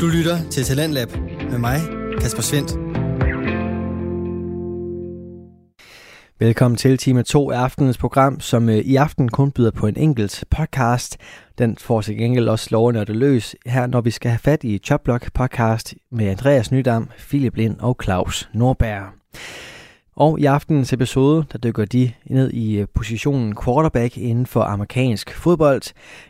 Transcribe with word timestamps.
Du 0.00 0.06
lytter 0.06 0.50
til 0.50 0.64
Talentlab 0.64 1.08
med 1.50 1.58
mig, 1.58 1.80
Kasper 2.20 2.42
Svendt. 2.42 2.70
Velkommen 6.38 6.76
til 6.76 6.98
time 6.98 7.22
2 7.22 7.50
af 7.50 7.58
aftenens 7.58 7.98
program, 7.98 8.40
som 8.40 8.68
øh, 8.68 8.76
i 8.76 8.96
aften 8.96 9.28
kun 9.28 9.50
byder 9.50 9.70
på 9.70 9.86
en 9.86 9.96
enkelt 9.96 10.44
podcast. 10.50 11.16
Den 11.58 11.76
får 11.76 12.00
til 12.00 12.16
gengæld 12.16 12.48
også 12.48 12.68
lov 12.70 12.96
at 12.96 13.08
løs 13.08 13.56
her, 13.66 13.86
når 13.86 14.00
vi 14.00 14.10
skal 14.10 14.30
have 14.30 14.38
fat 14.38 14.64
i 14.64 14.78
Chopblock 14.78 15.32
podcast 15.32 15.94
med 16.12 16.26
Andreas 16.26 16.70
Nydam, 16.70 17.10
Philip 17.18 17.56
Lind 17.56 17.76
og 17.80 17.96
Claus 18.02 18.48
Norberg. 18.54 19.12
Og 20.16 20.40
i 20.40 20.44
aftenens 20.44 20.92
episode, 20.92 21.44
der 21.52 21.58
dykker 21.58 21.84
de 21.84 22.12
ned 22.26 22.50
i 22.50 22.78
øh, 22.78 22.86
positionen 22.94 23.56
quarterback 23.64 24.18
inden 24.18 24.46
for 24.46 24.62
amerikansk 24.62 25.34
fodbold. 25.34 25.82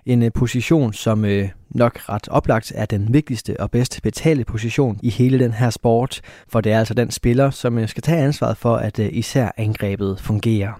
En 0.06 0.22
øh, 0.22 0.32
position, 0.32 0.92
som 0.92 1.24
øh, 1.24 1.48
nok 1.70 2.08
ret 2.08 2.28
oplagt 2.28 2.72
er 2.74 2.86
den 2.86 3.12
vigtigste 3.12 3.60
og 3.60 3.70
bedst 3.70 4.02
betalte 4.02 4.44
position 4.44 4.98
i 5.02 5.10
hele 5.10 5.38
den 5.38 5.52
her 5.52 5.70
sport, 5.70 6.20
for 6.48 6.60
det 6.60 6.72
er 6.72 6.78
altså 6.78 6.94
den 6.94 7.10
spiller, 7.10 7.50
som 7.50 7.86
skal 7.86 8.02
tage 8.02 8.22
ansvaret 8.22 8.56
for, 8.56 8.76
at 8.76 8.98
især 8.98 9.50
angrebet 9.56 10.20
fungerer. 10.20 10.72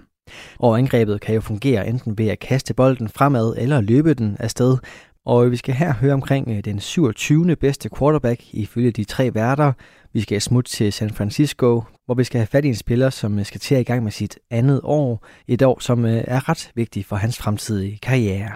Og 0.59 0.77
angrebet 0.77 1.21
kan 1.21 1.35
jo 1.35 1.41
fungere 1.41 1.87
enten 1.87 2.17
ved 2.17 2.27
at 2.27 2.39
kaste 2.39 2.73
bolden 2.73 3.09
fremad 3.09 3.55
eller 3.57 3.81
løbe 3.81 4.13
den 4.13 4.37
afsted, 4.39 4.77
og 5.25 5.51
vi 5.51 5.55
skal 5.55 5.73
her 5.73 5.93
høre 5.93 6.13
omkring 6.13 6.65
den 6.65 6.79
27. 6.79 7.55
bedste 7.55 7.89
quarterback 7.97 8.41
ifølge 8.53 8.91
de 8.91 9.03
tre 9.03 9.33
værter. 9.33 9.73
Vi 10.17 10.21
skal 10.21 10.41
smutte 10.41 10.71
til 10.71 10.93
San 10.93 11.11
Francisco, 11.17 11.69
hvor 12.05 12.15
vi 12.19 12.23
skal 12.23 12.39
have 12.39 12.53
fat 12.55 12.65
i 12.65 12.67
en 12.67 12.81
spiller, 12.85 13.09
som 13.09 13.39
øh, 13.39 13.45
skal 13.45 13.61
til 13.65 13.75
at 13.75 13.81
i 13.81 13.89
gang 13.89 14.03
med 14.03 14.11
sit 14.11 14.39
andet 14.59 14.79
år. 14.83 15.09
Et 15.53 15.61
år, 15.69 15.79
som 15.79 16.05
øh, 16.05 16.35
er 16.35 16.49
ret 16.49 16.63
vigtigt 16.75 17.05
for 17.09 17.15
hans 17.23 17.37
fremtidige 17.37 17.97
karriere. 18.07 18.53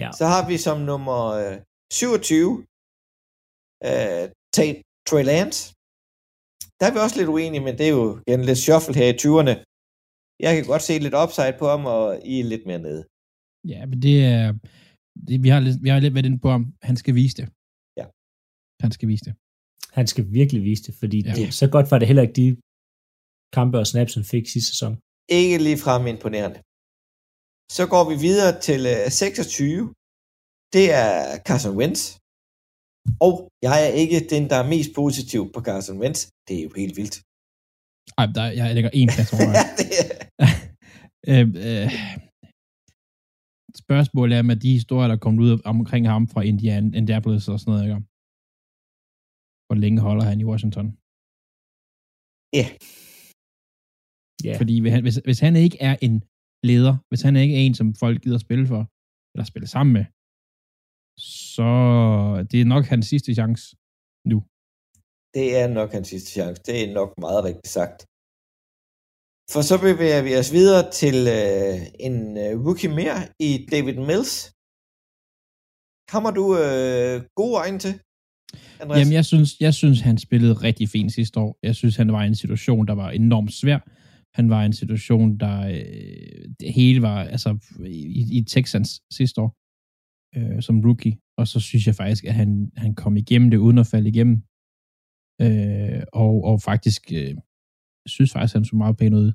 Ja. 0.00 0.08
Så 0.18 0.24
har 0.32 0.42
vi 0.50 0.56
som 0.66 0.78
nummer 0.90 1.20
27 1.92 2.64
øh, 3.88 4.24
Tate 4.56 4.80
Trey 5.08 5.24
Lance. 5.30 5.60
Der 6.78 6.84
er 6.88 6.92
vi 6.94 6.98
også 7.04 7.16
lidt 7.18 7.30
uenige, 7.36 7.64
men 7.66 7.74
det 7.78 7.86
er 7.88 7.94
jo 8.00 8.06
igen 8.26 8.40
lidt 8.48 8.60
shuffle 8.66 8.94
her 9.00 9.08
i 9.14 9.16
20'erne. 9.22 9.54
Jeg 10.44 10.50
kan 10.54 10.64
godt 10.72 10.84
se 10.88 10.94
lidt 10.98 11.16
upside 11.22 11.54
på 11.60 11.66
ham, 11.72 11.82
og 11.94 12.04
I 12.32 12.34
er 12.40 12.50
lidt 12.52 12.64
mere 12.70 12.82
nede. 12.88 13.02
Ja, 13.72 13.80
men 13.90 13.98
det 14.06 14.16
er... 14.34 14.44
Det, 15.26 15.36
vi, 15.44 15.48
har 15.54 15.60
lidt, 15.66 15.78
vi 15.84 15.88
har 15.88 16.00
lidt 16.00 16.14
været 16.14 16.26
inde 16.30 16.40
på 16.44 16.50
ham. 16.54 16.62
Han 16.88 16.96
skal 17.02 17.14
vise 17.20 17.36
det. 17.40 17.46
Ja. 17.98 18.04
Han 18.84 18.92
skal 18.96 19.08
vise 19.08 19.24
det. 19.28 19.34
Han 19.96 20.06
skal 20.06 20.24
virkelig 20.38 20.62
vise 20.68 20.82
det, 20.86 20.94
fordi 21.02 21.18
ja. 21.26 21.32
det, 21.38 21.54
så 21.54 21.66
godt 21.74 21.90
var 21.90 21.98
det 21.98 22.08
heller 22.08 22.24
ikke 22.26 22.38
de 22.42 22.48
kampe 23.56 23.76
og 23.82 23.86
snaps, 23.86 24.14
han 24.14 24.24
fik 24.24 24.44
sidste 24.46 24.70
sæson. 24.72 24.92
Ikke 25.40 25.58
lige 25.66 25.78
frem 25.84 26.02
imponerende. 26.06 26.60
Så 27.76 27.84
går 27.92 28.04
vi 28.10 28.16
videre 28.26 28.52
til 28.66 28.80
uh, 28.80 29.04
øh, 29.04 29.10
26. 29.10 29.94
Det 30.76 30.86
er 31.02 31.12
Carson 31.46 31.76
Wentz. 31.80 32.02
Og 33.26 33.34
jeg 33.62 33.76
er 33.86 33.92
ikke 34.02 34.18
den, 34.32 34.42
der 34.50 34.56
er 34.62 34.68
mest 34.74 34.90
positiv 35.00 35.42
på 35.54 35.60
Carson 35.68 35.98
Wentz. 36.02 36.20
Det 36.48 36.54
er 36.58 36.62
jo 36.66 36.70
helt 36.82 36.96
vildt. 37.00 37.16
Ej, 38.18 38.26
der, 38.36 38.44
jeg 38.58 38.74
lægger 38.74 38.90
en 39.00 39.08
plads 39.14 39.32
over. 39.32 39.52
ja, 39.58 39.66
det 39.80 39.88
er... 40.02 40.10
øh, 41.30 41.46
øh, 41.66 41.88
spørgsmålet 43.84 44.38
er 44.38 44.42
med 44.42 44.56
de 44.56 44.72
historier, 44.72 45.08
der 45.08 45.16
kom 45.16 45.38
ud 45.38 45.60
omkring 45.64 46.08
ham 46.08 46.28
fra 46.32 46.40
Indian, 46.50 46.94
Indianapolis 46.94 47.48
og 47.48 47.60
sådan 47.60 47.72
noget, 47.72 47.84
ikke? 47.84 47.96
Hvor 49.68 49.76
længe 49.84 50.00
holder 50.06 50.24
han 50.30 50.40
i 50.40 50.48
Washington? 50.50 50.86
Ja. 52.58 52.66
Yeah. 52.66 52.70
Yeah. 54.46 54.56
Fordi 54.60 54.74
hvis, 55.04 55.16
hvis 55.28 55.40
han 55.46 55.54
ikke 55.64 55.78
er 55.88 55.94
en 56.06 56.14
leder, 56.70 56.94
hvis 57.08 57.22
han 57.26 57.34
ikke 57.42 57.54
er 57.58 57.62
en, 57.66 57.74
som 57.80 57.88
folk 58.02 58.16
gider 58.24 58.40
spille 58.46 58.66
for, 58.72 58.82
eller 59.32 59.46
spille 59.52 59.68
sammen 59.74 59.92
med, 59.98 60.04
så 61.54 61.68
det 62.50 62.58
er 62.60 62.72
nok 62.74 62.84
hans 62.92 63.06
sidste 63.12 63.30
chance 63.38 63.62
nu. 64.32 64.38
Det 65.36 65.46
er 65.60 65.66
nok 65.78 65.90
hans 65.96 66.08
sidste 66.12 66.30
chance. 66.36 66.62
Det 66.68 66.76
er 66.84 66.94
nok 67.00 67.10
meget 67.24 67.44
rigtigt 67.48 67.72
sagt. 67.78 67.98
For 69.52 69.62
så 69.70 69.76
bevæger 69.86 70.22
vi 70.26 70.32
os 70.40 70.50
videre 70.58 70.84
til 71.00 71.16
øh, 71.38 71.76
en 72.06 72.16
øh, 72.44 72.52
rookie 72.66 72.92
mere 73.00 73.20
i 73.46 73.50
David 73.72 73.98
Mills. 74.08 74.34
Kommer 76.12 76.30
du 76.38 76.44
øh, 76.64 77.16
gode 77.40 77.54
øjne 77.62 77.78
til? 77.84 77.94
Andreas? 78.80 78.98
Jamen, 79.00 79.12
jeg 79.12 79.24
synes, 79.24 79.60
jeg 79.60 79.74
synes, 79.74 80.00
han 80.00 80.18
spillede 80.18 80.52
rigtig 80.52 80.88
fint 80.88 81.12
sidste 81.12 81.40
år. 81.40 81.58
Jeg 81.62 81.74
synes, 81.76 81.96
han 81.96 82.12
var 82.12 82.24
i 82.24 82.26
en 82.26 82.34
situation, 82.34 82.86
der 82.86 82.92
var 82.92 83.10
enormt 83.10 83.52
svær. 83.52 83.78
Han 84.34 84.50
var 84.50 84.62
i 84.62 84.66
en 84.66 84.72
situation, 84.72 85.38
der 85.38 85.56
øh, 85.60 86.44
det 86.60 86.72
hele 86.72 87.02
var, 87.02 87.18
altså, 87.24 87.58
i, 87.86 88.38
i 88.38 88.44
Texans 88.44 89.00
sidste 89.10 89.40
år, 89.40 89.50
øh, 90.36 90.62
som 90.62 90.80
rookie. 90.80 91.18
Og 91.38 91.48
så 91.48 91.60
synes 91.60 91.86
jeg 91.86 91.94
faktisk, 91.94 92.24
at 92.24 92.34
han, 92.34 92.70
han 92.76 92.94
kom 92.94 93.16
igennem 93.16 93.50
det, 93.50 93.56
uden 93.56 93.78
at 93.78 93.86
falde 93.86 94.08
igennem. 94.08 94.36
Øh, 95.44 96.02
og, 96.12 96.44
og 96.44 96.62
faktisk, 96.62 97.02
øh, 97.12 97.34
synes 98.06 98.32
faktisk, 98.32 98.54
han 98.54 98.64
så 98.64 98.76
meget 98.76 98.96
pæn 98.96 99.14
ud. 99.14 99.32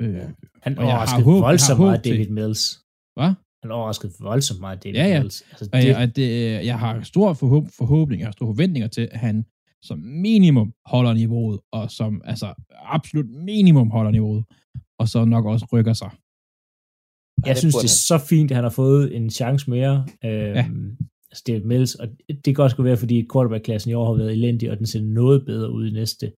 Øh, 0.00 0.28
han 0.62 0.78
overraskede 0.78 1.24
voldsomt 1.24 1.80
meget 1.80 2.04
David 2.04 2.30
Mills. 2.38 2.62
Hvad? 3.16 3.32
Han 3.62 3.70
overraskede 3.70 4.12
voldsomt 4.20 4.60
meget 4.60 4.84
David 4.84 4.96
ja, 4.96 5.06
ja. 5.06 5.20
Mills. 5.20 5.42
Altså, 5.50 5.64
det... 5.64 5.74
Og, 5.74 5.86
jeg, 5.86 5.96
og 5.96 6.16
det, 6.16 6.28
jeg 6.66 6.78
har 6.78 7.02
stor 7.02 7.32
forhåb, 7.32 7.64
forhåbning, 7.78 8.20
jeg 8.20 8.26
har 8.26 8.32
store 8.32 8.48
forventninger 8.48 8.88
til, 8.88 9.08
at 9.12 9.18
han 9.18 9.44
som 9.82 9.98
minimum 9.98 10.72
holder 10.86 11.12
niveauet, 11.12 11.60
og 11.72 11.90
som 11.90 12.22
altså 12.24 12.54
absolut 12.72 13.30
minimum 13.30 13.90
holder 13.90 14.10
niveauet, 14.10 14.44
og 14.98 15.08
så 15.08 15.24
nok 15.24 15.46
også 15.46 15.66
rykker 15.72 15.92
sig. 15.92 16.10
Jeg 17.46 17.58
synes, 17.58 17.74
det 17.74 17.84
er 17.84 17.88
så 17.88 18.18
fint, 18.18 18.50
at 18.50 18.54
han 18.54 18.64
har 18.64 18.70
fået 18.70 19.16
en 19.16 19.30
chance 19.30 19.70
mere. 19.70 20.06
Øhm, 20.24 20.54
ja. 20.54 20.66
Altså 21.30 21.44
David 21.46 21.64
Mills, 21.64 21.94
og 21.94 22.08
det 22.44 22.54
kan 22.54 22.64
også 22.64 22.82
være, 22.82 22.96
fordi 22.96 23.26
quarterback-klassen 23.32 23.90
i 23.90 23.94
år 23.94 24.06
har 24.06 24.14
været 24.14 24.32
elendig, 24.32 24.70
og 24.70 24.78
den 24.78 24.86
ser 24.86 25.02
noget 25.02 25.46
bedre 25.46 25.72
ud 25.72 25.86
i 25.86 25.90
næste. 25.90 26.32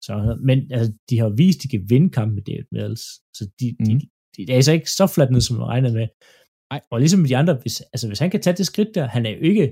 Så, 0.00 0.38
men 0.42 0.72
altså, 0.72 0.92
de 1.10 1.18
har 1.18 1.28
vist, 1.28 1.58
at 1.58 1.62
de 1.62 1.68
kan 1.68 1.86
vinde 1.88 2.10
kamp 2.10 2.34
med 2.34 2.42
David 2.42 2.64
Mills. 2.72 3.02
Så 3.36 3.50
de, 3.60 3.76
mm. 3.80 3.86
de, 3.86 4.00
de, 4.36 4.46
det 4.46 4.50
er 4.50 4.56
altså 4.56 4.72
ikke 4.72 4.90
så 4.90 5.06
fladt 5.06 5.30
ned, 5.30 5.40
som 5.40 5.56
man 5.56 5.66
regner 5.66 5.92
med. 5.92 6.06
Ej. 6.74 6.80
Og 6.92 6.96
ligesom 7.00 7.24
de 7.30 7.36
andre, 7.40 7.54
hvis, 7.62 7.76
altså, 7.92 8.06
hvis 8.08 8.22
han 8.24 8.30
kan 8.32 8.42
tage 8.42 8.56
det 8.60 8.66
skridt 8.70 8.90
der, 8.96 9.04
han 9.14 9.22
er 9.26 9.32
jo 9.36 9.42
ikke, 9.50 9.66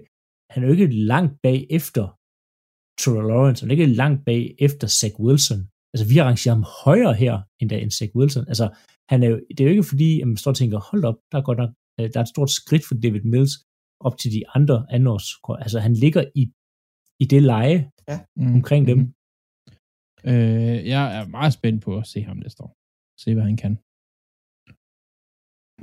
han 0.53 0.59
er 0.63 0.67
jo 0.67 0.75
ikke 0.77 0.97
langt 1.13 1.35
bag 1.47 1.59
efter 1.79 2.05
Trevor 3.01 3.25
Lawrence, 3.31 3.61
han 3.63 3.71
er 3.71 3.77
ikke 3.79 3.95
langt 4.03 4.21
bag 4.29 4.43
efter 4.67 4.87
Zach 4.99 5.15
Wilson. 5.25 5.61
Altså, 5.93 6.05
vi 6.13 6.17
arrangerer 6.19 6.55
ham 6.59 6.67
højere 6.85 7.15
her, 7.23 7.35
end 7.61 7.69
der 7.71 7.79
end 7.79 7.93
Zach 7.99 8.13
Wilson. 8.19 8.45
Altså, 8.53 8.67
han 9.11 9.19
er 9.25 9.29
jo, 9.33 9.37
det 9.55 9.61
er 9.61 9.69
jo 9.69 9.75
ikke 9.77 9.91
fordi, 9.93 10.11
at 10.23 10.29
man 10.29 10.37
står 10.43 10.51
og 10.55 10.59
tænker, 10.61 10.79
hold 10.91 11.03
op, 11.11 11.19
der 11.31 11.37
er 11.39 11.47
godt 11.49 11.59
nok, 11.63 11.73
øh, 11.99 12.07
der 12.13 12.19
er 12.19 12.25
et 12.27 12.35
stort 12.35 12.51
skridt 12.61 12.85
for 12.89 12.95
David 13.05 13.25
Mills 13.33 13.55
op 14.07 14.15
til 14.21 14.31
de 14.37 14.43
andre 14.57 14.77
andenårs. 14.95 15.29
Altså, 15.65 15.79
han 15.87 15.95
ligger 16.05 16.23
i, 16.41 16.43
i 17.23 17.25
det 17.33 17.43
leje 17.53 17.81
ja. 18.11 18.17
mm. 18.37 18.55
omkring 18.57 18.83
dem. 18.91 18.99
Mm. 18.99 19.15
Øh, 20.31 20.79
jeg 20.93 21.05
er 21.19 21.25
meget 21.37 21.53
spændt 21.59 21.81
på 21.87 21.91
at 22.01 22.07
se 22.13 22.19
ham 22.29 22.37
næste 22.37 22.61
år. 22.67 22.73
Se, 23.23 23.35
hvad 23.35 23.47
han 23.51 23.59
kan. 23.65 23.75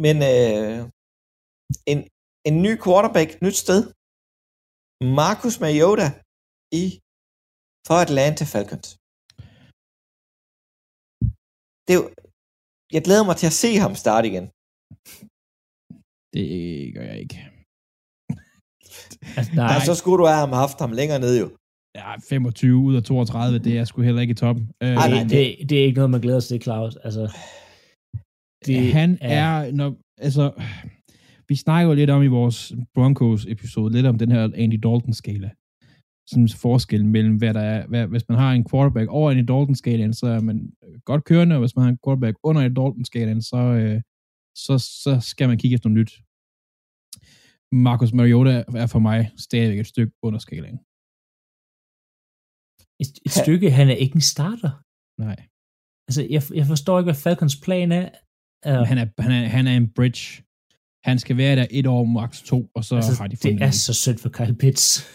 Men 0.06 0.16
øh, 0.32 0.80
en, 1.92 2.00
en 2.48 2.56
ny 2.66 2.74
quarterback, 2.86 3.30
nyt 3.46 3.58
sted. 3.66 3.82
Marcus 5.20 5.56
Mariota 5.64 6.08
i 6.82 6.86
for 7.88 7.98
Atlanta 8.06 8.44
Falcons. 8.54 8.88
Det 11.86 11.92
er 11.94 12.00
jo, 12.02 12.06
jeg 12.96 13.02
glæder 13.08 13.26
mig 13.30 13.36
til 13.38 13.48
at 13.52 13.60
se 13.64 13.70
ham 13.84 13.94
starte 14.04 14.26
igen. 14.32 14.46
Det 16.34 16.46
gør 16.96 17.06
jeg 17.12 17.20
ikke. 17.24 17.38
altså, 19.38 19.52
nej. 19.56 19.80
så 19.90 19.94
skulle 20.00 20.20
du 20.22 20.26
have 20.32 20.44
ham 20.46 20.54
haft 20.64 20.78
ham 20.84 20.92
længere 21.00 21.20
ned 21.26 21.34
jo. 21.44 21.48
Ja, 22.00 22.10
25 22.30 22.78
ud 22.78 22.96
af 22.96 23.04
32, 23.04 23.60
det 23.60 23.78
er 23.78 23.86
sgu 23.86 24.02
heller 24.02 24.22
ikke 24.22 24.32
i 24.32 24.42
toppen. 24.44 24.64
Øh, 24.84 24.90
Ej, 24.90 25.08
det, 25.08 25.30
det, 25.30 25.70
det, 25.70 25.80
er 25.80 25.86
ikke 25.86 26.00
noget, 26.02 26.10
man 26.10 26.22
glæder 26.22 26.40
sig 26.40 26.50
til, 26.50 26.62
Claus. 26.62 26.96
Altså, 26.96 27.24
det 28.66 28.94
han 28.94 29.18
er, 29.22 29.46
er 29.46 29.72
når, 29.72 29.90
altså, 30.18 30.46
vi 31.50 31.56
snakker 31.56 31.88
jo 31.90 31.96
lidt 31.96 32.10
om 32.10 32.22
i 32.24 32.28
vores 32.40 32.58
Broncos-episode, 32.96 33.94
lidt 33.94 34.06
om 34.06 34.18
den 34.18 34.32
her 34.32 34.44
Andy 34.64 34.80
Dalton-skala. 34.86 35.50
Sådan 36.32 36.50
forskel 36.66 37.06
mellem, 37.06 37.36
hvad 37.38 37.54
der 37.54 37.66
er, 37.74 37.88
hvad, 37.88 38.08
hvis 38.08 38.30
man 38.30 38.38
har 38.38 38.52
en 38.54 38.66
quarterback 38.72 39.08
over 39.10 39.32
Andy 39.32 39.46
Dalton-skalaen, 39.52 40.14
så 40.14 40.28
er 40.28 40.42
man 40.50 40.58
godt 41.10 41.24
kørende, 41.30 41.56
og 41.56 41.60
hvis 41.60 41.76
man 41.76 41.84
har 41.84 41.92
en 41.92 42.00
quarterback 42.04 42.36
under 42.44 42.62
Andy 42.62 42.76
Dalton-skalaen, 42.80 43.42
så, 43.42 43.58
øh, 43.82 44.02
så, 44.66 44.74
så 45.04 45.12
skal 45.32 45.48
man 45.50 45.58
kigge 45.58 45.76
efter 45.76 45.90
noget 45.90 46.00
nyt. 46.02 46.14
Marcus 47.88 48.14
Mariota 48.14 48.56
er 48.84 48.88
for 48.94 49.00
mig 49.00 49.20
stadigvæk 49.38 49.80
et 49.80 49.88
stykke 49.94 50.14
under 50.28 50.40
skalaen. 50.40 50.80
Et, 53.04 53.12
et 53.28 53.34
stykke, 53.42 53.68
han 53.80 53.88
er 53.94 53.98
ikke 54.04 54.16
en 54.16 54.28
starter. 54.34 54.72
Nej. 55.28 55.40
Altså, 56.08 56.22
jeg, 56.36 56.42
jeg 56.60 56.66
forstår 56.74 57.00
ikke, 57.00 57.10
hvad 57.12 57.22
Falcons 57.26 57.58
plan 57.66 57.92
er. 58.02 58.08
Uh, 58.70 58.88
han, 58.90 58.98
er 59.04 59.08
han, 59.26 59.32
er, 59.38 59.44
han 59.58 59.68
er 59.68 59.76
en 59.82 59.90
bridge. 59.98 60.24
Han 61.04 61.20
skal 61.20 61.38
være 61.38 61.56
der 61.56 61.68
et 61.72 61.88
år, 61.88 62.04
max 62.06 62.44
to, 62.44 62.70
og 62.76 62.84
så 62.86 62.96
altså, 62.96 63.14
har 63.22 63.28
de 63.28 63.38
fundet 63.38 63.60
Det 63.60 63.68
er 63.68 63.72
så 63.72 63.94
synd 63.94 64.18
for 64.18 64.30
Kyle 64.30 64.56
Pitts. 64.56 65.06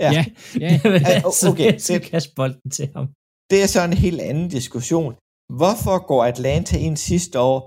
Ja, 0.00 0.12
ja. 0.12 0.24
ja. 0.60 0.80
altså, 1.24 1.50
okay, 1.50 1.72
det, 1.88 2.02
kaste 2.02 2.32
bolden 2.36 2.70
til 2.70 2.88
ham. 2.94 3.06
Det 3.50 3.62
er 3.62 3.66
så 3.66 3.84
en 3.84 3.92
helt 3.92 4.20
anden 4.20 4.48
diskussion. 4.48 5.14
Hvorfor 5.60 6.06
går 6.06 6.24
Atlanta 6.24 6.76
ind 6.78 6.96
sidste 6.96 7.40
år 7.40 7.58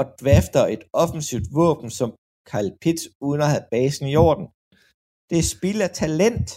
og 0.00 0.04
drafter 0.20 0.62
et 0.74 0.82
offensivt 0.92 1.46
våben 1.52 1.90
som 1.90 2.14
Kyle 2.50 2.72
Pitts, 2.82 3.04
uden 3.20 3.40
at 3.40 3.48
have 3.48 3.64
basen 3.70 4.06
i 4.08 4.16
orden? 4.16 4.46
Det 5.30 5.38
er 5.38 5.46
spild 5.56 5.80
af 5.86 5.90
talent. 5.90 6.48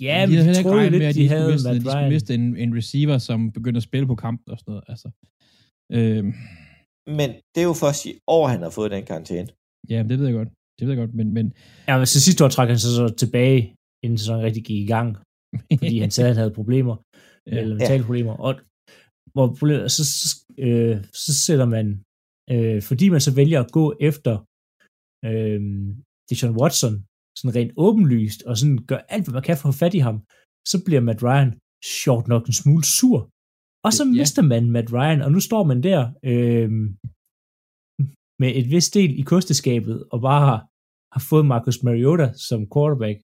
Ja, 0.00 0.26
de 0.26 0.26
men 0.26 0.36
havde 0.36 0.40
de 0.40 0.44
heller 0.44 0.58
ikke 0.58 0.70
regnet 0.70 0.92
lidt, 0.92 1.02
med, 1.02 1.08
at 1.08 1.14
de 1.14 1.20
de, 1.20 1.28
havde 1.28 1.58
skulle 1.58 1.74
miste, 1.74 1.84
de 1.84 1.90
skulle 1.90 2.08
miste 2.08 2.34
en, 2.34 2.56
en 2.56 2.76
receiver, 2.76 3.18
som 3.18 3.52
begyndte 3.52 3.78
at 3.78 3.82
spille 3.82 4.06
på 4.06 4.14
kampen 4.14 4.50
og 4.52 4.58
sådan 4.58 4.72
noget. 4.72 4.84
Altså. 4.88 5.08
Øh, 5.96 6.24
Men 7.06 7.28
det 7.54 7.60
er 7.60 7.68
jo 7.72 7.72
først 7.84 8.06
i 8.06 8.12
år, 8.26 8.46
han 8.48 8.62
har 8.62 8.70
fået 8.70 8.90
den 8.90 9.04
karantæne. 9.04 9.48
ja, 9.92 9.98
det 10.08 10.18
ved 10.18 10.26
jeg 10.26 10.34
godt. 10.34 10.48
Det 10.78 10.82
ved 10.88 10.94
jeg 10.94 11.00
godt, 11.04 11.14
men, 11.14 11.28
men 11.34 11.46
Ja, 11.88 11.96
men 11.98 12.06
så 12.06 12.20
sidste 12.20 12.44
år 12.44 12.48
trak 12.48 12.68
han 12.68 12.78
sig 12.78 12.90
så 13.00 13.14
tilbage, 13.22 13.60
inden 14.04 14.18
sæsonen 14.18 14.42
rigtig 14.44 14.64
gik 14.64 14.80
i 14.84 14.86
gang, 14.94 15.08
fordi 15.80 15.98
han 16.04 16.10
sagde, 16.10 16.30
at 16.30 16.34
han 16.36 16.40
havde 16.42 16.54
problemer, 16.60 16.96
Ja. 17.46 17.58
eller 17.60 17.74
mentale 17.76 18.04
problemer. 18.04 18.32
Og 18.46 18.52
hvor 19.34 19.46
problemet, 19.58 19.92
så, 19.96 20.02
så, 20.04 20.28
øh, 20.66 20.96
så 21.24 21.30
sætter 21.46 21.66
man, 21.76 21.86
øh, 22.52 22.82
fordi 22.88 23.08
man 23.14 23.20
så 23.20 23.32
vælger 23.40 23.60
at 23.64 23.70
gå 23.78 23.84
efter 24.08 24.32
øh, 25.28 25.60
Deshaun 26.28 26.56
Watson, 26.60 26.94
sådan 27.38 27.54
rent 27.58 27.72
åbenlyst, 27.86 28.40
og 28.48 28.54
sådan 28.58 28.78
gør 28.90 29.00
alt, 29.14 29.24
hvad 29.24 29.34
man 29.38 29.42
kan 29.42 29.56
for 29.56 29.68
at 29.68 29.74
få 29.74 29.78
fat 29.78 29.94
i 29.94 30.02
ham, 30.08 30.16
så 30.70 30.76
bliver 30.86 31.00
Matt 31.00 31.22
Ryan 31.22 31.50
sjovt 32.02 32.26
nok 32.32 32.42
en 32.46 32.52
smule 32.62 32.84
sur. 32.98 33.18
Og 33.86 33.90
så 33.96 34.02
Ja. 34.04 34.10
mister 34.20 34.42
man 34.52 34.70
Matt 34.74 34.88
Ryan, 34.96 35.20
og 35.26 35.30
nu 35.34 35.40
står 35.48 35.62
man 35.70 35.80
der 35.88 36.00
øh, 36.32 36.70
med 38.42 38.50
et 38.58 38.66
vist 38.74 38.92
del 38.98 39.10
i 39.20 39.22
kosteskabet, 39.32 39.96
og 40.12 40.18
bare 40.28 40.42
har, 40.48 40.58
har 41.14 41.22
fået 41.30 41.46
Marcus 41.52 41.78
Mariota 41.86 42.26
som 42.48 42.60
quarterback. 42.74 43.18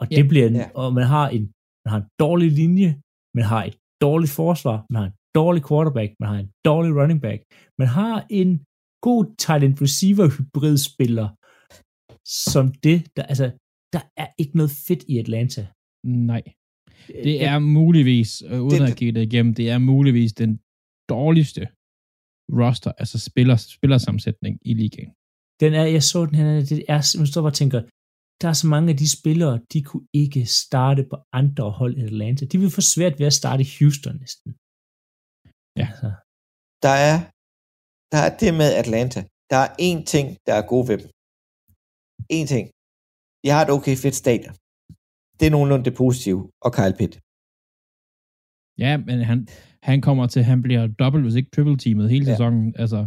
Og 0.00 0.04
det 0.10 0.22
Ja. 0.24 0.28
bliver 0.32 0.46
en, 0.50 0.56
Ja. 0.62 0.66
og 0.80 0.88
man 0.98 1.06
har 1.16 1.26
en 1.36 1.44
man 1.84 1.90
har 1.94 2.00
en 2.04 2.08
dårlig 2.24 2.50
linje, 2.62 2.90
man 3.38 3.44
har 3.52 3.62
et 3.70 3.76
dårligt 4.06 4.32
forsvar, 4.42 4.76
man 4.92 4.98
har 5.02 5.06
en 5.10 5.16
dårlig 5.40 5.62
quarterback, 5.68 6.10
man 6.20 6.28
har 6.32 6.38
en 6.44 6.50
dårlig 6.70 6.92
running 7.00 7.20
back, 7.26 7.40
man 7.80 7.88
har 8.00 8.26
en 8.40 8.50
god 9.08 9.24
tight 9.44 9.62
end 9.66 9.74
receiver 9.86 10.26
hybrid 10.36 10.76
spiller, 10.90 11.28
som 12.52 12.64
det, 12.86 12.98
der, 13.16 13.22
altså, 13.32 13.46
der 13.94 14.02
er 14.22 14.28
ikke 14.42 14.54
noget 14.60 14.72
fedt 14.88 15.02
i 15.12 15.14
Atlanta. 15.24 15.62
nej. 16.30 16.42
Det 17.08 17.36
er 17.50 17.58
muligvis, 17.58 18.30
øh, 18.50 18.60
uden 18.68 18.80
Det- 18.82 18.90
at 18.90 18.96
kigge 18.98 19.14
det 19.20 19.24
igennem, 19.32 19.54
det 19.60 19.66
er 19.74 19.78
muligvis 19.78 20.32
den 20.42 20.52
dårligste 21.14 21.62
roster, 22.60 22.92
altså 23.02 23.16
spiller, 23.28 23.56
spillersammensætning 23.76 24.54
i 24.70 24.72
ligaen. 24.80 25.12
Den 25.62 25.72
er, 25.80 25.84
jeg 25.96 26.02
så 26.12 26.20
den 26.28 26.34
her, 26.40 26.50
det 26.72 26.80
er, 26.94 27.00
man 27.20 27.26
står 27.30 27.40
bare 27.44 27.54
og 27.54 27.60
tænker, 27.62 27.80
der 28.40 28.48
er 28.52 28.58
så 28.62 28.66
mange 28.74 28.88
af 28.92 28.96
de 29.02 29.08
spillere, 29.18 29.54
de 29.72 29.78
kunne 29.88 30.06
ikke 30.22 30.42
starte 30.62 31.02
på 31.10 31.16
andre 31.40 31.66
hold 31.80 31.94
i 32.00 32.02
Atlanta. 32.10 32.42
De 32.52 32.58
vil 32.62 32.70
få 32.78 32.82
svært 32.94 33.14
ved 33.20 33.26
at 33.32 33.38
starte 33.40 33.62
i 33.66 33.70
Houston 33.78 34.14
næsten. 34.24 34.50
Ja. 35.80 35.86
Altså, 35.92 36.08
Der 36.86 36.94
er, 37.10 37.16
der 38.12 38.20
er 38.26 38.32
det 38.42 38.50
med 38.60 38.68
Atlanta. 38.82 39.20
Der 39.52 39.58
er 39.66 39.70
én 39.88 40.00
ting, 40.14 40.26
der 40.46 40.54
er 40.60 40.64
god 40.72 40.82
ved 40.90 40.96
dem. 41.02 41.08
En 42.38 42.46
ting. 42.54 42.64
De 43.42 43.48
har 43.54 43.62
et 43.66 43.70
okay 43.76 43.94
fedt 44.04 44.16
stadion. 44.24 44.54
Det 45.40 45.46
er 45.46 45.50
nogenlunde 45.56 45.84
det 45.88 45.94
positive. 46.02 46.40
Og 46.66 46.70
Kyle 46.78 46.96
Pitt. 47.00 47.14
Ja, 48.84 48.92
men 49.08 49.16
han, 49.30 49.38
han 49.88 49.98
kommer 50.06 50.24
til, 50.26 50.42
han 50.52 50.60
bliver 50.66 50.82
dobbelt, 51.02 51.24
hvis 51.24 51.34
ikke 51.40 51.50
triple 51.54 51.76
teamet 51.84 52.10
hele 52.14 52.24
Ja. 52.26 52.30
sæsonen. 52.32 52.66
Altså, 52.82 53.00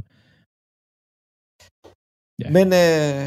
Ja. 2.43 2.49
Men 2.57 2.67
øh, 2.83 3.25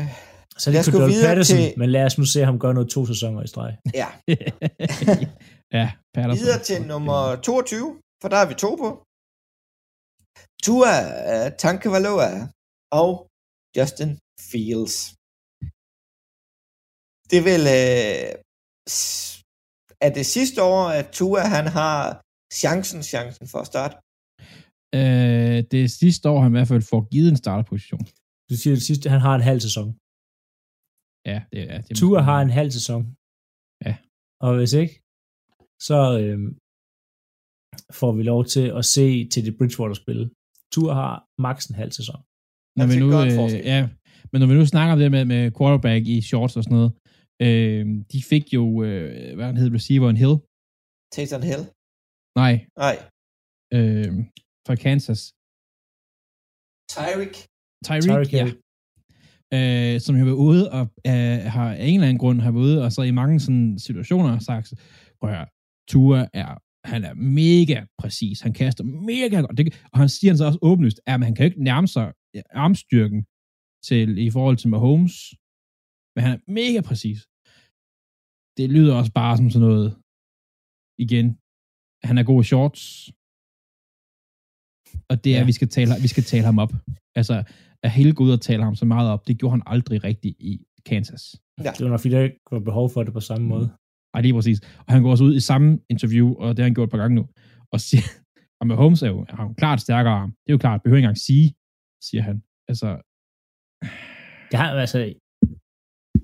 så 0.60 0.64
er 0.66 0.70
det 0.70 0.76
Lad 0.76 0.84
os 0.86 0.90
gå 0.96 1.00
videre 1.14 1.28
Patterson, 1.30 1.56
til- 1.58 1.78
men 1.80 1.88
lad 1.96 2.04
os 2.08 2.18
nu 2.20 2.24
se 2.34 2.40
ham 2.48 2.58
gøre 2.64 2.74
noget 2.78 2.88
to 2.94 3.00
sæsoner 3.12 3.40
i 3.46 3.50
streg. 3.52 3.72
ja, 4.02 4.08
ja, 5.78 5.86
Patterson. 6.14 6.40
videre 6.42 6.60
til 6.68 6.78
nummer 6.92 7.20
22, 7.44 8.00
for 8.20 8.28
der 8.32 8.38
er 8.42 8.48
vi 8.50 8.54
to 8.64 8.70
på. 8.82 8.90
Tua 10.64 10.92
uh, 11.32 11.48
Tankavaloa 11.62 12.30
og 13.00 13.10
Justin 13.76 14.10
Fields. 14.50 14.96
Det 17.32 17.40
vil 17.48 17.62
øh, 17.80 18.28
er 20.06 20.10
det 20.18 20.26
sidste 20.36 20.58
år, 20.62 20.82
at 20.98 21.06
Tua 21.16 21.42
han 21.56 21.66
har 21.78 21.98
chancen, 22.62 23.00
chancen 23.12 23.46
for 23.52 23.58
at 23.64 23.68
starte. 23.72 23.94
Øh, 24.98 25.58
det 25.70 25.78
er 25.84 25.98
sidste 26.02 26.24
år, 26.32 26.38
han 26.44 26.52
i 26.52 26.56
hvert 26.56 26.70
fald 26.72 26.82
får 26.92 27.00
givet 27.12 27.28
en 27.30 27.42
starterposition. 27.44 28.04
Du 28.50 28.54
siger 28.60 28.74
det 28.78 28.86
sidste, 28.90 29.06
han 29.14 29.22
har 29.26 29.34
en 29.34 29.46
halv 29.50 29.60
sæson. 29.66 29.88
Ja, 31.30 31.38
det 31.52 31.62
er 31.72 31.80
det. 31.86 31.92
Tua 32.00 32.20
har 32.30 32.38
en 32.46 32.52
halv 32.58 32.70
sæson. 32.78 33.00
Ja. 33.86 33.94
Og 34.46 34.50
hvis 34.58 34.72
ikke, 34.82 34.94
så 35.88 35.98
øhm, 36.22 36.50
får 38.00 38.12
vi 38.18 38.22
lov 38.32 38.40
til 38.54 38.66
at 38.78 38.84
se 38.96 39.06
til 39.32 39.40
det 39.46 39.52
Bridgewater 39.58 39.96
spil. 40.02 40.20
Tua 40.72 40.92
har 41.02 41.14
maks 41.46 41.66
en 41.66 41.76
halv 41.82 41.92
sæson. 41.98 42.20
når 42.78 42.86
vi 42.90 42.96
nu, 43.02 43.06
øh, 43.24 43.66
ja, 43.72 43.80
men 44.30 44.36
når 44.40 44.48
vi 44.50 44.54
nu 44.54 44.66
snakker 44.66 44.92
om 44.92 44.98
det 44.98 45.10
med, 45.16 45.24
med 45.32 45.42
quarterback 45.58 46.02
i 46.14 46.16
shorts 46.30 46.56
og 46.58 46.64
sådan 46.64 46.76
noget, 46.78 46.92
øh, 47.42 47.84
de 48.12 48.22
fik 48.30 48.54
jo, 48.54 48.64
øh, 48.82 49.34
hvad 49.36 49.46
han 49.46 49.56
hed, 49.56 49.74
receiveren 49.74 50.16
Hill, 50.22 50.36
Taysom 51.14 51.42
Hill. 51.50 51.62
nej, 52.42 52.54
Nej. 52.84 52.96
øh, 53.76 54.10
fra 54.66 54.74
Kansas, 54.84 55.20
Tyreek. 56.94 57.34
Tyreek, 57.86 58.02
Tyreek 58.04 58.32
ja, 58.32 58.46
øh, 59.56 60.00
som 60.00 60.16
har 60.16 60.24
været 60.24 60.42
ude 60.48 60.64
og 60.72 60.84
øh, 61.06 61.38
har 61.54 61.68
af 61.74 61.86
en 61.86 61.94
eller 61.94 62.08
anden 62.08 62.18
grund 62.18 62.40
har 62.40 62.52
været 62.52 62.64
ude 62.64 62.84
og 62.84 62.92
så 62.92 63.02
i 63.02 63.10
mange 63.10 63.40
sådan 63.40 63.78
situationer 63.78 64.28
har 64.28 64.38
sagt, 64.38 64.74
prøv 65.20 65.30
at 65.30 65.48
Tua 65.88 66.20
er, 66.32 66.52
han 66.92 67.04
er 67.04 67.14
mega 67.14 67.84
præcis, 67.98 68.40
han 68.40 68.52
kaster 68.52 68.84
mega 68.84 69.40
godt, 69.40 69.58
det, 69.58 69.82
og 69.92 69.98
han 69.98 70.08
siger 70.08 70.30
han 70.30 70.38
så 70.38 70.44
også 70.44 70.58
åbenlyst, 70.62 71.00
at 71.06 71.24
han 71.24 71.34
kan 71.34 71.44
jo 71.44 71.50
ikke 71.50 71.64
nærme 71.64 71.88
sig 71.88 72.12
armstyrken 72.50 73.20
til, 73.88 74.18
i 74.26 74.30
forhold 74.30 74.56
til 74.56 74.68
Mahomes, 74.68 75.14
men 76.16 76.24
han 76.24 76.32
er 76.36 76.40
mega 76.60 76.80
præcis. 76.90 77.18
Det 78.58 78.66
lyder 78.76 78.94
også 79.00 79.12
bare 79.20 79.36
som 79.36 79.50
sådan 79.50 79.68
noget, 79.68 79.88
igen, 81.04 81.26
han 82.08 82.18
er 82.18 82.24
god 82.30 82.40
i 82.42 82.46
shorts, 82.50 82.82
og 85.10 85.16
det 85.24 85.30
er, 85.32 85.36
Ja. 85.36 85.40
ja. 85.40 85.46
vi, 85.50 85.52
skal 85.58 85.68
tale, 85.76 85.90
vi 86.06 86.08
skal 86.14 86.22
tale 86.32 86.44
ham 86.50 86.58
op. 86.64 86.72
Altså, 87.20 87.34
at 87.84 87.90
hele 87.98 88.12
gå 88.14 88.22
ud 88.24 88.30
og 88.38 88.40
tale 88.48 88.62
ham 88.68 88.74
så 88.74 88.84
meget 88.94 89.08
op, 89.12 89.22
det 89.28 89.38
gjorde 89.38 89.52
han 89.56 89.62
aldrig 89.66 90.04
rigtigt 90.04 90.36
i 90.50 90.52
Kansas. 90.86 91.22
Det 91.58 91.84
var 91.84 91.90
nok, 91.90 92.00
fordi 92.00 92.14
der 92.14 92.20
ikke 92.22 92.40
var 92.50 92.58
behov 92.70 92.86
for 92.94 93.02
det 93.02 93.12
på 93.12 93.20
samme 93.20 93.46
måde. 93.46 93.66
Ej, 94.14 94.20
lige 94.20 94.34
præcis. 94.34 94.60
Og 94.86 94.90
han 94.94 95.02
går 95.02 95.10
også 95.10 95.24
ud 95.24 95.34
i 95.36 95.40
samme 95.40 95.68
interview, 95.90 96.34
og 96.42 96.48
det 96.48 96.58
har 96.58 96.68
han 96.68 96.74
gjort 96.74 96.88
et 96.88 96.90
par 96.90 96.98
gange 97.02 97.14
nu, 97.14 97.24
og 97.72 97.80
siger, 97.80 98.06
og 98.60 98.66
med 98.66 98.76
Holmes 98.76 99.02
er 99.02 99.08
jo, 99.14 99.26
har 99.28 99.44
jo 99.48 99.52
klart 99.62 99.80
stærkere 99.80 100.14
arm. 100.14 100.30
Det 100.30 100.48
er 100.50 100.56
jo 100.56 100.58
klart, 100.58 100.82
behøver 100.82 100.96
ikke 100.98 101.04
engang 101.06 101.18
sige, 101.28 101.46
siger 102.08 102.22
han. 102.28 102.36
Altså, 102.70 102.88
Det 104.50 104.56
har 104.60 104.68
altså... 104.86 104.98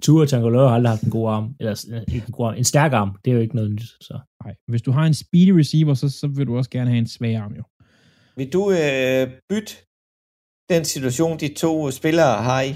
Tua 0.05 0.27
Tagovailoa 0.27 0.69
har 0.69 0.75
aldrig 0.75 0.91
haft 0.95 1.05
en 1.09 1.11
god 1.19 1.27
arm. 1.37 1.47
Eller 1.61 1.75
øh, 1.93 2.15
ikke 2.15 2.27
en 2.31 2.37
god 2.39 2.47
arm. 2.49 2.55
En 2.63 2.69
stærk 2.73 2.93
arm. 3.01 3.11
Det 3.23 3.31
er 3.31 3.35
jo 3.35 3.43
ikke 3.47 3.57
noget 3.59 3.71
nyt. 3.71 3.83
Så. 4.09 4.15
nej. 4.45 4.55
Hvis 4.73 4.83
du 4.83 4.91
har 4.97 5.05
en 5.07 5.17
speedy 5.25 5.53
receiver, 5.61 5.95
så, 5.95 6.07
så 6.21 6.27
vil 6.37 6.47
du 6.47 6.57
også 6.57 6.71
gerne 6.77 6.91
have 6.91 6.99
en 6.99 7.13
svag 7.17 7.37
arm, 7.45 7.55
jo. 7.61 7.65
Vil 8.39 8.49
du 8.57 8.63
øh, 8.81 9.25
bytte 9.51 9.73
den 10.73 10.85
situation, 10.95 11.35
de 11.45 11.49
to 11.63 11.73
spillere 12.01 12.35
har 12.49 12.63
i, 12.71 12.73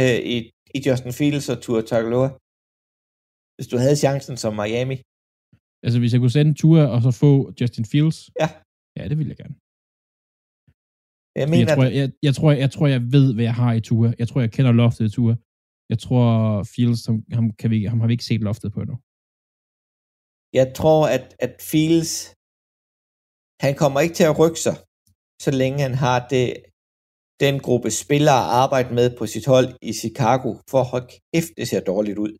øh, 0.00 0.18
i, 0.34 0.36
i 0.76 0.78
Justin 0.86 1.12
Fields 1.18 1.48
og 1.52 1.56
Tua 1.64 1.80
Tagovailoa? 1.90 2.30
Hvis 3.56 3.68
du 3.72 3.76
havde 3.82 3.96
chancen 4.04 4.36
som 4.42 4.52
Miami? 4.60 4.96
Altså, 5.84 5.98
hvis 6.00 6.12
jeg 6.12 6.20
kunne 6.20 6.36
sende 6.38 6.54
Tua 6.54 6.82
og 6.94 7.00
så 7.06 7.10
få 7.22 7.30
Justin 7.60 7.84
Fields, 7.92 8.18
Ja. 8.42 8.48
ja, 8.98 9.02
det 9.10 9.16
ville 9.18 9.30
jeg 9.32 9.38
gerne. 9.42 9.56
Jeg 11.40 11.48
mener, 11.52 11.64
jeg, 11.64 11.76
tror, 11.76 11.84
jeg, 11.84 11.94
jeg, 12.00 12.08
jeg, 12.26 12.34
tror, 12.36 12.48
jeg, 12.52 12.60
jeg 12.64 12.70
tror, 12.74 12.86
jeg 12.96 13.02
ved, 13.16 13.26
hvad 13.34 13.44
jeg 13.50 13.56
har 13.62 13.72
i 13.80 13.80
Tua. 13.88 14.08
Jeg 14.18 14.26
tror, 14.28 14.40
jeg 14.40 14.52
kender 14.56 14.72
loftet 14.72 15.04
i 15.08 15.10
Tua. 15.16 15.34
Jeg 15.92 15.98
tror, 16.04 16.24
Fields, 16.74 17.02
ham, 17.08 17.18
ham, 17.36 17.46
kan 17.60 17.68
vi, 17.72 17.78
ham 17.90 18.00
har 18.00 18.06
vi 18.08 18.14
ikke 18.16 18.30
set 18.30 18.42
loftet 18.48 18.68
på 18.72 18.80
endnu. 18.84 18.96
jeg 20.60 20.66
tror, 20.78 21.00
at, 21.16 21.24
at 21.44 21.52
Fields, 21.70 22.12
han 23.64 23.74
kommer 23.82 23.98
ikke 24.04 24.16
til 24.18 24.26
at 24.30 24.38
rykke 24.42 24.60
sig, 24.66 24.76
så 25.44 25.50
længe 25.60 25.78
han 25.86 25.94
har 26.04 26.18
det, 26.34 26.46
den 27.44 27.56
gruppe 27.66 27.88
spillere 28.02 28.40
at 28.44 28.50
arbejde 28.62 28.90
med 28.98 29.06
på 29.18 29.24
sit 29.34 29.46
hold 29.52 29.68
i 29.90 29.92
Chicago, 30.02 30.48
for 30.70 30.80
hold 30.92 31.06
kæft, 31.12 31.52
det 31.58 31.66
ser 31.70 31.82
dårligt 31.92 32.18
ud. 32.24 32.32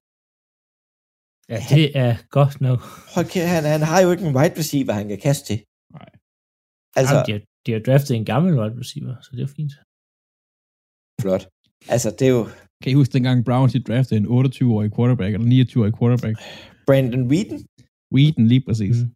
Ja, 1.53 1.59
det 1.75 1.87
er 2.05 2.15
godt 2.39 2.55
nok. 2.67 2.81
Hold 3.15 3.27
kæft, 3.33 3.49
han, 3.55 3.65
han 3.75 3.83
har 3.91 3.99
jo 4.05 4.09
ikke 4.13 4.25
en 4.29 4.37
wide 4.39 4.57
receiver, 4.61 4.93
han 5.01 5.09
kan 5.13 5.21
kaste 5.29 5.45
til. 5.51 5.59
Nej. 5.99 6.11
Altså, 6.99 7.15
Jamen, 7.15 7.27
de, 7.29 7.33
har, 7.37 7.43
de 7.65 7.71
har 7.75 7.81
draftet 7.89 8.15
en 8.17 8.27
gammel 8.33 8.53
wide 8.61 8.77
receiver, 8.83 9.15
så 9.25 9.31
det 9.37 9.43
er 9.49 9.53
fint. 9.59 9.75
flot. 11.23 11.45
Altså, 11.95 12.09
det 12.19 12.25
er 12.31 12.35
jo 12.39 12.45
Kan 12.85 12.93
I 12.93 12.95
huske 13.01 13.13
dengang 13.13 13.45
Browns 13.49 13.73
de 13.73 13.83
draftede 13.89 14.19
en 14.21 14.27
28-årig 14.27 14.91
quarterback, 14.97 15.33
eller 15.35 15.47
29-årig 15.65 15.93
quarterback? 15.99 16.35
Brandon 16.89 17.23
Whedon. 17.31 17.61
Whedon 18.15 18.47
lige 18.53 18.65
præcis. 18.69 18.97
Mm. 19.03 19.09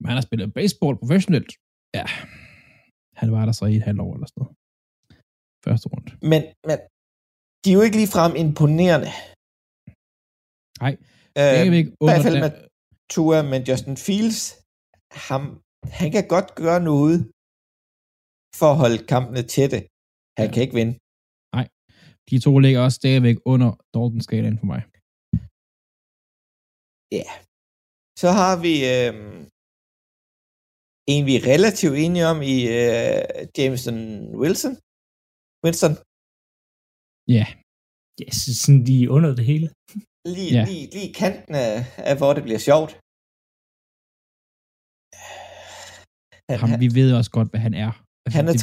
Men 0.00 0.06
han 0.10 0.16
har 0.18 0.24
spillet 0.28 0.54
baseball 0.60 0.94
professionelt. 1.02 1.50
Ja, 1.98 2.04
han 3.20 3.28
var 3.36 3.44
der 3.48 3.52
så 3.60 3.64
i 3.72 3.76
et 3.80 3.82
halvt 3.88 4.00
år 4.06 4.12
eller 4.16 4.26
sådan 4.30 4.40
noget. 4.42 4.54
Første 5.66 5.86
runde. 5.92 6.08
Men, 6.32 6.42
men 6.68 6.76
de 7.62 7.68
er 7.70 7.76
jo 7.78 7.82
ikke 7.86 7.98
ligefrem 8.02 8.32
imponerende. 8.44 9.10
Nej, 10.84 10.94
Øh, 11.40 11.72
vi 11.72 11.76
I 11.76 11.80
ikke 11.82 11.92
hvert 12.08 12.24
fald 12.26 12.38
med 12.44 12.52
Tua, 13.12 13.38
men 13.52 13.60
Justin 13.68 13.96
Fields, 14.06 14.40
ham, 15.28 15.42
han 15.98 16.08
kan 16.14 16.24
godt 16.34 16.48
gøre 16.62 16.80
noget 16.90 17.16
for 18.58 18.68
at 18.72 18.80
holde 18.82 18.98
kampene 19.14 19.42
tætte. 19.54 19.78
Han 20.38 20.46
Ja. 20.48 20.52
kan 20.54 20.62
ikke 20.64 20.78
vinde. 20.80 20.94
De 22.30 22.36
to 22.44 22.52
ligger 22.64 22.80
også 22.86 22.96
stadigvæk 23.02 23.36
under 23.52 23.70
Dalton-skalaen 23.94 24.58
for 24.60 24.68
mig. 24.72 24.80
Ja. 27.16 27.24
Yeah. 27.24 27.34
Så 28.22 28.28
har 28.40 28.54
vi 28.64 28.74
øh, 28.94 29.12
en, 31.12 31.22
vi 31.28 31.32
er 31.38 31.46
relativt 31.54 31.96
enige 32.04 32.26
om 32.32 32.38
i 32.54 32.56
øh, 32.78 33.22
Jameson 33.58 33.98
Wilson. 34.42 34.74
Winston. 35.64 35.94
Ja. 37.36 37.44
Yeah. 37.44 37.48
Ja, 38.20 38.28
sådan 38.62 38.82
lige 38.88 39.06
under 39.16 39.30
det 39.38 39.44
hele. 39.50 39.66
Lige, 40.36 40.50
yeah. 40.54 40.64
lige, 40.68 40.84
lige 40.96 41.10
kanten 41.22 41.54
af, 41.66 41.74
af, 42.10 42.14
hvor 42.20 42.30
det 42.36 42.42
bliver 42.46 42.62
sjovt. 42.68 42.92
Han, 46.50 46.58
Ham, 46.62 46.70
vi 46.84 46.88
ved 46.98 47.08
også 47.18 47.30
godt, 47.36 47.48
hvad 47.52 47.62
han 47.66 47.74
er. 47.84 47.92
Altså, 48.24 48.36
han 48.38 48.46
er 48.48 48.54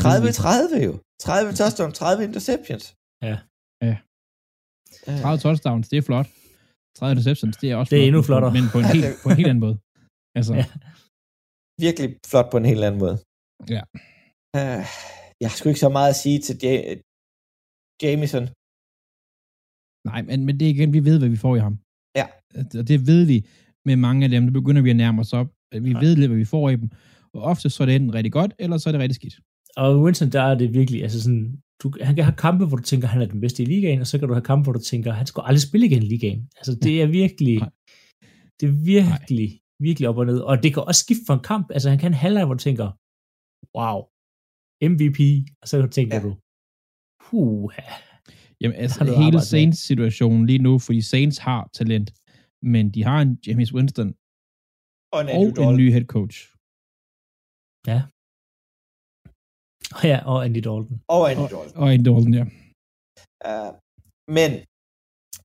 30-30 0.75 0.87
jo. 0.87 0.93
30 1.27 1.53
touchdowns, 1.59 1.95
30 1.99 2.23
interceptions. 2.27 2.85
Ja. 3.27 3.35
Ja. 3.87 3.97
30 5.21 5.39
touchdowns, 5.45 5.85
det 5.91 5.97
er 5.97 6.05
flot. 6.09 6.27
30 6.97 7.11
interceptions, 7.13 7.55
det 7.61 7.67
er 7.71 7.75
også 7.79 7.89
Det 7.89 7.97
er 7.97 8.01
flot, 8.01 8.07
endnu 8.07 8.21
flottere. 8.29 8.53
Men 8.57 8.65
på 8.73 8.77
en, 8.81 8.87
helt, 8.93 9.05
på 9.23 9.27
en 9.29 9.37
helt 9.39 9.49
anden 9.51 9.63
måde. 9.67 9.77
Altså. 10.37 10.53
Ja. 10.59 10.65
Virkelig 11.85 12.07
flot 12.31 12.47
på 12.51 12.57
en 12.61 12.67
helt 12.71 12.83
anden 12.87 13.01
måde. 13.05 13.15
Ja. 13.75 13.81
Uh, 14.57 14.83
jeg 15.41 15.47
har 15.49 15.55
sgu 15.57 15.65
ikke 15.69 15.85
så 15.87 15.91
meget 15.97 16.09
at 16.13 16.19
sige 16.23 16.39
til 16.47 16.55
J- 16.65 16.99
Jameson. 18.03 18.43
Nej, 20.09 20.21
men, 20.27 20.37
men 20.45 20.53
det 20.57 20.65
er 20.65 20.73
igen, 20.75 20.93
vi 20.97 21.01
ved, 21.09 21.17
hvad 21.19 21.31
vi 21.35 21.39
får 21.45 21.53
i 21.59 21.63
ham. 21.67 21.75
Ja. 22.19 22.25
Og 22.79 22.85
det 22.91 22.97
ved 23.11 23.21
vi 23.31 23.37
med 23.87 23.95
mange 24.07 24.19
af 24.25 24.29
dem. 24.29 24.43
Der 24.47 24.53
begynder 24.59 24.81
vi 24.81 24.89
at 24.89 24.99
nærme 25.03 25.21
os 25.23 25.33
op. 25.33 25.49
Vi 25.87 25.91
ja. 25.91 25.99
ved 26.03 26.15
lidt, 26.15 26.29
hvad 26.29 26.41
vi 26.45 26.53
får 26.55 26.69
i 26.69 26.75
dem. 26.81 26.89
Og 27.35 27.41
ofte 27.51 27.69
så 27.69 27.83
er 27.83 27.87
det 27.87 27.95
enten 27.95 28.13
rigtig 28.17 28.31
godt, 28.39 28.51
eller 28.63 28.77
så 28.77 28.89
er 28.89 28.91
det 28.91 29.01
rigtig 29.01 29.15
skidt. 29.15 29.35
Og 29.77 29.89
Winston, 30.03 30.29
der 30.29 30.41
er 30.41 30.55
det 30.55 30.73
virkelig, 30.73 30.99
altså 31.03 31.19
sådan, 31.23 31.61
du, 31.83 31.93
han 32.01 32.15
kan 32.15 32.25
have 32.25 32.41
kampe, 32.45 32.65
hvor 32.65 32.77
du 32.77 32.83
tænker, 32.83 33.07
han 33.07 33.21
er 33.21 33.25
den 33.25 33.41
bedste 33.41 33.63
i 33.63 33.65
ligaen, 33.65 34.01
og 34.01 34.07
så 34.07 34.19
kan 34.19 34.27
du 34.27 34.33
have 34.33 34.49
kampe, 34.51 34.63
hvor 34.65 34.73
du 34.73 34.83
tænker, 34.91 35.11
han 35.11 35.27
skal 35.27 35.43
aldrig 35.45 35.61
spille 35.61 35.85
igen 35.87 36.03
i 36.03 36.05
ligaen. 36.05 36.41
Altså 36.57 36.73
det 36.83 37.01
er 37.01 37.07
virkelig, 37.07 37.57
Nej. 37.57 37.69
det 38.59 38.65
er 38.69 38.75
virkelig, 38.95 39.49
Nej. 39.49 39.85
virkelig 39.87 40.09
op 40.09 40.17
og 40.17 40.25
ned. 40.25 40.39
Og 40.39 40.63
det 40.63 40.73
kan 40.73 40.83
også 40.89 41.01
skifte 41.05 41.25
fra 41.27 41.37
en 41.39 41.45
kamp. 41.51 41.65
Altså 41.75 41.89
han 41.89 41.99
kan 41.99 42.11
en 42.11 42.21
halvleg, 42.23 42.45
hvor 42.45 42.53
du 42.53 42.63
tænker, 42.67 42.87
wow, 43.77 43.97
MVP, 44.91 45.19
og 45.61 45.65
så 45.67 45.75
tænker 45.97 46.15
ja. 46.17 46.23
du, 46.27 46.31
puh, 47.23 47.63
Jamen 48.61 48.77
altså 48.85 49.03
hele 49.21 49.39
Saints 49.41 49.79
situation 49.89 50.45
lige 50.45 50.63
nu, 50.67 50.73
fordi 50.85 51.01
Saints 51.01 51.37
har 51.37 51.69
talent, 51.73 52.09
men 52.73 52.83
de 52.95 53.03
har 53.03 53.21
en 53.21 53.31
James 53.47 53.73
Winston 53.75 54.09
og 55.13 55.19
en, 55.21 55.27
og 55.59 55.69
en 55.71 55.77
ny 55.81 55.87
head 55.95 56.05
coach. 56.15 56.37
Ja. 57.91 57.99
Ja, 60.11 60.17
og 60.31 60.37
Andy 60.45 60.61
Dalton. 60.67 60.97
Og 61.15 61.21
Andy 61.31 61.47
Dalton. 61.53 61.77
Og, 61.77 61.81
og 61.81 61.87
Andy 61.93 62.05
Dalton, 62.09 62.33
ja. 62.39 62.45
Uh, 63.49 63.71
men 64.37 64.51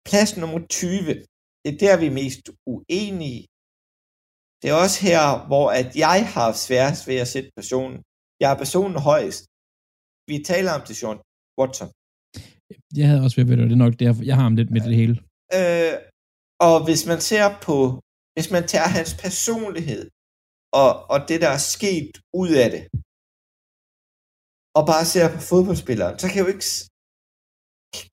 plads 0.09 0.31
nummer 0.41 0.61
20, 0.67 1.15
det 1.63 1.69
er 1.75 1.79
der, 1.85 1.95
vi 2.03 2.07
er 2.11 2.17
mest 2.23 2.43
uenige. 2.75 3.41
Det 4.61 4.67
er 4.73 4.77
også 4.85 4.99
her, 5.09 5.25
hvor 5.51 5.67
at 5.81 5.89
jeg 6.07 6.21
har 6.35 6.51
svært 6.67 6.99
ved 7.09 7.19
at 7.25 7.29
sætte 7.35 7.51
personen. 7.59 7.99
Jeg 8.41 8.49
er 8.53 8.59
personen 8.65 8.97
højst. 9.11 9.43
Vi 10.31 10.37
taler 10.51 10.73
om 10.79 10.83
det, 10.89 10.95
Sean 11.01 11.19
Watson. 11.61 11.91
Jeg 12.99 13.07
havde 13.09 13.23
også 13.25 13.37
været 13.37 13.49
ved 13.51 13.57
det, 13.57 13.71
det 13.71 13.77
er 13.79 13.87
nok 13.87 13.97
derfor, 14.05 14.23
jeg 14.29 14.37
har 14.39 14.45
ham 14.49 14.57
lidt 14.61 14.71
med 14.75 14.81
det 14.87 14.97
hele. 15.03 15.15
Øh, 15.59 15.95
og 16.67 16.77
hvis 16.87 17.03
man 17.11 17.21
ser 17.31 17.47
på, 17.69 17.77
hvis 18.35 18.49
man 18.57 18.65
tager 18.73 18.89
hans 18.99 19.13
personlighed, 19.25 20.03
og, 20.83 20.91
og 21.13 21.19
det, 21.29 21.39
der 21.45 21.51
er 21.59 21.63
sket 21.77 22.13
ud 22.43 22.51
af 22.63 22.69
det, 22.75 22.83
og 24.79 24.83
bare 24.93 25.05
ser 25.13 25.27
på 25.35 25.41
fodboldspilleren, 25.51 26.15
så 26.23 26.27
kan, 26.31 26.39
jo 26.45 26.49
ikke, 26.55 26.67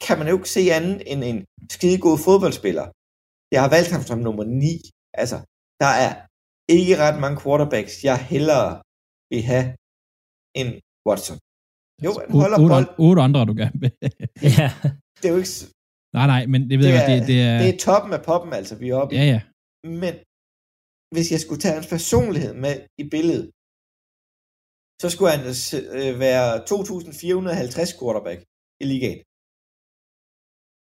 kan 0.05 0.15
man 0.19 0.27
jo 0.29 0.35
ikke 0.37 0.55
se 0.57 0.63
andet 0.77 0.97
end 1.11 1.21
en 1.31 1.39
skide 1.75 1.99
god 2.07 2.17
fodboldspiller. 2.27 2.85
Jeg 3.53 3.59
har 3.63 3.69
valgt 3.75 3.91
ham 3.95 4.03
som 4.09 4.19
nummer 4.27 4.43
9. 4.43 4.71
Altså, 5.21 5.37
der 5.83 5.91
er 6.05 6.11
ikke 6.77 6.95
ret 7.03 7.17
mange 7.23 7.37
quarterbacks, 7.43 7.93
jeg 8.09 8.17
hellere 8.31 8.69
vil 9.31 9.43
have 9.51 9.67
end 10.59 10.71
Watson. 11.07 11.37
Jo, 12.05 12.11
han 12.21 12.29
holder 12.41 12.57
otte, 12.63 12.73
bold. 12.73 12.87
Otte 13.07 13.21
andre, 13.27 13.39
du 13.49 13.53
gerne 13.61 13.77
vil. 13.83 13.91
ja. 14.59 14.69
Det 15.19 15.25
er 15.29 15.33
jo 15.35 15.39
ikke... 15.43 15.55
Nej, 16.17 16.27
nej, 16.33 16.41
men 16.51 16.59
det 16.69 16.75
ved 16.79 16.85
det 16.87 16.93
jeg, 16.97 17.03
er, 17.03 17.09
det, 17.11 17.27
det 17.31 17.39
er... 17.49 17.57
Det 17.63 17.69
er 17.73 17.79
toppen 17.87 18.11
af 18.17 18.21
poppen, 18.29 18.51
altså, 18.59 18.73
vi 18.81 18.85
er 18.89 18.95
oppe 19.01 19.11
Ja, 19.19 19.23
ja. 19.33 19.41
Men 20.03 20.13
hvis 21.15 21.27
jeg 21.33 21.39
skulle 21.43 21.61
tage 21.61 21.77
hans 21.77 21.89
personlighed 21.95 22.53
med 22.65 22.73
i 23.03 23.05
billedet, 23.13 23.45
så 25.01 25.07
skulle 25.13 25.31
han 25.35 25.43
øh, 25.99 26.13
være 26.25 26.47
2.450 26.71 27.99
quarterback 27.99 28.39
i 28.83 28.85
ligaen. 28.91 29.19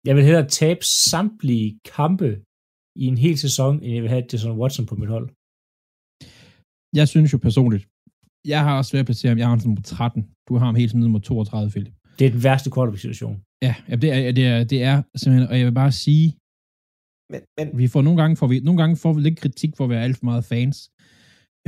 Jeg 0.08 0.14
vil 0.16 0.24
hellere 0.28 0.48
tabe 0.62 0.84
samtlige 1.12 1.70
kampe 1.98 2.30
i 3.02 3.06
en 3.12 3.18
hel 3.26 3.38
sæson, 3.46 3.74
end 3.84 3.92
jeg 3.96 4.04
vil 4.04 4.14
have 4.16 4.26
Jason 4.32 4.60
Watson 4.62 4.86
på 4.86 4.96
mit 5.02 5.10
hold. 5.16 5.28
Jeg 7.00 7.08
synes 7.14 7.34
jo 7.34 7.38
personligt, 7.48 7.84
jeg 8.54 8.62
har 8.66 8.74
også 8.78 8.90
svært 8.90 9.06
at 9.06 9.10
placere 9.10 9.30
ham, 9.30 9.38
jeg 9.38 9.46
har 9.48 9.54
ham 9.56 9.60
som 9.60 9.70
nummer 9.70 9.82
13. 9.82 10.22
Du 10.48 10.52
har 10.58 10.66
ham 10.66 10.76
helt 10.76 10.92
som 10.92 11.00
nummer 11.00 11.20
32, 11.20 11.72
Philip. 11.72 11.94
Det 12.20 12.28
er 12.28 12.32
den 12.38 12.44
værste 12.44 12.70
quarterback-situation. 12.74 13.36
Ja, 13.66 13.74
ja 13.90 13.96
det, 14.04 14.10
er, 14.14 14.32
det, 14.32 14.46
er, 14.54 14.64
det 14.64 14.80
er 14.84 14.98
simpelthen, 15.16 15.50
og 15.52 15.58
jeg 15.60 15.66
vil 15.66 15.78
bare 15.84 15.92
sige, 16.06 16.28
men, 17.34 17.42
men... 17.58 17.78
vi 17.82 17.88
får 17.94 18.02
nogle 18.02 18.22
gange, 18.22 18.36
får 18.42 18.48
vi, 18.48 18.60
nogle 18.60 18.82
gange 18.82 18.96
får 19.04 19.14
vi 19.14 19.22
lidt 19.22 19.40
kritik 19.44 19.72
for 19.78 19.84
at 19.84 19.90
være 19.90 20.04
alt 20.04 20.18
for 20.18 20.26
meget 20.26 20.46
fans. 20.46 20.78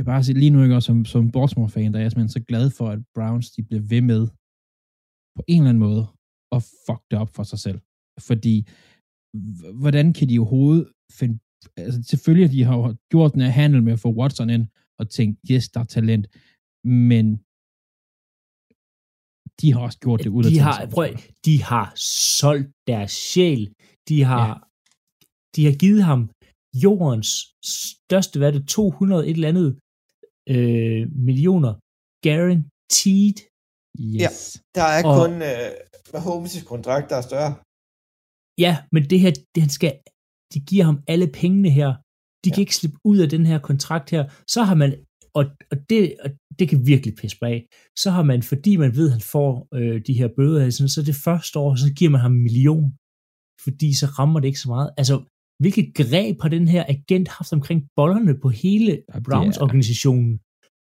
Jeg 0.00 0.06
bare 0.12 0.24
sige, 0.24 0.38
lige 0.42 0.54
nu 0.54 0.62
ikke 0.62 0.78
også 0.78 0.90
som, 0.92 1.04
som 1.14 1.32
Baltimore-fan, 1.36 1.92
der 1.92 1.98
er 1.98 2.04
jeg 2.04 2.10
simpelthen 2.10 2.36
så 2.38 2.42
glad 2.50 2.66
for, 2.78 2.86
at 2.94 3.00
Browns 3.14 3.50
de 3.54 3.62
bliver 3.68 3.84
ved 3.92 4.02
med 4.12 4.22
på 5.36 5.42
en 5.52 5.60
eller 5.60 5.72
anden 5.72 5.86
måde 5.88 6.02
at 6.56 6.60
fuck 6.86 7.02
det 7.10 7.18
op 7.22 7.30
for 7.36 7.44
sig 7.50 7.58
selv. 7.66 7.78
Fordi, 8.28 8.54
hvordan 9.82 10.06
kan 10.16 10.26
de 10.28 10.38
overhovedet 10.38 10.84
finde, 11.18 11.36
altså 11.84 12.00
selvfølgelig, 12.10 12.48
de 12.56 12.62
har 12.68 12.96
gjort 13.12 13.32
den 13.34 13.42
her 13.46 13.54
handel 13.60 13.80
med 13.82 13.92
at 13.96 14.02
få 14.04 14.10
Watson 14.20 14.50
ind, 14.56 14.66
og 15.00 15.04
tænkt, 15.16 15.34
yes, 15.50 15.64
der 15.74 15.80
er 15.80 15.90
talent, 15.96 16.26
men 17.08 17.26
de 19.60 19.66
har 19.72 19.80
også 19.86 19.98
gjort 20.04 20.20
det 20.24 20.30
ud 20.36 20.44
af 20.44 20.50
de 20.50 20.58
har, 20.66 20.76
prøv, 20.94 21.08
de 21.46 21.54
har 21.70 21.86
solgt 22.32 22.70
deres 22.90 23.12
sjæl. 23.30 23.64
De 24.08 24.18
har, 24.30 24.48
ja. 24.48 24.54
de 25.54 25.60
har 25.68 25.74
givet 25.82 26.02
ham 26.10 26.20
jordens 26.84 27.28
største, 28.04 28.34
hvad 28.38 28.48
er 28.48 28.54
det, 28.58 28.68
200 28.68 29.28
et 29.28 29.34
eller 29.38 29.52
andet 29.52 29.70
øh, 30.54 31.02
millioner 31.28 31.72
guaranteed. 32.26 33.38
Yes. 33.98 34.22
Ja, 34.24 34.28
der 34.78 34.86
er 34.96 35.02
og, 35.08 35.14
kun 35.20 35.32
øh, 35.50 35.70
Mahomes' 36.14 36.64
kontrakt, 36.72 37.06
der 37.10 37.16
er 37.20 37.26
større. 37.30 37.52
Ja, 38.64 38.72
men 38.94 39.02
det 39.10 39.18
her, 39.24 39.32
det, 39.54 39.60
han 39.66 39.72
skal, 39.78 39.92
de 40.54 40.60
giver 40.70 40.84
ham 40.90 40.98
alle 41.12 41.28
pengene 41.40 41.70
her. 41.78 41.90
De 42.44 42.48
ja. 42.48 42.54
kan 42.54 42.62
ikke 42.64 42.76
slippe 42.80 42.98
ud 43.10 43.18
af 43.24 43.28
den 43.28 43.44
her 43.50 43.58
kontrakt 43.58 44.10
her. 44.14 44.22
Så 44.54 44.60
har 44.68 44.74
man 44.82 44.90
og, 45.38 45.44
og, 45.70 45.76
det, 45.90 46.16
og 46.24 46.30
det 46.58 46.68
kan 46.68 46.86
virkelig 46.86 47.14
pisse 47.20 47.38
bag. 47.38 47.66
Så 47.98 48.08
har 48.10 48.22
man, 48.22 48.42
fordi 48.42 48.76
man 48.76 48.96
ved, 48.96 49.06
at 49.06 49.12
han 49.12 49.20
får 49.20 49.68
øh, 49.74 49.96
de 50.06 50.14
her 50.20 50.28
bøder, 50.36 50.70
sådan, 50.70 50.88
så 50.88 51.02
det 51.02 51.14
første 51.26 51.58
år, 51.58 51.74
så 51.74 51.88
giver 51.98 52.10
man 52.10 52.20
ham 52.20 52.32
en 52.32 52.42
million, 52.42 52.86
fordi 53.64 53.88
så 54.00 54.06
rammer 54.18 54.40
det 54.40 54.48
ikke 54.48 54.64
så 54.66 54.68
meget. 54.68 54.90
Altså, 55.00 55.16
hvilket 55.60 55.94
greb 55.94 56.36
har 56.42 56.48
den 56.48 56.68
her 56.68 56.84
agent 56.88 57.28
haft 57.28 57.52
omkring 57.52 57.80
bollerne 57.96 58.34
på 58.42 58.48
hele 58.48 59.02
Browns-organisationen? 59.26 60.40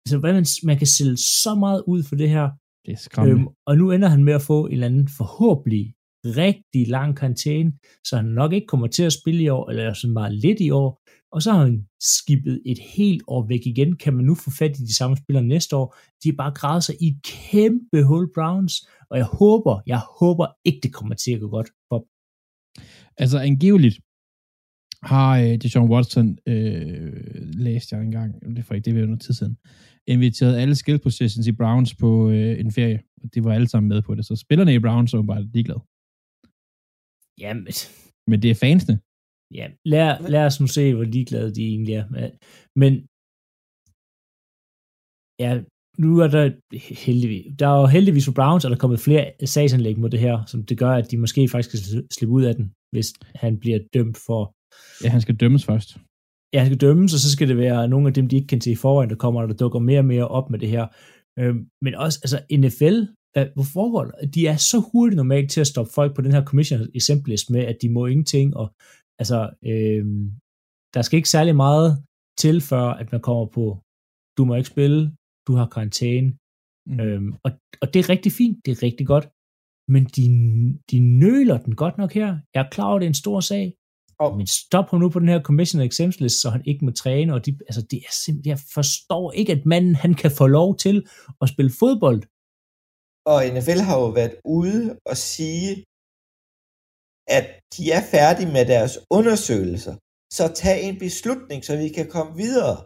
Altså, 0.04 0.18
hvad 0.18 0.32
man, 0.32 0.46
man 0.64 0.78
kan 0.78 0.86
sælge 0.86 1.16
så 1.16 1.54
meget 1.54 1.82
ud 1.86 2.02
for 2.02 2.16
det 2.16 2.28
her. 2.28 2.50
Det 2.86 2.92
er 2.92 2.96
skræmmende. 2.96 3.40
Øhm, 3.40 3.48
og 3.66 3.76
nu 3.76 3.90
ender 3.90 4.08
han 4.08 4.24
med 4.24 4.32
at 4.32 4.42
få 4.42 4.66
en 4.66 4.72
eller 4.72 4.86
anden 4.86 5.08
forhåbentlig 5.08 5.94
rigtig 6.24 6.88
lang 6.88 7.16
karantæne, 7.16 7.72
så 8.06 8.16
han 8.16 8.24
nok 8.24 8.52
ikke 8.52 8.66
kommer 8.66 8.86
til 8.86 9.02
at 9.02 9.12
spille 9.12 9.42
i 9.42 9.48
år, 9.48 9.70
eller 9.70 9.94
sådan 9.94 10.12
meget 10.12 10.34
lidt 10.34 10.60
i 10.60 10.70
år, 10.70 11.00
og 11.32 11.42
så 11.42 11.52
har 11.52 11.64
han 11.64 11.86
skibet 12.00 12.62
et 12.66 12.78
helt 12.96 13.22
år 13.26 13.46
væk 13.48 13.66
igen. 13.66 13.96
Kan 13.96 14.14
man 14.14 14.24
nu 14.24 14.34
få 14.34 14.50
fat 14.50 14.78
i 14.78 14.82
de 14.82 14.96
samme 14.96 15.16
spillere 15.16 15.44
næste 15.44 15.76
år? 15.76 15.96
De 16.24 16.28
er 16.28 16.36
bare 16.36 16.52
gravet 16.54 16.84
sig 16.84 16.94
i 17.00 17.06
et 17.06 17.22
kæmpe 17.24 18.02
hul 18.02 18.32
Browns, 18.34 18.74
og 19.10 19.18
jeg 19.18 19.26
håber, 19.26 19.80
jeg 19.86 20.00
håber 20.20 20.46
ikke, 20.64 20.80
det 20.82 20.92
kommer 20.92 21.14
til 21.14 21.32
at 21.32 21.40
gå 21.40 21.48
godt 21.48 21.70
for 21.88 22.06
Altså 23.22 23.38
angiveligt 23.38 23.98
har 25.02 25.38
øh, 25.38 25.56
Deshaun 25.62 25.90
Watson, 25.90 26.38
øh, 26.46 27.12
læst 27.66 27.92
jeg 27.92 28.00
engang, 28.00 28.30
det 28.56 28.58
er 28.68 28.74
ikke, 28.74 28.84
det 28.84 29.00
var 29.00 29.06
noget 29.06 29.20
tid 29.20 29.34
siden, 29.34 29.56
inviteret 30.06 30.56
alle 30.62 30.74
skill 30.74 30.98
positions 30.98 31.46
i 31.46 31.52
Browns 31.52 31.94
på 31.94 32.30
øh, 32.30 32.60
en 32.60 32.72
ferie, 32.72 33.00
og 33.22 33.34
det 33.34 33.44
var 33.44 33.52
alle 33.54 33.68
sammen 33.68 33.88
med 33.88 34.02
på 34.02 34.14
det, 34.14 34.26
så 34.26 34.36
spillerne 34.36 34.74
i 34.74 34.78
Browns 34.78 35.14
er 35.14 35.22
bare 35.22 35.42
ligeglade. 35.42 35.82
Jamen. 37.42 37.66
Men 38.30 38.42
det 38.42 38.50
er 38.50 38.54
fansene. 38.54 38.96
Ja, 39.58 39.66
lad, 39.84 40.30
lad 40.34 40.46
os 40.46 40.60
nu 40.60 40.66
se, 40.66 40.94
hvor 40.94 41.04
ligeglade 41.04 41.54
de 41.54 41.62
egentlig 41.72 41.94
er. 41.94 42.06
Men 42.82 42.92
ja, 45.42 45.50
nu 45.98 46.10
er 46.24 46.28
der 46.36 46.44
heldigvis, 47.06 47.46
der 47.58 47.66
er 47.68 47.80
jo 47.80 47.86
heldigvis 47.86 48.24
for 48.24 48.32
Browns, 48.32 48.64
og 48.64 48.70
der 48.70 48.76
er 48.76 48.80
kommet 48.80 49.00
flere 49.00 49.24
sagsanlæg 49.44 49.98
mod 49.98 50.10
det 50.10 50.20
her, 50.20 50.36
som 50.44 50.60
det 50.68 50.78
gør, 50.78 50.92
at 51.00 51.10
de 51.10 51.16
måske 51.24 51.48
faktisk 51.48 51.68
skal 51.70 52.04
slippe 52.16 52.34
ud 52.34 52.44
af 52.50 52.54
den, 52.54 52.66
hvis 52.92 53.08
han 53.34 53.58
bliver 53.62 53.78
dømt 53.94 54.18
for... 54.26 54.42
Ja, 55.04 55.08
han 55.08 55.20
skal 55.20 55.36
dømmes 55.36 55.64
først. 55.64 55.96
Ja, 56.52 56.58
han 56.58 56.66
skal 56.66 56.80
dømmes, 56.80 57.14
og 57.14 57.20
så 57.20 57.30
skal 57.30 57.48
det 57.48 57.56
være 57.56 57.88
nogle 57.88 58.08
af 58.08 58.14
dem, 58.14 58.28
de 58.28 58.36
ikke 58.36 58.48
kan 58.48 58.60
se 58.60 58.70
i 58.70 58.76
forvejen, 58.76 59.10
der 59.10 59.16
kommer, 59.16 59.46
der 59.46 59.54
dukker 59.54 59.78
mere 59.78 59.98
og 59.98 60.04
mere 60.04 60.28
op 60.28 60.50
med 60.50 60.58
det 60.58 60.68
her. 60.68 60.86
Øh, 61.38 61.54
men 61.82 61.94
også, 61.94 62.18
altså 62.22 62.38
NFL 62.58 62.98
hvad, 63.32 63.46
hvor 63.54 63.68
foregår? 63.72 64.04
De 64.34 64.46
er 64.46 64.56
så 64.56 64.78
hurtigt 64.92 65.16
normalt 65.16 65.50
til 65.50 65.60
at 65.60 65.66
stoppe 65.66 65.92
folk 65.92 66.14
på 66.14 66.22
den 66.22 66.32
her 66.32 66.44
commission 66.44 66.80
exemplist 66.94 67.50
med, 67.50 67.60
at 67.60 67.76
de 67.82 67.88
må 67.88 68.06
ingenting, 68.06 68.56
og 68.56 68.74
altså, 69.18 69.38
øh, 69.64 70.04
der 70.94 71.02
skal 71.02 71.16
ikke 71.16 71.34
særlig 71.36 71.56
meget 71.56 72.04
til, 72.38 72.60
før 72.60 72.84
at 73.00 73.12
man 73.12 73.20
kommer 73.20 73.46
på, 73.46 73.64
du 74.36 74.44
må 74.44 74.54
ikke 74.54 74.68
spille, 74.74 75.16
du 75.46 75.52
har 75.54 75.66
karantæne, 75.74 76.28
mm. 76.86 77.00
øhm, 77.00 77.32
og, 77.44 77.50
og 77.82 77.94
det 77.94 78.00
er 78.00 78.08
rigtig 78.08 78.32
fint, 78.32 78.58
det 78.64 78.70
er 78.72 78.82
rigtig 78.82 79.06
godt, 79.06 79.26
men 79.92 80.04
de, 80.16 80.24
de 80.90 80.98
nøler 81.24 81.58
den 81.58 81.74
godt 81.82 81.98
nok 81.98 82.12
her. 82.12 82.38
Jeg 82.54 82.60
er 82.64 82.70
klar 82.70 82.88
over, 82.88 82.98
det 82.98 83.06
er 83.06 83.14
en 83.16 83.24
stor 83.24 83.40
sag, 83.40 83.74
oh. 84.22 84.36
men 84.38 84.46
stop 84.46 84.86
ham 84.90 85.00
nu 85.00 85.08
på 85.08 85.18
den 85.18 85.28
her 85.28 85.42
commission 85.42 85.82
exemptions 85.82 86.20
list, 86.20 86.40
så 86.42 86.50
han 86.50 86.62
ikke 86.70 86.84
må 86.84 86.90
træne, 86.90 87.34
og 87.34 87.46
de, 87.46 87.50
altså 87.68 87.82
det 87.90 87.98
er 88.08 88.12
simpelthen, 88.24 88.50
jeg 88.50 88.60
forstår 88.74 89.32
ikke, 89.32 89.52
at 89.52 89.66
manden, 89.66 89.94
han 89.94 90.14
kan 90.14 90.30
få 90.30 90.46
lov 90.46 90.76
til 90.76 90.96
at 91.42 91.48
spille 91.48 91.72
fodbold. 91.80 92.22
Og 93.32 93.38
NFL 93.54 93.80
har 93.88 93.96
jo 94.02 94.08
været 94.20 94.34
ude 94.44 94.98
og 95.10 95.16
sige, 95.16 95.70
at 97.36 97.46
de 97.76 97.82
er 97.96 98.02
færdige 98.14 98.52
med 98.56 98.64
deres 98.74 98.94
undersøgelser. 99.10 99.94
Så 100.36 100.44
tag 100.54 100.76
en 100.88 100.98
beslutning, 100.98 101.64
så 101.64 101.76
vi 101.76 101.88
kan 101.88 102.06
komme 102.08 102.32
videre. 102.36 102.76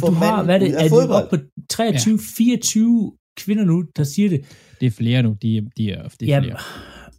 Du 0.00 0.10
har, 0.10 0.44
hvad 0.44 0.54
er 0.54 0.58
det, 0.58 0.70
er 0.84 0.88
det 0.88 1.10
op 1.18 1.28
på 1.30 1.36
23-24 1.36 1.78
ja. 1.80 3.10
kvinder 3.42 3.64
nu, 3.64 3.84
der 3.96 4.04
siger 4.04 4.28
det? 4.28 4.40
Det 4.80 4.86
er 4.86 4.90
flere 4.90 5.22
nu, 5.22 5.36
de, 5.42 5.70
de 5.76 5.90
er, 5.90 6.08
de 6.08 6.24
er 6.24 6.28
Jamen, 6.28 6.50
flere. 6.50 6.58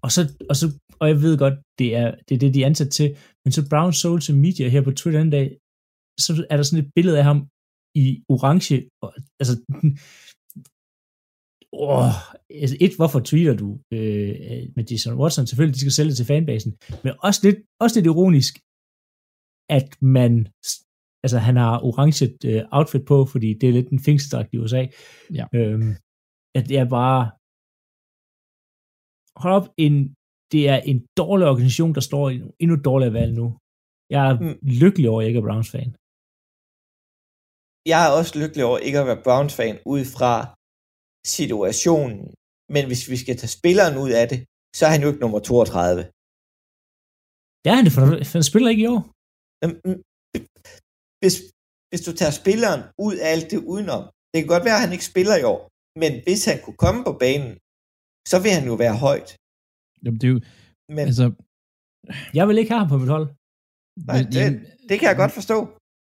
Og 0.02 0.12
så, 0.12 0.22
og 0.50 0.56
så, 0.56 0.72
og 1.00 1.08
jeg 1.08 1.22
ved 1.22 1.38
godt, 1.38 1.54
det 1.80 1.96
er, 1.96 2.16
det 2.30 2.36
er 2.36 2.40
det, 2.40 2.54
de 2.54 2.62
er 2.62 2.66
ansat 2.66 2.90
til, 2.90 3.18
men 3.48 3.54
så 3.58 3.62
Brown 3.74 3.94
Souls 4.02 4.28
Media 4.46 4.68
her 4.74 4.84
på 4.88 4.94
Twitter 5.00 5.22
en 5.22 5.34
dag, 5.38 5.48
så 6.26 6.32
er 6.52 6.56
der 6.58 6.66
sådan 6.66 6.84
et 6.86 6.92
billede 6.98 7.18
af 7.22 7.26
ham 7.30 7.40
i 8.04 8.06
orange, 8.34 8.76
og, 9.04 9.10
altså, 9.42 9.54
oh, 11.88 12.12
altså 12.64 12.76
et, 12.86 12.94
hvorfor 13.00 13.20
tweeter 13.30 13.56
du 13.64 13.70
øh, 13.98 14.64
med 14.76 14.84
Jason 14.90 15.20
Watson? 15.22 15.48
Selvfølgelig, 15.48 15.76
de 15.76 15.84
skal 15.84 15.98
sælge 15.98 16.12
det 16.12 16.18
til 16.18 16.32
fanbasen, 16.34 16.72
men 17.04 17.12
også 17.28 17.40
lidt, 17.48 17.60
også 17.84 17.96
lidt 17.96 18.12
ironisk, 18.14 18.54
at 19.78 19.90
man 20.18 20.34
altså 21.24 21.38
han 21.48 21.56
har 21.64 21.74
orange 21.88 22.26
øh, 22.50 22.62
outfit 22.78 23.06
på, 23.12 23.18
fordi 23.34 23.50
det 23.60 23.66
er 23.70 23.78
lidt 23.78 23.90
en 23.90 24.06
fængselsdragt 24.08 24.50
i 24.54 24.58
USA. 24.64 24.84
Ja. 25.40 25.46
Øhm, 25.58 25.92
at 26.58 26.64
det 26.70 26.78
er 26.84 26.90
bare 27.00 27.22
hold 29.44 29.54
op, 29.60 29.68
en, 29.86 29.96
det 30.52 30.62
er 30.74 30.80
en 30.92 31.00
dårlig 31.22 31.46
organisation, 31.52 31.92
der 31.98 32.04
står 32.10 32.24
i 32.30 32.36
en 32.36 32.52
endnu 32.64 32.76
dårligere 32.90 33.18
valg 33.20 33.34
nu. 33.42 33.48
Jeg 34.16 34.22
er 34.30 34.36
mm. 34.44 34.58
lykkelig 34.82 35.08
over, 35.10 35.20
at 35.20 35.24
jeg 35.24 35.30
ikke 35.32 35.42
er 35.44 35.48
Browns 35.50 35.72
fan. 35.76 35.90
Jeg 37.92 38.00
er 38.06 38.12
også 38.20 38.34
lykkelig 38.42 38.64
over 38.70 38.78
ikke 38.88 39.00
at 39.02 39.08
være 39.12 39.24
Browns 39.28 39.56
fan 39.60 39.76
ud 39.94 40.04
fra 40.16 40.34
situationen. 41.38 42.20
Men 42.76 42.84
hvis 42.90 43.04
vi 43.12 43.18
skal 43.24 43.36
tage 43.38 43.56
spilleren 43.60 43.96
ud 44.04 44.12
af 44.22 44.26
det, 44.32 44.40
så 44.78 44.82
er 44.88 44.92
han 44.94 45.02
jo 45.04 45.10
ikke 45.12 45.24
nummer 45.26 45.40
32. 45.40 46.02
Ja, 47.68 47.74
han, 47.80 47.86
for 47.96 48.02
han 48.38 48.50
spiller 48.52 48.70
ikke 48.74 48.86
i 48.86 48.92
år. 48.96 49.04
Mm, 49.66 50.00
hvis, 51.22 51.36
hvis 51.90 52.04
du 52.08 52.12
tager 52.20 52.36
spilleren 52.42 52.82
ud 53.08 53.16
af 53.24 53.28
alt 53.36 53.48
det 53.52 53.60
udenom, 53.74 54.04
det 54.32 54.38
kan 54.40 54.54
godt 54.56 54.66
være, 54.68 54.78
at 54.80 54.86
han 54.86 54.96
ikke 54.96 55.12
spiller 55.14 55.36
i 55.38 55.48
år, 55.54 55.60
men 56.02 56.12
hvis 56.26 56.42
han 56.50 56.58
kunne 56.64 56.80
komme 56.86 57.02
på 57.08 57.14
banen, 57.24 57.52
så 58.32 58.38
vil 58.44 58.52
han 58.58 58.66
jo 58.72 58.76
være 58.84 58.96
højt. 59.08 59.30
Jamen, 60.08 60.20
det 60.22 60.28
er 60.28 60.34
jo, 60.36 60.40
men, 60.96 61.04
altså, 61.12 61.26
jeg 62.38 62.48
vil 62.48 62.58
ikke 62.58 62.72
have 62.72 62.84
ham 62.84 62.90
på 62.94 62.98
mit 63.04 63.14
hold. 63.16 63.28
Nej, 64.10 64.22
det, 64.36 64.44
det 64.90 64.96
kan 65.00 65.08
jeg 65.12 65.18
godt 65.24 65.34
forstå. 65.40 65.58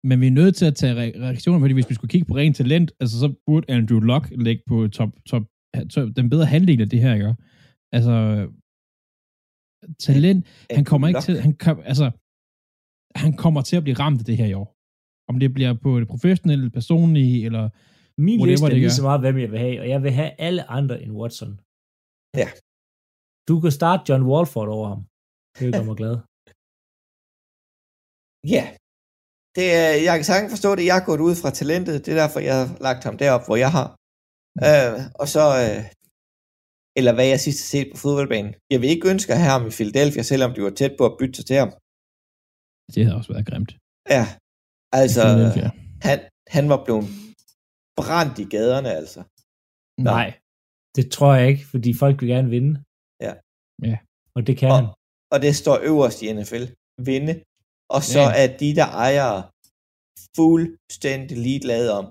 Men 0.09 0.21
vi 0.21 0.27
er 0.27 0.37
nødt 0.41 0.55
til 0.55 0.65
at 0.71 0.75
tage 0.75 0.93
reaktioner, 1.25 1.59
fordi 1.59 1.73
hvis 1.73 1.89
vi 1.89 1.95
skulle 1.97 2.13
kigge 2.13 2.27
på 2.27 2.35
rent 2.35 2.55
talent, 2.61 2.89
altså 3.01 3.15
så 3.23 3.27
burde 3.45 3.71
Andrew 3.75 3.99
Luck 3.99 4.25
ligge 4.45 4.63
på 4.71 4.87
top, 4.87 5.11
top, 5.29 5.43
top 5.93 6.07
den 6.15 6.29
bedre 6.29 6.45
halvdel 6.45 6.81
af 6.81 6.89
det 6.89 6.99
her, 7.01 7.13
ikke? 7.13 7.35
Altså, 7.97 8.13
talent, 10.07 10.39
han 10.77 10.85
kommer 10.85 11.07
ikke 11.07 11.21
til, 11.21 11.35
han, 11.45 11.53
altså, 11.91 12.07
han 13.23 13.33
kommer 13.43 13.61
til 13.61 13.75
at 13.77 13.83
blive 13.83 13.99
ramt 14.03 14.19
af 14.21 14.25
det 14.25 14.37
her 14.37 14.45
i 14.45 14.53
år. 14.61 14.67
Om 15.29 15.35
det 15.39 15.53
bliver 15.53 15.73
på 15.73 15.99
det 15.99 16.07
professionelle, 16.07 16.69
personlige, 16.69 17.45
eller 17.47 17.63
Min 18.27 18.39
liste 18.47 18.65
er 18.65 18.69
lige 18.69 18.99
så 18.99 19.05
meget, 19.09 19.21
hvem 19.21 19.37
jeg 19.43 19.51
vil 19.51 19.59
have, 19.59 19.79
og 19.81 19.87
jeg 19.93 20.03
vil 20.03 20.11
have 20.11 20.31
alle 20.47 20.63
andre 20.77 20.95
end 21.03 21.11
Watson. 21.19 21.51
Ja. 22.41 22.49
Du 23.47 23.55
kan 23.61 23.71
starte 23.79 24.03
John 24.07 24.23
Walford 24.31 24.69
over 24.77 24.87
ham. 24.93 25.01
Det 25.59 25.67
gør 25.75 25.83
mig 25.89 25.97
glad. 26.01 26.15
Ja. 28.55 28.63
Det 29.57 29.67
er, 29.81 29.91
jeg 30.07 30.13
kan 30.17 30.27
sagtens 30.31 30.51
forstå 30.55 30.69
det. 30.75 30.83
Jeg 30.89 30.95
har 30.99 31.05
gået 31.09 31.21
ud 31.27 31.35
fra 31.41 31.51
talentet. 31.59 31.95
Det 32.05 32.11
er 32.11 32.19
derfor, 32.23 32.39
jeg 32.49 32.55
har 32.61 32.67
lagt 32.87 33.03
ham 33.07 33.17
derop, 33.23 33.43
hvor 33.47 33.57
jeg 33.65 33.71
har. 33.77 33.87
Mm. 34.57 34.67
Øh, 34.69 34.95
og 35.21 35.27
så, 35.35 35.43
øh, 35.63 35.81
eller 36.99 37.13
hvad 37.15 37.27
jeg 37.33 37.39
sidst 37.45 37.59
har 37.61 37.69
set 37.75 37.87
på 37.91 37.97
fodboldbanen. 38.03 38.51
Jeg 38.73 38.79
vil 38.81 38.89
ikke 38.93 39.09
ønske 39.13 39.29
at 39.33 39.39
have 39.41 39.53
ham 39.55 39.63
i 39.69 39.75
Philadelphia, 39.77 40.23
selvom 40.31 40.51
de 40.55 40.61
var 40.67 40.73
tæt 40.79 40.93
på 40.99 41.03
at 41.09 41.15
bytte 41.19 41.35
sig 41.37 41.45
til 41.49 41.57
ham. 41.61 41.71
Det 42.93 43.01
havde 43.03 43.17
også 43.19 43.31
været 43.33 43.47
grimt. 43.49 43.71
Ja, 44.15 44.23
altså, 45.01 45.23
han, 46.07 46.17
han 46.55 46.65
var 46.71 46.79
blevet 46.85 47.05
brændt 47.99 48.35
i 48.43 48.45
gaderne, 48.55 48.89
altså. 49.01 49.19
Nej, 50.11 50.29
det 50.97 51.05
tror 51.15 51.31
jeg 51.37 51.45
ikke, 51.51 51.65
fordi 51.73 51.89
folk 52.03 52.15
vil 52.21 52.29
gerne 52.35 52.49
vinde. 52.57 52.73
Ja. 53.83 53.97
Og 54.35 54.47
det 54.47 54.57
kan 54.57 54.71
og, 54.71 54.75
han. 54.75 54.87
Og 55.33 55.41
det 55.41 55.55
står 55.55 55.77
øverst 55.91 56.21
i 56.21 56.33
NFL. 56.33 56.65
Vinde. 57.09 57.33
Og 57.95 58.01
så 58.13 58.19
ja. 58.19 58.41
er 58.41 58.57
de, 58.61 58.75
der 58.79 58.89
ejer 59.05 59.31
fuldstændig 60.37 61.37
ligeglade 61.37 61.89
om, 61.99 62.05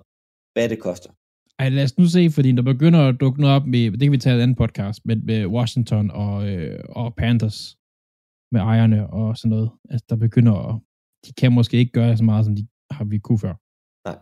hvad 0.55 0.69
det 0.69 0.79
koster. 0.89 1.11
Ej, 1.59 1.69
lad 1.69 1.85
os 1.85 1.99
nu 1.99 2.07
se, 2.17 2.31
fordi 2.31 2.53
der 2.53 2.63
begynder 2.63 3.01
at 3.09 3.21
dukke 3.21 3.41
noget 3.41 3.57
op 3.57 3.67
med, 3.67 3.91
det 3.91 4.01
kan 4.01 4.13
vi 4.13 4.19
tage 4.19 4.35
i 4.35 4.37
en 4.37 4.43
anden 4.43 4.61
podcast, 4.63 4.99
med, 5.09 5.17
med 5.17 5.47
Washington 5.47 6.11
og, 6.11 6.49
øh, 6.49 6.85
og 6.89 7.15
Panthers 7.15 7.77
med 8.53 8.61
ejerne 8.61 9.11
og 9.11 9.37
sådan 9.37 9.51
noget. 9.51 9.71
Altså, 9.91 10.05
der 10.11 10.17
begynder 10.17 10.55
at, 10.69 10.75
de 11.25 11.33
kan 11.41 11.53
måske 11.53 11.77
ikke 11.77 11.93
gøre 11.93 12.17
så 12.17 12.25
meget, 12.25 12.45
som 12.45 12.55
de 12.57 12.67
har 12.91 13.05
vi 13.05 13.19
kunne 13.19 13.43
før. 13.47 13.55
Nej. 14.09 14.19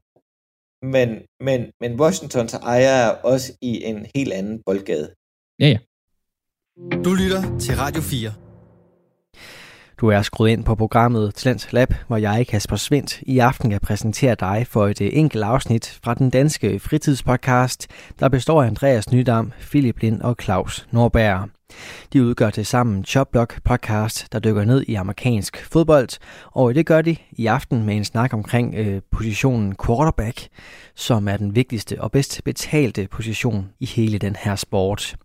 Men, 0.95 1.09
men, 1.47 1.61
men 1.83 2.01
Washingtons 2.01 2.55
ejer 2.55 2.95
er 3.05 3.11
også 3.33 3.49
i 3.71 3.73
en 3.91 4.07
helt 4.15 4.33
anden 4.39 4.57
boldgade. 4.67 5.07
Ja, 5.63 5.69
ja. 5.75 5.79
Du 6.77 7.15
lytter 7.15 7.59
til 7.59 7.77
Radio 7.77 8.03
4. 8.03 8.33
Du 10.01 10.09
er 10.09 10.23
skruet 10.23 10.51
ind 10.51 10.65
på 10.65 10.75
programmet 10.75 11.35
Talent 11.35 11.73
Lab, 11.73 11.95
hvor 12.07 12.17
jeg, 12.17 12.47
Kasper 12.47 12.77
Svendt, 12.77 13.23
i 13.23 13.39
aften 13.39 13.71
kan 13.71 13.81
præsentere 13.81 14.35
dig 14.35 14.67
for 14.71 14.87
et 14.87 15.01
øh, 15.01 15.11
enkelt 15.13 15.45
afsnit 15.45 15.99
fra 16.05 16.15
den 16.15 16.31
danske 16.31 16.79
fritidspodcast, 16.79 17.87
der 18.21 18.29
består 18.29 18.63
af 18.63 18.67
Andreas 18.67 19.13
Nydam, 19.13 19.53
Philip 19.61 19.99
Lind 19.99 20.23
og 20.23 20.37
Claus 20.43 20.87
Norberg. 20.91 21.49
De 22.13 22.25
udgør 22.25 22.51
til 22.51 22.67
sammen 22.67 23.05
Chopblock 23.05 23.63
podcast, 23.65 24.33
der 24.33 24.39
dykker 24.39 24.65
ned 24.65 24.85
i 24.89 24.95
amerikansk 24.95 25.65
fodbold, 25.73 26.09
og 26.47 26.75
det 26.75 26.87
gør 26.87 27.03
de 27.03 27.17
i 27.33 27.47
aften 27.47 27.83
med 27.87 27.97
en 27.97 28.05
snak 28.05 28.35
omkring 28.35 28.75
øh, 28.75 29.03
positionen 29.11 29.77
quarterback, 29.87 30.49
som 30.95 31.29
er 31.29 31.37
den 31.37 31.55
vigtigste 31.57 32.01
og 32.01 32.13
bedst 32.13 32.45
betalte 32.45 33.09
position 33.09 33.71
i 33.81 33.87
hele 33.87 34.19
den 34.19 34.37
her 34.37 34.57
sport. 34.57 35.17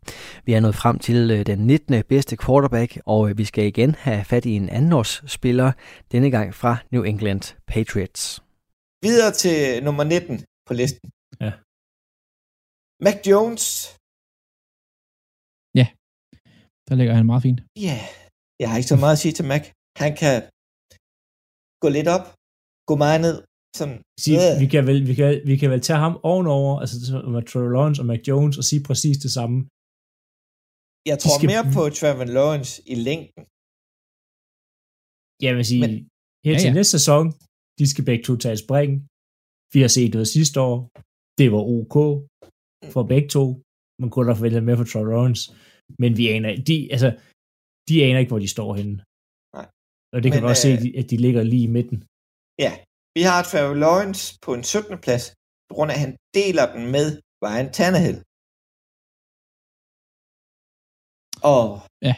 Vi 0.46 0.54
er 0.54 0.60
nået 0.60 0.76
frem 0.76 1.00
til 1.00 1.32
øh, 1.32 1.46
den 1.46 1.60
19. 1.60 2.04
bedste 2.10 2.38
quarterback, 2.38 3.00
og 3.06 3.30
øh, 3.30 3.38
vi 3.38 3.46
skal 3.46 3.66
igen 3.66 3.96
have 4.00 4.24
fat 4.24 4.46
i 4.46 4.52
en 4.52 4.70
andenårsspiller, 4.70 5.72
denne 6.12 6.32
gang 6.32 6.56
fra 6.56 6.78
New 6.92 7.04
England 7.04 7.56
Patriots. 7.68 8.42
Videre 9.04 9.32
til 9.32 9.84
nummer 9.84 10.04
19 10.04 10.44
på 10.68 10.74
listen. 10.74 11.12
Ja. 11.42 11.52
Mac 13.04 13.18
Jones 13.28 13.96
der 16.90 16.96
ligger 17.00 17.14
han 17.20 17.26
meget 17.32 17.44
fint. 17.48 17.60
Ja, 17.88 17.96
yeah. 17.96 18.04
jeg 18.62 18.68
har 18.70 18.78
ikke 18.80 18.92
så 18.94 19.00
meget 19.04 19.16
at 19.18 19.24
sige 19.24 19.36
til 19.38 19.46
Mac. 19.52 19.64
Han 20.04 20.12
kan 20.22 20.36
gå 21.84 21.88
lidt 21.98 22.10
op, 22.16 22.26
gå 22.90 22.96
meget 23.06 23.22
ned. 23.28 23.38
Sådan, 23.80 23.98
sige, 24.26 24.38
yeah. 24.40 24.54
vi, 24.62 24.68
kan 24.74 24.82
vel, 24.90 25.00
vi, 25.10 25.14
kan, 25.20 25.30
vi 25.50 25.56
kan 25.62 25.70
vel 25.74 25.82
tage 25.88 26.02
ham 26.06 26.14
ovenover, 26.32 26.72
altså 26.82 26.96
med 27.34 27.44
Trevor 27.50 27.72
Lawrence 27.76 28.02
og 28.02 28.08
Mac 28.12 28.22
Jones, 28.30 28.56
og 28.60 28.66
sige 28.70 28.82
præcis 28.90 29.18
det 29.26 29.32
samme. 29.38 29.58
Jeg 31.12 31.18
tror 31.22 31.36
skal... 31.38 31.48
mere 31.54 31.66
på 31.76 31.82
Trevor 32.00 32.28
Lawrence 32.38 32.74
i 32.94 32.96
længden. 33.08 33.42
Jeg 35.46 35.52
vil 35.58 35.66
sige, 35.72 35.82
Men, 35.84 35.92
her 36.46 36.56
til 36.56 36.70
ja, 36.70 36.74
ja. 36.74 36.78
næste 36.80 36.94
sæson, 36.98 37.24
de 37.80 37.86
skal 37.92 38.04
begge 38.10 38.24
to 38.28 38.34
tage 38.44 38.58
spring. 38.66 38.90
Vi 39.74 39.80
har 39.84 39.92
set 39.98 40.14
det 40.14 40.28
sidste 40.36 40.58
år. 40.70 40.78
Det 41.40 41.48
var 41.56 41.64
ok 41.78 41.98
for 42.94 43.04
begge 43.14 43.30
to. 43.38 43.44
Man 44.02 44.10
kunne 44.12 44.26
da 44.28 44.34
forvente 44.34 44.68
mere 44.68 44.80
for 44.82 44.88
Trevor 44.92 45.10
Lawrence. 45.14 45.44
Men 46.02 46.12
vi 46.20 46.24
aner, 46.34 46.50
de, 46.70 46.76
altså, 46.96 47.10
de 47.90 47.96
aner 48.06 48.20
ikke, 48.22 48.32
hvor 48.34 48.44
de 48.46 48.56
står 48.56 48.72
henne. 48.80 48.96
Nej. 49.58 49.68
Og 50.14 50.18
det 50.22 50.30
kan 50.30 50.40
Men, 50.40 50.48
vi 50.48 50.52
også 50.54 50.68
øh, 50.72 50.78
se, 50.82 50.88
at 51.00 51.06
de 51.12 51.18
ligger 51.26 51.44
lige 51.54 51.66
i 51.70 51.74
midten. 51.78 51.98
Ja, 52.66 52.72
vi 53.18 53.22
har 53.30 53.40
Trevor 53.50 53.78
Lawrence 53.86 54.24
på 54.46 54.52
en 54.58 54.64
17. 54.64 54.98
plads, 55.06 55.24
på 55.70 55.74
grund 55.76 55.90
af, 55.92 55.96
at 55.98 56.04
han 56.06 56.14
deler 56.40 56.66
den 56.76 56.84
med 56.96 57.08
Ryan 57.44 57.70
Tannehill. 57.78 58.18
Og 61.52 61.64
ja. 62.08 62.16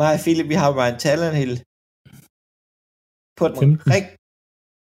mig 0.00 0.10
og 0.16 0.20
Philip, 0.24 0.48
vi 0.52 0.56
har 0.62 0.70
Ryan 0.78 0.98
Tannehill 1.04 1.54
på 3.40 3.44
den, 3.48 3.70
rig, 3.92 4.06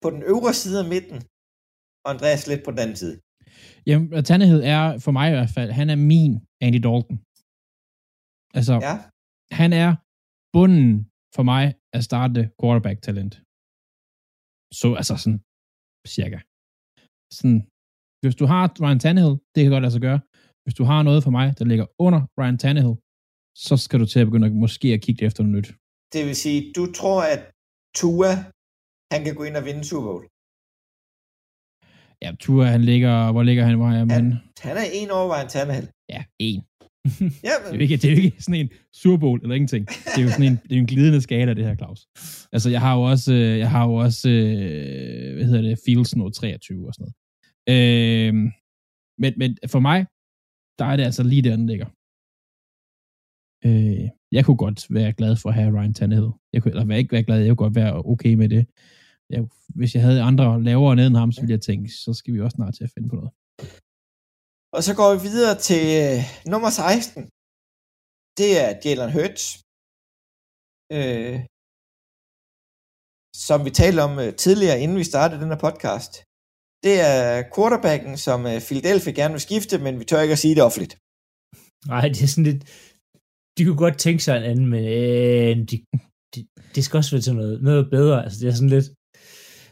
på 0.04 0.08
den 0.14 0.22
øvre 0.34 0.54
side 0.62 0.78
af 0.84 0.88
midten, 0.94 1.20
og 2.04 2.08
Andreas 2.14 2.44
lidt 2.52 2.64
på 2.66 2.72
den 2.74 2.80
anden 2.84 2.98
side. 3.04 3.16
Jamen, 3.88 4.24
Tannehill 4.30 4.62
er, 4.76 4.84
for 5.06 5.12
mig 5.18 5.26
i 5.30 5.36
hvert 5.38 5.54
fald, 5.58 5.70
han 5.80 5.88
er 5.94 6.00
min 6.12 6.32
Andy 6.66 6.80
Dalton. 6.88 7.18
Altså, 8.58 8.76
ja. 8.88 8.96
han 9.62 9.72
er 9.84 9.90
bunden 10.56 10.92
for 11.36 11.44
mig 11.52 11.66
at 11.98 12.02
starte 12.10 12.42
quarterback-talent. 12.60 13.34
Så 14.80 14.88
altså 15.00 15.16
sådan, 15.24 15.40
cirka. 16.16 16.40
Sådan, 17.38 17.60
hvis 18.22 18.36
du 18.42 18.46
har 18.52 18.64
Ryan 18.84 19.02
Tannehill, 19.04 19.36
det 19.54 19.60
kan 19.62 19.72
godt 19.76 19.86
lade 19.86 19.96
sig 19.98 20.06
gøre. 20.10 20.20
Hvis 20.64 20.76
du 20.80 20.84
har 20.92 21.00
noget 21.10 21.22
for 21.26 21.34
mig, 21.38 21.48
der 21.60 21.66
ligger 21.72 21.88
under 22.06 22.22
Ryan 22.40 22.58
Tannehill, 22.64 22.96
så 23.66 23.76
skal 23.84 23.98
du 24.02 24.06
til 24.12 24.20
at 24.22 24.28
begynde 24.30 24.48
at, 24.50 24.56
måske 24.66 24.88
at 24.96 25.02
kigge 25.06 25.22
efter 25.28 25.42
noget 25.44 25.56
nyt. 25.58 25.70
Det 26.14 26.22
vil 26.28 26.38
sige, 26.44 26.60
du 26.78 26.84
tror, 27.00 27.20
at 27.34 27.42
Tua, 28.00 28.32
han 29.14 29.20
kan 29.26 29.34
gå 29.40 29.44
ind 29.50 29.56
og 29.60 29.66
vinde 29.68 29.84
Super 29.90 30.08
Bowl? 30.10 30.26
Ja, 32.24 32.30
Tua, 32.44 32.66
han 32.76 32.84
ligger, 32.92 33.16
hvor 33.34 33.44
ligger 33.50 33.64
han? 33.68 33.76
Hvor 33.80 33.90
er 33.94 34.06
han, 34.20 34.28
han 34.68 34.76
er 34.84 34.88
en 35.00 35.10
over 35.18 35.28
Ryan 35.34 35.50
Tannehill. 35.56 35.88
Ja, 36.14 36.22
en. 36.50 36.62
Ja, 37.50 37.54
men... 37.64 37.70
det, 37.72 37.78
er 37.78 37.82
ikke, 37.82 37.98
det 37.98 38.06
er 38.06 38.12
jo 38.12 38.22
ikke 38.22 38.44
sådan 38.44 38.60
en 38.60 38.70
Super 38.94 39.18
Bowl 39.18 39.40
eller 39.42 39.56
ingenting. 39.56 39.88
Det 39.88 40.18
er 40.18 40.22
jo 40.22 40.30
sådan 40.30 40.46
en, 40.46 40.60
det 40.64 40.76
er 40.76 40.80
en 40.80 40.86
glidende 40.86 41.22
skala, 41.22 41.54
det 41.54 41.66
her, 41.66 41.76
Claus. 41.76 42.08
Altså, 42.52 42.70
jeg 42.70 42.82
har 42.82 42.96
jo 42.96 43.02
også, 43.02 43.34
øh, 43.34 43.60
jeg 43.60 43.70
har 43.72 43.88
jo 43.88 43.94
også 43.94 44.30
øh, 44.30 45.34
hvad 45.36 45.46
hedder 45.46 45.62
det, 45.62 45.80
Fields 45.86 46.16
nu 46.16 46.30
23 46.30 46.88
og 46.88 46.94
sådan 46.94 47.04
noget. 47.04 47.16
Øh, 47.74 48.34
men, 49.18 49.34
men 49.38 49.58
for 49.68 49.80
mig, 49.80 50.06
der 50.80 50.86
er 50.86 50.96
det 50.96 51.04
altså 51.04 51.24
lige 51.24 51.42
der, 51.42 51.56
den 51.56 51.68
ligger. 51.68 51.86
Øh, 53.66 54.10
jeg 54.32 54.46
kunne 54.46 54.58
godt 54.58 54.86
være 54.90 55.14
glad 55.14 55.36
for 55.36 55.50
at 55.50 55.56
have 55.56 55.80
Ryan 55.80 55.94
Tannehill. 55.94 56.32
Jeg 56.54 56.62
kunne, 56.62 56.72
eller 56.72 56.96
ikke 56.96 57.12
være 57.12 57.24
glad, 57.24 57.40
jeg 57.40 57.48
kunne 57.50 57.66
godt 57.66 57.76
være 57.76 58.06
okay 58.06 58.34
med 58.34 58.50
det. 58.50 58.66
Jeg, 59.30 59.44
hvis 59.76 59.96
jeg 59.96 60.04
havde 60.04 60.22
andre 60.22 60.64
lavere 60.64 60.96
ned 60.96 61.08
end 61.08 61.16
ham, 61.16 61.32
så 61.32 61.42
ville 61.42 61.52
jeg 61.52 61.62
tænke, 61.62 61.90
så 61.90 62.14
skal 62.14 62.34
vi 62.34 62.42
også 62.42 62.56
snart 62.56 62.74
til 62.74 62.84
at 62.84 62.92
finde 62.96 63.10
på 63.10 63.16
noget. 63.16 63.32
Og 64.76 64.82
så 64.88 64.92
går 65.00 65.10
vi 65.16 65.22
videre 65.30 65.56
til 65.70 65.84
øh, 66.04 66.20
nummer 66.52 66.70
16. 66.70 67.24
Det 68.40 68.50
er 68.64 68.70
Jalen 68.84 69.12
Hurts. 69.16 69.44
Øh, 70.98 71.38
som 73.48 73.60
vi 73.66 73.72
talte 73.82 74.02
om 74.08 74.14
øh, 74.24 74.32
tidligere, 74.44 74.82
inden 74.84 74.98
vi 75.02 75.12
startede 75.12 75.42
den 75.42 75.52
her 75.54 75.62
podcast. 75.68 76.12
Det 76.86 76.96
er 77.12 77.24
quarterbacken, 77.56 78.14
som 78.28 78.40
øh, 78.52 78.58
Philadelphia 78.68 79.14
gerne 79.20 79.34
vil 79.36 79.48
skifte, 79.48 79.76
men 79.86 79.94
vi 80.00 80.06
tør 80.06 80.26
ikke 80.26 80.38
at 80.38 80.44
sige 80.44 80.56
det 80.58 80.64
offentligt. 80.70 80.94
Nej, 81.94 82.06
det 82.14 82.22
er 82.24 82.32
sådan 82.34 82.50
lidt... 82.52 82.62
De 83.58 83.62
kunne 83.66 83.82
godt 83.86 83.98
tænke 84.06 84.22
sig 84.24 84.36
en 84.38 84.50
anden, 84.52 84.68
men 84.74 84.84
øh, 85.00 85.56
de, 85.70 85.76
de, 86.34 86.40
det 86.76 86.82
skal 86.84 86.98
også 86.98 87.12
være 87.16 87.26
til 87.28 87.36
noget, 87.42 87.56
noget 87.70 87.84
bedre. 87.96 88.18
Altså, 88.24 88.38
det 88.42 88.48
er 88.50 88.58
sådan 88.60 88.76
lidt... 88.78 88.88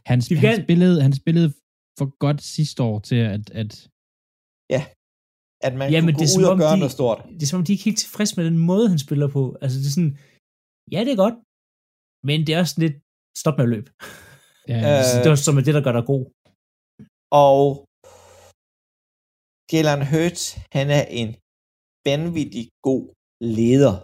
Han, 0.10 0.18
de 0.20 0.36
han, 0.36 0.56
kan... 0.56 0.66
spillede, 0.66 0.98
han 1.08 1.14
spillede 1.22 1.50
for 2.00 2.08
godt 2.26 2.40
sidste 2.56 2.80
år 2.90 2.98
til, 3.10 3.20
at, 3.36 3.46
at 3.62 3.72
Ja. 4.76 4.82
At 5.68 5.74
man 5.80 5.88
ja, 5.94 6.00
kunne 6.00 6.14
gå 6.20 6.22
det 6.24 6.40
ud 6.40 6.46
og 6.54 6.58
gøre 6.64 6.76
de, 6.76 6.82
noget 6.84 6.96
stort. 6.98 7.20
Det 7.38 7.44
er 7.44 7.52
som 7.52 7.60
om, 7.60 7.66
de 7.66 7.72
er 7.72 7.76
ikke 7.76 7.90
helt 7.90 8.02
tilfredse 8.06 8.34
med 8.38 8.46
den 8.50 8.60
måde, 8.70 8.86
han 8.94 9.00
spiller 9.06 9.28
på. 9.38 9.42
Altså, 9.64 9.76
det 9.82 9.88
er 9.90 9.96
sådan, 9.98 10.16
ja, 10.94 11.00
det 11.06 11.12
er 11.14 11.22
godt, 11.26 11.38
men 12.28 12.38
det 12.46 12.52
er 12.54 12.60
også 12.64 12.78
lidt, 12.84 12.96
stop 13.42 13.56
med 13.58 13.66
at 13.68 13.74
løbe. 13.76 13.90
Ja, 14.72 14.80
øh, 14.92 15.04
det 15.24 15.28
er 15.32 15.36
som 15.48 15.60
er 15.60 15.64
det, 15.68 15.74
der 15.78 15.84
gør 15.88 15.96
dig 16.00 16.06
god. 16.14 16.24
Og 17.44 17.64
Jalen 19.72 20.04
Hurts, 20.12 20.44
han 20.78 20.88
er 21.00 21.04
en 21.22 21.30
vanvittig 22.08 22.66
god 22.88 23.04
leder. 23.60 23.96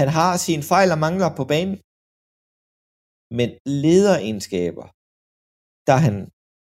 Han 0.00 0.08
har 0.16 0.30
sine 0.46 0.64
fejl 0.72 0.88
og 0.94 1.00
mangler 1.06 1.30
på 1.38 1.44
banen, 1.52 1.76
men 3.38 3.48
lederegenskaber, 3.84 4.86
der 5.86 5.94
er 5.98 6.02
han, 6.06 6.16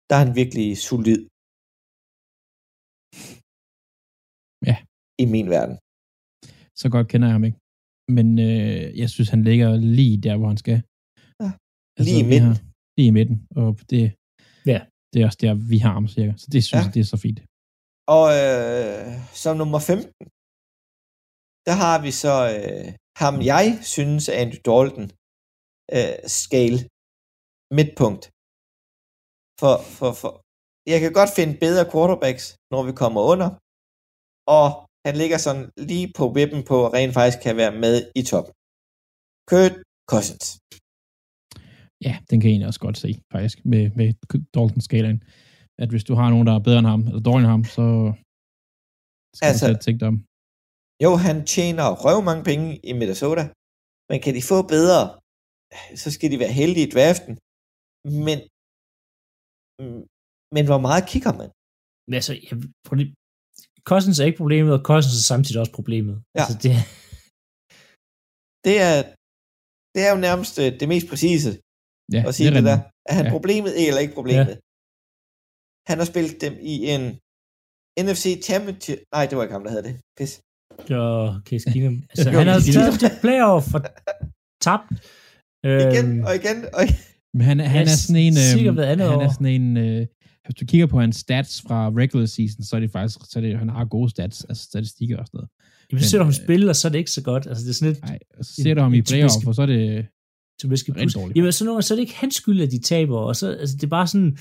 der 0.08 0.14
er 0.16 0.22
han 0.26 0.34
virkelig 0.42 0.70
solid. 0.90 1.22
I 5.24 5.26
min 5.34 5.48
verden. 5.56 5.76
Så 6.82 6.86
godt 6.94 7.08
kender 7.12 7.28
jeg 7.28 7.36
ham 7.38 7.46
ikke. 7.50 7.60
Men 8.18 8.28
øh, 8.48 8.84
jeg 9.02 9.10
synes, 9.16 9.30
han 9.36 9.44
ligger 9.50 9.70
lige 9.98 10.18
der, 10.26 10.36
hvor 10.38 10.50
han 10.54 10.60
skal. 10.64 10.78
Ja. 11.42 11.50
Altså, 11.98 12.08
lige 12.08 12.22
i 12.26 12.30
midten. 12.34 12.54
Har, 12.56 12.62
lige 12.98 13.10
i 13.12 13.16
midten. 13.20 13.38
Og 13.62 13.70
det, 13.92 14.02
ja. 14.72 14.80
det 15.12 15.18
er 15.22 15.26
også 15.30 15.42
der, 15.46 15.54
vi 15.72 15.78
har 15.86 15.94
ham 15.98 16.08
cirka. 16.16 16.34
Så 16.42 16.48
det 16.54 16.60
synes 16.64 16.74
ja. 16.74 16.86
jeg, 16.86 16.94
det 16.96 17.02
er 17.06 17.10
så 17.14 17.20
fint. 17.26 17.40
Og 18.16 18.26
øh, 18.40 19.08
som 19.44 19.54
nummer 19.62 19.80
15, 19.80 20.28
der 21.68 21.76
har 21.84 21.98
vi 22.06 22.12
så 22.24 22.36
øh, 22.56 22.88
ham, 23.22 23.36
jeg 23.54 23.68
synes, 23.96 24.24
Andrew 24.42 24.62
Dalton 24.68 25.08
øh, 25.96 26.18
scale 26.40 26.80
midtpunkt. 27.78 28.24
For, 29.62 29.76
for, 29.98 30.12
for, 30.22 30.32
jeg 30.94 31.00
kan 31.04 31.12
godt 31.20 31.32
finde 31.38 31.54
bedre 31.66 31.86
quarterbacks, 31.92 32.46
når 32.74 32.82
vi 32.88 32.94
kommer 33.02 33.22
under, 33.32 33.50
og 34.58 34.68
han 35.06 35.14
ligger 35.22 35.38
sådan 35.46 35.66
lige 35.90 36.08
på 36.20 36.26
vippen 36.38 36.62
på, 36.70 36.76
at 36.86 36.94
rent 36.98 37.14
faktisk 37.20 37.40
kan 37.46 37.56
være 37.62 37.74
med 37.84 37.96
i 38.20 38.22
toppen. 38.32 38.54
Kurt 39.50 39.76
Cousins. 40.12 40.46
Ja, 42.08 42.14
den 42.30 42.36
kan 42.38 42.46
jeg 42.48 42.54
egentlig 42.54 42.72
også 42.72 42.84
godt 42.88 42.98
se, 43.04 43.10
faktisk, 43.34 43.58
med, 43.72 43.84
med 44.00 44.08
Dalton-skalaen. 44.54 45.20
At 45.84 45.90
hvis 45.94 46.08
du 46.10 46.14
har 46.20 46.28
nogen, 46.30 46.48
der 46.48 46.54
er 46.56 46.64
bedre 46.68 46.82
end 46.84 46.92
ham, 46.94 47.02
eller 47.08 47.24
dårligere 47.30 47.50
end 47.50 47.56
ham, 47.58 47.66
så 47.78 47.86
skal 49.38 49.48
altså, 49.52 49.66
du 49.74 49.78
tænke 49.86 50.00
dig 50.04 50.10
om. 50.14 50.20
Jo, 51.06 51.12
han 51.28 51.38
tjener 51.54 51.86
røv 52.04 52.18
mange 52.30 52.44
penge 52.50 52.68
i 52.90 52.92
Minnesota, 53.00 53.44
men 54.10 54.18
kan 54.24 54.34
de 54.38 54.50
få 54.52 54.58
bedre, 54.76 55.02
så 56.02 56.08
skal 56.16 56.30
de 56.32 56.42
være 56.44 56.58
heldige 56.62 56.88
i 56.88 56.94
draften. 56.96 57.34
Men, 58.26 58.38
men 60.56 60.64
hvor 60.70 60.82
meget 60.88 61.04
kigger 61.12 61.34
man? 61.42 61.50
Altså, 62.18 62.34
jeg, 62.48 62.56
prøv 62.86 62.96
lige, 63.02 63.14
Cousins 63.90 64.20
er 64.20 64.26
ikke 64.26 64.42
problemet, 64.44 64.72
og 64.78 64.82
Cousins 64.90 65.18
er 65.22 65.28
samtidig 65.34 65.60
også 65.64 65.74
problemet. 65.80 66.16
Ja. 66.36 66.40
Altså, 66.42 66.56
det... 66.64 66.72
det, 68.66 68.76
er, 68.88 68.96
det 69.96 70.02
er 70.08 70.12
jo 70.14 70.20
nærmest 70.28 70.56
øh, 70.64 70.80
det 70.80 70.88
mest 70.94 71.08
præcise 71.12 71.52
ja, 72.14 72.22
at 72.28 72.36
sige 72.36 72.48
det, 72.48 72.56
det 72.56 72.64
der. 72.72 72.80
Er 73.10 73.14
han 73.20 73.26
ja. 73.26 73.32
problemet 73.32 73.72
eller 73.88 74.02
ikke 74.06 74.14
problemet? 74.20 74.54
Ja. 74.54 74.58
Han 75.90 75.98
har 76.00 76.06
spillet 76.12 76.42
dem 76.46 76.54
i 76.74 76.76
en 76.94 77.04
NFC 78.06 78.26
Championship... 78.48 79.00
Nej, 79.16 79.24
det 79.28 79.36
var 79.38 79.44
ikke 79.44 79.58
ham, 79.58 79.64
der 79.64 79.72
havde 79.76 79.84
det. 79.90 79.96
Pis. 80.18 80.32
Ja, 80.90 81.04
Case 81.48 81.66
Keenum. 81.72 81.96
Altså, 82.12 82.30
han 82.30 82.48
har 82.48 82.60
taget 82.60 83.00
til 83.04 83.12
playoff 83.24 83.68
og 83.76 83.82
tabt. 84.66 84.90
Igen 85.64 86.06
øhm, 86.12 86.24
og 86.28 86.32
igen 86.40 86.58
og 86.76 86.82
igen. 86.86 87.00
Men 87.38 87.44
han, 87.50 87.58
han 87.76 87.86
er 87.94 87.98
sådan 88.04 88.22
en... 88.28 88.36
Øh, 88.44 88.88
han 88.92 89.00
er 89.26 89.32
sådan 89.38 89.54
en... 89.58 89.78
Øh, 89.86 90.02
hvis 90.46 90.56
du 90.56 90.66
kigger 90.66 90.88
på 90.88 91.00
hans 91.00 91.16
stats 91.16 91.62
fra 91.68 91.90
regular 91.90 92.26
season, 92.26 92.64
så 92.64 92.76
er 92.76 92.80
det 92.80 92.92
faktisk, 92.92 93.20
så 93.32 93.40
er 93.40 93.42
det, 93.42 93.60
han 93.60 93.70
har 93.70 93.86
gode 93.86 94.10
stats, 94.10 94.44
altså 94.50 94.64
statistikker 94.64 95.18
og 95.18 95.26
sådan 95.28 95.38
noget. 95.38 95.50
Jamen, 95.90 96.04
så 96.04 96.10
ser 96.10 96.18
du 96.18 96.24
ham 96.24 96.36
øh, 96.38 96.44
spille, 96.44 96.70
og 96.70 96.76
så 96.76 96.88
er 96.88 96.92
det 96.92 97.00
ikke 97.00 97.12
så 97.12 97.24
godt. 97.24 97.48
Altså, 97.48 97.64
det 97.64 97.70
er 97.70 97.74
sådan 97.74 97.94
lidt... 97.94 98.04
Nej, 98.04 98.20
og 98.38 98.46
så 98.46 98.52
ser 98.64 98.74
du 98.74 98.82
ham 98.82 98.94
i 98.94 99.02
playoff, 99.02 99.48
og 99.48 99.56
så 99.56 99.62
er 99.62 99.66
det 99.66 100.08
typisk 100.62 100.84
rigtig 100.90 101.16
dårligt. 101.16 101.38
Jamen, 101.38 101.52
så, 101.52 101.66
nu, 101.66 101.82
så 101.82 101.94
er 101.94 101.96
det 101.96 102.02
ikke 102.08 102.22
hans 102.24 102.36
skyld, 102.36 102.62
at 102.62 102.72
de 102.72 102.82
taber, 102.82 103.20
og 103.30 103.36
så, 103.36 103.46
altså, 103.62 103.76
det 103.76 103.84
er 103.84 103.94
bare 104.00 104.08
sådan... 104.14 104.32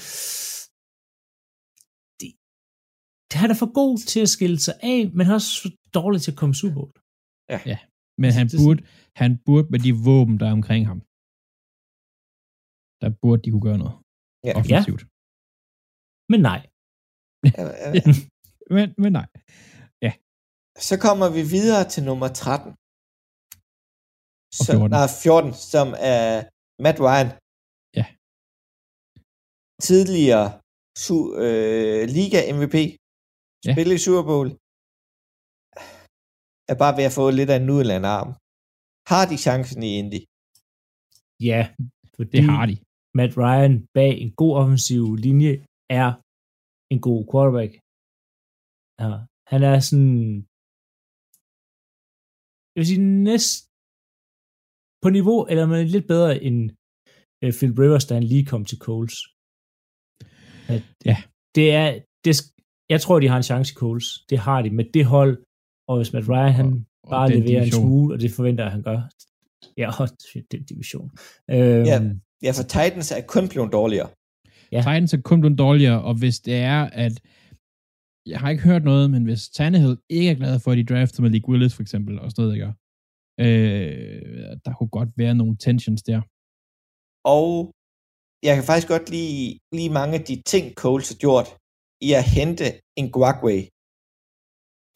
Det, 2.20 2.28
det 3.30 3.36
er 3.52 3.58
for 3.64 3.72
god 3.82 3.98
til 4.12 4.20
at 4.26 4.30
skille 4.36 4.58
sig 4.66 4.74
af, 4.82 5.00
men 5.14 5.22
han 5.26 5.32
er 5.34 5.40
også 5.42 5.62
for 5.62 5.70
dårlig 5.98 6.20
til 6.22 6.30
at 6.34 6.38
komme 6.40 6.54
Super 6.54 6.74
Bowl. 6.74 6.92
Ja. 7.52 7.60
ja. 7.72 7.78
Men 8.22 8.30
han 8.38 8.46
burde, 8.60 8.80
han 9.22 9.30
burde 9.46 9.66
med 9.72 9.80
de 9.86 9.92
våben, 10.08 10.36
der 10.40 10.46
er 10.50 10.56
omkring 10.60 10.82
ham, 10.90 11.00
der 13.02 13.08
burde 13.22 13.42
de 13.44 13.50
kunne 13.50 13.66
gøre 13.68 13.80
noget. 13.84 13.96
Ja. 14.46 14.52
Offensivt. 14.58 15.02
Ja. 15.02 15.13
Men 16.32 16.40
nej. 16.50 16.60
men, 18.76 18.86
men 19.02 19.12
nej. 19.18 19.28
Ja. 20.06 20.12
Så 20.88 20.94
kommer 21.04 21.28
vi 21.36 21.42
videre 21.56 21.84
til 21.92 22.02
nummer 22.08 22.28
13. 22.28 22.72
Så, 24.58 24.72
14. 24.72 24.90
Nej, 24.96 25.08
14, 25.08 25.52
som 25.72 25.86
er 26.16 26.26
Matt 26.84 26.98
Ryan. 27.06 27.30
Ja. 27.98 28.06
Tidligere 29.88 30.46
su, 31.04 31.16
øh, 31.44 32.02
Liga 32.16 32.38
MVP. 32.56 32.76
Spille 33.72 33.94
ja. 33.94 33.98
i 33.98 34.04
Super 34.06 34.24
Bowl. 34.30 34.48
Er 36.70 36.76
bare 36.82 36.94
ved 36.98 37.04
at 37.10 37.16
få 37.18 37.24
lidt 37.38 37.50
af 37.54 37.58
en 37.60 37.66
nudeland 37.70 38.04
arm. 38.18 38.30
Har 39.10 39.24
de 39.30 39.36
chancen 39.46 39.80
i 39.88 39.90
Indy? 40.00 40.20
Ja, 41.48 41.60
fordi 42.14 42.30
det 42.34 42.42
har 42.50 42.64
de. 42.70 42.76
Matt 43.18 43.32
Ryan 43.42 43.74
bag 43.96 44.12
en 44.24 44.32
god 44.40 44.52
offensiv 44.62 45.04
linje 45.26 45.52
er 46.00 46.08
en 46.92 47.00
god 47.08 47.20
quarterback. 47.30 47.72
Ja, 49.00 49.10
han 49.52 49.60
er 49.70 49.76
sådan, 49.88 50.14
jeg 52.72 52.78
vil 52.80 52.90
sige 52.92 53.04
næst 53.28 53.54
på 55.02 55.08
niveau, 55.18 55.38
eller 55.50 55.66
man 55.66 55.80
er 55.80 55.94
lidt 55.96 56.08
bedre 56.14 56.32
end 56.46 56.58
uh, 57.44 57.52
Phil 57.58 57.72
Rivers, 57.80 58.06
da 58.06 58.12
han 58.14 58.26
lige 58.32 58.46
kom 58.52 58.64
til 58.70 58.78
Coles. 58.86 59.16
At, 60.74 60.82
ja. 61.10 61.16
Det 61.56 61.66
er, 61.80 61.88
det, 62.24 62.34
jeg 62.92 63.00
tror, 63.00 63.20
de 63.20 63.28
har 63.28 63.36
en 63.36 63.50
chance 63.50 63.72
i 63.72 63.78
Coles. 63.82 64.06
Det 64.30 64.38
har 64.38 64.62
de 64.62 64.70
med 64.70 64.86
det 64.96 65.04
hold, 65.14 65.34
og 65.88 65.94
hvis 65.96 66.12
Matt 66.12 66.28
Ryan, 66.28 66.52
han 66.60 66.86
og, 67.04 67.10
bare 67.10 67.26
og 67.26 67.30
leverer 67.30 67.62
division. 67.64 67.82
en 67.82 67.88
smule, 67.88 68.14
og 68.14 68.20
det 68.20 68.30
forventer 68.36 68.64
jeg, 68.64 68.72
han 68.72 68.82
gør. 68.82 68.98
Ja, 69.80 69.88
og 70.00 70.06
den 70.52 70.62
division. 70.64 71.08
Øhm, 71.54 71.84
ja, 71.90 71.96
ja, 72.46 72.50
for 72.58 72.66
Titans 72.74 73.10
er 73.12 73.22
kun 73.34 73.48
blevet 73.52 73.72
dårligere. 73.78 74.10
Ja. 74.74 74.80
Titans 74.80 75.14
er 75.14 75.20
kun 75.30 75.40
blevet 75.40 75.58
dårligere, 75.58 76.02
og 76.08 76.14
hvis 76.20 76.36
det 76.46 76.56
er, 76.76 76.82
at 77.04 77.14
jeg 78.26 78.38
har 78.40 78.50
ikke 78.50 78.68
hørt 78.70 78.84
noget, 78.84 79.10
men 79.14 79.22
hvis 79.24 79.42
Tannehill 79.56 79.96
ikke 80.08 80.30
er 80.30 80.40
glad 80.42 80.60
for, 80.60 80.70
at 80.70 80.78
de 80.78 80.90
drafter 80.92 81.22
med 81.22 81.30
Lee 81.30 81.48
Willis 81.48 81.74
for 81.74 81.82
eksempel, 81.82 82.14
og 82.22 82.30
sådan 82.30 82.42
noget, 82.42 82.54
ikke? 82.58 82.72
Øh, 83.44 84.56
der 84.64 84.72
kunne 84.74 84.92
godt 84.98 85.10
være 85.22 85.34
nogle 85.40 85.56
tensions 85.64 86.02
der. 86.02 86.20
Og 87.36 87.48
jeg 88.46 88.54
kan 88.56 88.64
faktisk 88.68 88.88
godt 88.94 89.06
lide, 89.14 89.58
lige 89.78 89.92
mange 90.00 90.14
af 90.18 90.24
de 90.30 90.36
ting, 90.52 90.64
Coles 90.82 91.08
har 91.10 91.18
gjort 91.24 91.48
i 92.06 92.08
at 92.20 92.24
hente 92.36 92.66
en 93.00 93.08
Guagway 93.16 93.60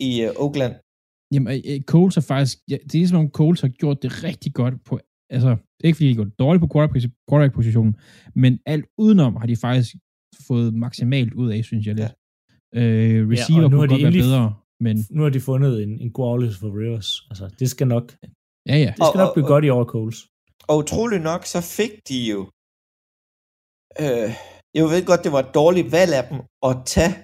i 0.09 0.11
uh, 0.25 0.31
Oakland. 0.45 0.75
Jamen, 1.33 1.49
uh, 1.71 1.81
Coles 1.93 2.15
har 2.19 2.27
faktisk, 2.33 2.57
ja, 2.71 2.77
det 2.87 2.95
er 2.95 3.03
ligesom 3.05 3.23
om 3.25 3.31
Coles 3.39 3.61
har 3.61 3.73
gjort 3.81 3.99
det 4.03 4.11
rigtig 4.25 4.51
godt 4.61 4.75
på, 4.89 4.95
altså, 5.31 5.57
ikke 5.85 5.97
fordi 5.97 6.09
de 6.09 6.15
gjort 6.15 6.39
dårligt 6.39 6.61
på 6.63 6.69
quarterback-positionen, 6.75 7.97
men 8.35 8.59
alt 8.67 8.87
udenom 8.99 9.37
har 9.37 9.47
de 9.47 9.57
faktisk 9.57 9.95
fået 10.49 10.75
maksimalt 10.75 11.33
ud 11.35 11.49
af, 11.55 11.65
synes 11.65 11.87
jeg 11.87 11.95
lidt. 11.95 12.13
Ja. 12.75 12.81
Øh, 12.81 13.31
receiver 13.31 13.63
ja, 13.63 13.69
nu 13.69 13.77
kunne 13.77 13.89
godt 13.89 14.03
være 14.03 14.13
bedre, 14.13 14.55
men... 14.81 14.97
Nu 15.11 15.23
har 15.23 15.31
de 15.31 15.41
fundet 15.41 15.83
en, 15.83 16.01
en 16.01 16.11
god 16.13 16.27
afløs 16.33 16.57
for 16.59 16.69
Rivers. 16.79 17.11
Altså, 17.31 17.47
det 17.59 17.71
skal 17.71 17.87
nok... 17.95 18.05
Ja, 18.71 18.77
ja. 18.85 18.93
Det 18.97 19.07
skal 19.09 19.21
og, 19.21 19.25
nok 19.25 19.35
blive 19.35 19.47
og, 19.47 19.53
godt 19.53 19.65
i 19.65 19.71
over 19.71 19.85
Coles. 19.85 20.19
Og 20.69 20.75
utroligt 20.83 21.23
nok, 21.31 21.43
så 21.55 21.61
fik 21.77 21.93
de 22.09 22.19
jo... 22.33 22.41
Øh, 24.03 24.31
jeg 24.77 24.85
ved 24.93 25.07
godt, 25.11 25.25
det 25.25 25.33
var 25.37 25.43
et 25.47 25.55
dårligt 25.61 25.89
valg 25.97 26.13
af 26.21 26.25
dem 26.31 26.39
at 26.69 26.75
tage 26.95 27.15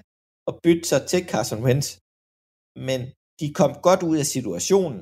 og 0.48 0.52
bytte 0.64 0.84
sig 0.90 1.00
til 1.10 1.20
Carson 1.30 1.62
Wentz. 1.66 1.88
Men 2.88 3.00
de 3.40 3.46
kom 3.60 3.72
godt 3.88 4.02
ud 4.10 4.16
af 4.22 4.26
situationen 4.36 5.00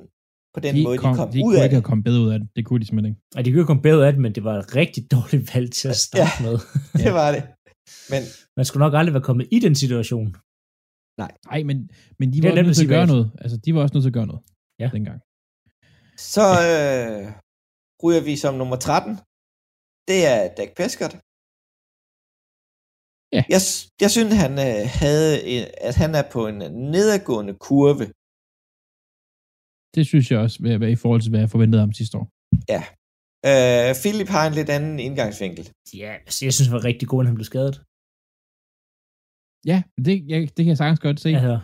på 0.55 0.61
den 0.61 0.75
de 0.75 0.83
måde, 0.83 0.99
kom, 0.99 1.13
de 1.13 1.17
kom 1.17 1.31
de 1.33 1.45
ud 1.45 1.55
af 1.55 1.63
det. 1.63 1.71
De 1.71 1.75
kunne 1.75 1.79
ikke 1.79 1.89
komme 1.91 2.05
bedre 2.05 2.21
ud 2.21 2.33
af 2.33 2.39
det. 2.41 2.49
Det 2.57 2.63
kunne 2.67 2.81
de 2.81 2.87
simpelthen 2.87 3.13
ikke. 3.13 3.23
Nej, 3.35 3.43
de 3.43 3.53
kunne 3.53 3.67
komme 3.67 3.83
bedre 3.83 3.99
ud 3.99 4.03
af 4.03 4.13
det, 4.13 4.21
men 4.21 4.35
det 4.35 4.45
var 4.45 4.55
et 4.59 4.77
rigtig 4.77 5.03
dårligt 5.15 5.55
valg 5.55 5.73
til 5.73 5.89
at 5.89 5.97
starte 5.97 6.37
ja, 6.39 6.47
med. 6.47 6.57
det 7.05 7.13
var 7.21 7.29
det. 7.35 7.43
Men, 8.13 8.23
Man 8.57 8.65
skulle 8.67 8.83
nok 8.87 8.95
aldrig 8.95 9.15
være 9.15 9.29
kommet 9.29 9.49
i 9.57 9.59
den 9.67 9.75
situation. 9.75 10.29
Nej. 11.23 11.33
Nej, 11.51 11.63
men, 11.69 11.77
men 12.19 12.27
de 12.33 12.43
var 12.43 12.51
også 12.51 12.63
nødt 12.63 12.77
til 12.77 12.89
at 12.91 12.95
gøre 12.97 13.07
noget. 13.07 13.27
Altså, 13.43 13.57
de 13.65 13.75
var 13.75 13.81
også 13.85 13.95
nødt 13.95 14.05
til 14.05 14.13
at 14.15 14.19
gøre 14.19 14.31
noget 14.33 14.43
ja. 14.83 14.89
dengang. 14.97 15.19
Så 16.35 16.47
øh, 16.71 17.23
ryger 18.05 18.23
vi 18.29 18.35
som 18.37 18.55
nummer 18.61 18.77
13. 18.77 19.17
Det 20.11 20.19
er 20.33 20.39
Dak 20.59 20.71
Prescott. 20.77 21.15
Ja. 23.37 23.43
Jeg, 23.55 23.61
jeg 24.03 24.11
synes, 24.17 24.33
han 24.45 24.53
øh, 24.69 24.81
havde, 25.01 25.33
at 25.89 25.95
han 26.03 26.11
er 26.21 26.25
på 26.35 26.41
en 26.51 26.59
nedadgående 26.95 27.55
kurve. 27.67 28.05
Det 29.95 30.03
synes 30.11 30.27
jeg 30.31 30.39
også, 30.45 30.57
i 30.97 31.01
forhold 31.03 31.21
til, 31.23 31.31
hvad 31.33 31.43
jeg 31.45 31.51
forventede 31.55 31.83
ham 31.85 31.93
sidste 32.01 32.15
år. 32.21 32.27
Ja. 32.75 32.83
Øh, 33.51 33.91
Philip 34.03 34.31
har 34.37 34.45
en 34.47 34.55
lidt 34.59 34.71
anden 34.77 34.97
indgangsvinkel. 35.09 35.65
Ja, 36.03 36.11
altså, 36.27 36.41
jeg 36.47 36.53
synes, 36.55 36.69
han 36.69 36.77
var 36.79 36.85
rigtig 36.91 37.07
god, 37.13 37.21
at 37.23 37.29
han 37.31 37.39
blev 37.39 37.49
skadet. 37.53 37.77
Ja, 39.71 39.79
det, 40.07 40.15
jeg, 40.31 40.39
det 40.55 40.61
kan 40.65 40.73
jeg 40.75 40.81
sagtens 40.83 41.03
godt 41.07 41.19
se. 41.25 41.31
Altså, 41.39 41.57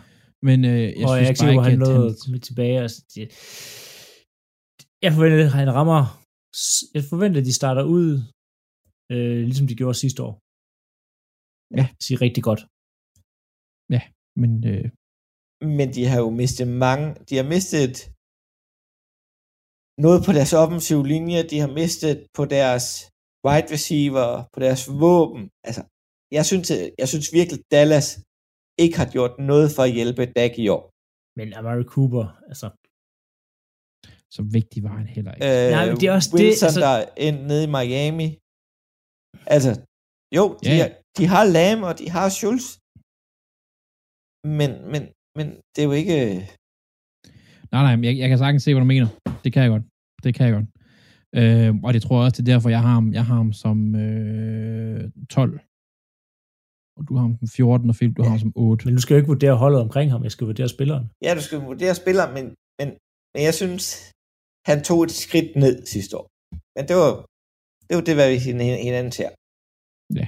men 0.47 0.57
øh, 0.71 0.83
jeg 0.99 1.07
og 1.07 1.13
synes 1.15 1.29
jeg 1.29 1.37
bare 1.39 1.51
ikke, 1.53 1.65
at 1.65 1.73
han 1.73 1.79
nåede 1.85 2.15
han... 2.31 2.41
tilbage. 2.47 2.77
Altså, 2.85 2.99
det, 3.13 3.23
jeg 5.05 5.11
forventer, 5.15 5.45
at 5.45 5.57
han 5.61 5.69
rammer... 5.79 6.01
Jeg 6.95 7.03
forventer, 7.11 7.39
at 7.41 7.47
de 7.49 7.59
starter 7.61 7.83
ud, 7.97 8.07
øh, 9.13 9.41
ligesom 9.49 9.67
de 9.71 9.75
gjorde 9.79 9.97
sidste 10.03 10.19
år. 10.27 10.33
Ja. 11.79 11.85
Sige 12.05 12.17
rigtig 12.25 12.43
godt. 12.49 12.61
Ja, 13.95 14.01
men... 14.41 14.51
Øh... 14.71 14.85
Men 15.77 15.87
de 15.95 16.03
har 16.11 16.19
jo 16.25 16.29
mistet 16.41 16.67
mange... 16.85 17.05
De 17.29 17.33
har 17.39 17.47
mistet 17.55 17.93
noget 20.05 20.19
på 20.25 20.31
deres 20.37 20.53
offensive 20.63 21.03
linje, 21.13 21.39
de 21.51 21.57
har 21.63 21.71
mistet 21.81 22.17
på 22.37 22.43
deres 22.55 22.85
wide 23.45 23.69
receiver, 23.75 24.29
på 24.53 24.59
deres 24.65 24.83
våben. 25.03 25.43
Altså, 25.67 25.81
jeg 26.37 26.43
synes, 26.49 26.65
jeg 27.01 27.07
synes 27.11 27.27
virkelig, 27.39 27.59
Dallas 27.75 28.07
ikke 28.83 28.97
har 29.01 29.09
gjort 29.15 29.33
noget 29.51 29.67
for 29.75 29.83
at 29.87 29.95
hjælpe 29.97 30.23
Dak 30.37 30.53
i 30.63 30.67
år. 30.75 30.83
Men 31.37 31.47
Amari 31.59 31.85
Cooper, 31.93 32.25
altså... 32.51 32.67
Så 34.35 34.41
vigtig 34.57 34.79
var 34.87 34.93
han 34.99 35.07
heller 35.15 35.31
ikke. 35.33 35.45
Øh, 35.49 35.71
Nej, 35.75 35.85
men 35.85 35.95
det 35.99 36.05
er 36.09 36.15
også 36.19 36.29
Wilson, 36.35 36.67
det, 36.67 36.67
altså... 36.67 36.81
der 36.85 36.95
er 37.25 37.31
nede 37.49 37.63
i 37.67 37.73
Miami. 37.77 38.27
Altså, 39.55 39.71
jo, 40.37 40.43
de, 40.63 40.69
yeah. 40.69 40.79
er, 40.83 40.87
de 41.17 41.23
har 41.33 41.43
Lam, 41.55 41.79
og 41.89 41.93
de 41.99 42.05
har 42.15 42.25
Schultz. 42.37 42.67
Men, 44.59 44.71
men, 44.91 45.01
men 45.37 45.47
det 45.71 45.79
er 45.81 45.87
jo 45.89 45.95
ikke... 46.01 46.15
Nej, 47.73 47.81
nej, 47.87 47.93
jeg, 48.07 48.13
jeg 48.21 48.27
kan 48.29 48.37
sagtens 48.43 48.63
se, 48.63 48.73
hvad 48.73 48.83
du 48.85 48.91
mener. 48.95 49.07
Det 49.43 49.49
kan 49.53 49.61
jeg 49.63 49.71
godt. 49.75 49.85
Det 50.23 50.35
kan 50.35 50.45
jeg 50.47 50.53
godt. 50.53 50.69
Øh, 51.35 51.75
og 51.83 51.93
det 51.93 52.01
tror 52.01 52.15
jeg 52.15 52.25
også, 52.25 52.41
det 52.41 52.49
er 52.49 52.53
derfor, 52.53 52.69
jeg 52.69 52.81
har 52.81 52.93
ham, 52.93 53.13
jeg 53.13 53.25
har 53.25 53.35
ham 53.35 53.53
som 53.53 53.95
øh, 53.95 55.11
12 55.29 55.59
og 56.99 57.03
du 57.07 57.11
har 57.15 57.23
ham 57.27 57.35
som 57.39 57.47
14, 57.47 57.89
og 57.89 57.95
Philip, 57.95 58.13
du 58.17 58.21
ja. 58.21 58.25
har 58.25 58.31
ham 58.35 58.39
som 58.45 58.53
8. 58.55 58.85
Men 58.85 58.95
du 58.97 59.01
skal 59.01 59.13
jo 59.13 59.19
ikke 59.21 59.33
vurdere 59.35 59.55
holdet 59.63 59.79
omkring 59.85 60.07
ham, 60.13 60.21
jeg 60.27 60.31
skal 60.35 60.45
vurdere 60.51 60.69
spilleren. 60.75 61.05
Ja, 61.25 61.31
du 61.39 61.43
skal 61.47 61.59
vurdere 61.71 61.95
spilleren, 62.01 62.31
men, 62.37 62.45
men, 62.79 62.87
men 63.33 63.41
jeg 63.47 63.53
synes, 63.61 63.83
han 64.69 64.77
tog 64.89 64.99
et 65.07 65.13
skridt 65.23 65.49
ned 65.63 65.75
sidste 65.95 66.13
år. 66.19 66.27
Men 66.75 66.83
det 66.89 66.95
var 67.01 67.11
det, 67.87 67.93
var 67.97 68.03
det 68.07 68.15
hvad 68.19 68.27
vi 68.33 68.37
hinanden 68.87 69.11
til. 69.17 69.25
Ja. 70.19 70.27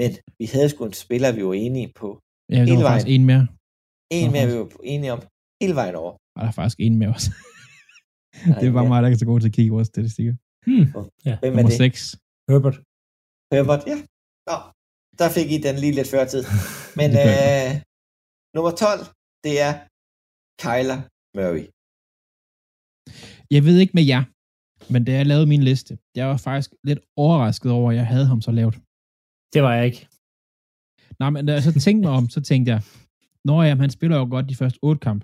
Men 0.00 0.10
vi 0.40 0.46
havde 0.54 0.68
sgu 0.72 0.80
en 0.84 0.98
spiller, 1.04 1.28
vi 1.38 1.42
var 1.50 1.56
enige 1.66 1.88
på. 2.00 2.08
Ja, 2.54 2.60
det 2.66 2.72
var 2.76 2.84
faktisk 2.90 3.10
en 3.16 3.24
mere. 3.30 3.44
En 4.20 4.30
mere, 4.34 4.46
vi 4.50 4.56
var 4.62 4.68
enige 4.94 5.12
om 5.16 5.20
hele 5.62 5.74
vejen 5.80 5.94
over. 6.02 6.12
Og 6.36 6.38
der 6.42 6.48
er 6.52 6.56
faktisk 6.60 6.78
en 6.86 6.94
mere 7.00 7.10
også. 7.16 7.30
Det 8.62 8.68
var 8.74 8.82
ja. 8.82 8.88
mig, 8.88 8.98
der 9.02 9.08
ikke 9.08 9.22
så 9.24 9.30
god 9.32 9.40
til 9.40 9.50
at 9.50 9.56
kigge 9.58 9.72
vores 9.76 9.88
statistikker. 9.92 10.34
Hmm. 10.66 10.86
Ja. 11.28 11.34
Hvem 11.42 11.52
er 11.52 11.56
Nummer 11.56 11.70
det? 11.70 11.78
6. 11.78 12.18
Herbert. 12.50 12.76
Herbert, 13.52 13.82
ja. 13.90 13.96
Nå, 14.48 14.56
der 15.20 15.28
fik 15.36 15.48
I 15.56 15.58
den 15.66 15.76
lige 15.82 15.94
lidt 15.98 16.10
før 16.14 16.24
tid. 16.32 16.42
Men 17.00 17.08
øh, 17.24 17.70
nummer 18.54 18.72
12, 18.86 19.00
det 19.44 19.54
er 19.66 19.72
Kyler 20.62 21.00
Murray. 21.36 21.66
Jeg 23.54 23.62
ved 23.66 23.76
ikke 23.82 23.96
med 23.98 24.06
jer, 24.12 24.22
men 24.92 25.00
da 25.06 25.12
jeg 25.18 25.26
lavede 25.26 25.46
min 25.46 25.62
liste, 25.70 25.92
jeg 26.18 26.26
var 26.32 26.36
faktisk 26.48 26.70
lidt 26.88 27.00
overrasket 27.24 27.70
over, 27.72 27.90
at 27.90 27.96
jeg 27.96 28.06
havde 28.12 28.26
ham 28.32 28.40
så 28.46 28.52
lavt. 28.60 28.76
Det 29.54 29.60
var 29.62 29.74
jeg 29.78 29.84
ikke. 29.90 30.02
Nej, 31.20 31.30
men 31.30 31.46
da 31.46 31.52
jeg 31.52 31.62
så 31.62 31.72
tænkte 31.86 32.02
mig 32.06 32.14
om, 32.18 32.28
så 32.28 32.40
tænkte 32.50 32.68
jeg, 32.72 32.80
når 33.48 33.62
jeg, 33.62 33.76
han 33.76 33.90
spiller 33.90 34.16
jo 34.16 34.26
godt 34.34 34.48
de 34.48 34.56
første 34.60 34.78
otte 34.82 35.00
kamp, 35.06 35.22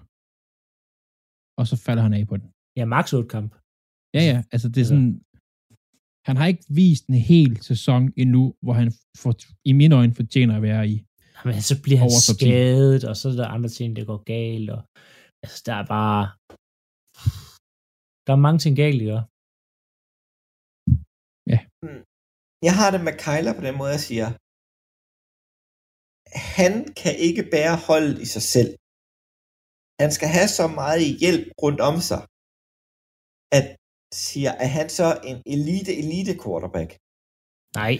og 1.59 1.65
så 1.71 1.77
falder 1.87 2.03
han 2.03 2.15
af 2.15 2.25
på 2.29 2.37
den. 2.37 2.49
Ja, 2.79 2.85
max 2.95 3.07
8 3.13 3.29
kamp. 3.35 3.51
Ja, 4.17 4.23
ja, 4.31 4.39
altså 4.55 4.69
det 4.73 4.81
er 4.81 4.89
sådan, 4.93 5.13
han 6.29 6.37
har 6.39 6.47
ikke 6.53 6.65
vist 6.81 7.05
en 7.07 7.21
hel 7.33 7.53
sæson 7.71 8.03
endnu, 8.23 8.43
hvor 8.65 8.75
han 8.81 8.89
for, 9.23 9.33
i 9.71 9.73
mine 9.81 9.95
øjne 10.01 10.15
fortjener 10.21 10.55
at 10.57 10.67
være 10.71 10.83
i. 10.95 10.97
Men 11.47 11.61
så 11.71 11.75
bliver 11.85 12.01
han 12.05 12.11
skadet, 12.33 13.03
og 13.11 13.15
så 13.17 13.25
er 13.29 13.37
der 13.41 13.55
andre 13.57 13.71
ting, 13.79 13.89
der 13.97 14.05
går 14.11 14.21
galt, 14.35 14.69
og 14.77 14.81
altså, 15.43 15.59
der 15.69 15.75
er 15.83 15.87
bare, 15.97 16.25
der 18.27 18.33
er 18.35 18.43
mange 18.47 18.61
ting 18.63 18.75
galt, 18.83 19.03
ikke? 19.03 19.25
Ja. 21.53 21.59
Hmm. 21.83 22.03
Jeg 22.69 22.75
har 22.81 22.89
det 22.95 23.01
med 23.09 23.15
Kyler 23.25 23.55
på 23.59 23.63
den 23.67 23.75
måde, 23.81 23.93
jeg 23.97 24.05
siger, 24.11 24.29
han 26.57 26.73
kan 27.01 27.15
ikke 27.29 27.45
bære 27.55 27.77
holdet 27.89 28.17
i 28.25 28.27
sig 28.35 28.45
selv. 28.55 28.71
Han 30.03 30.11
skal 30.17 30.29
have 30.37 30.51
så 30.59 30.67
meget 30.81 31.03
hjælp 31.23 31.47
rundt 31.65 31.81
om 31.91 31.97
sig, 32.09 32.23
at 33.57 33.67
siger, 34.29 34.53
at 34.65 34.71
han 34.77 34.89
så 34.99 35.09
en 35.31 35.39
elite, 35.55 35.93
elite 36.03 36.35
quarterback? 36.43 36.91
Nej. 37.81 37.95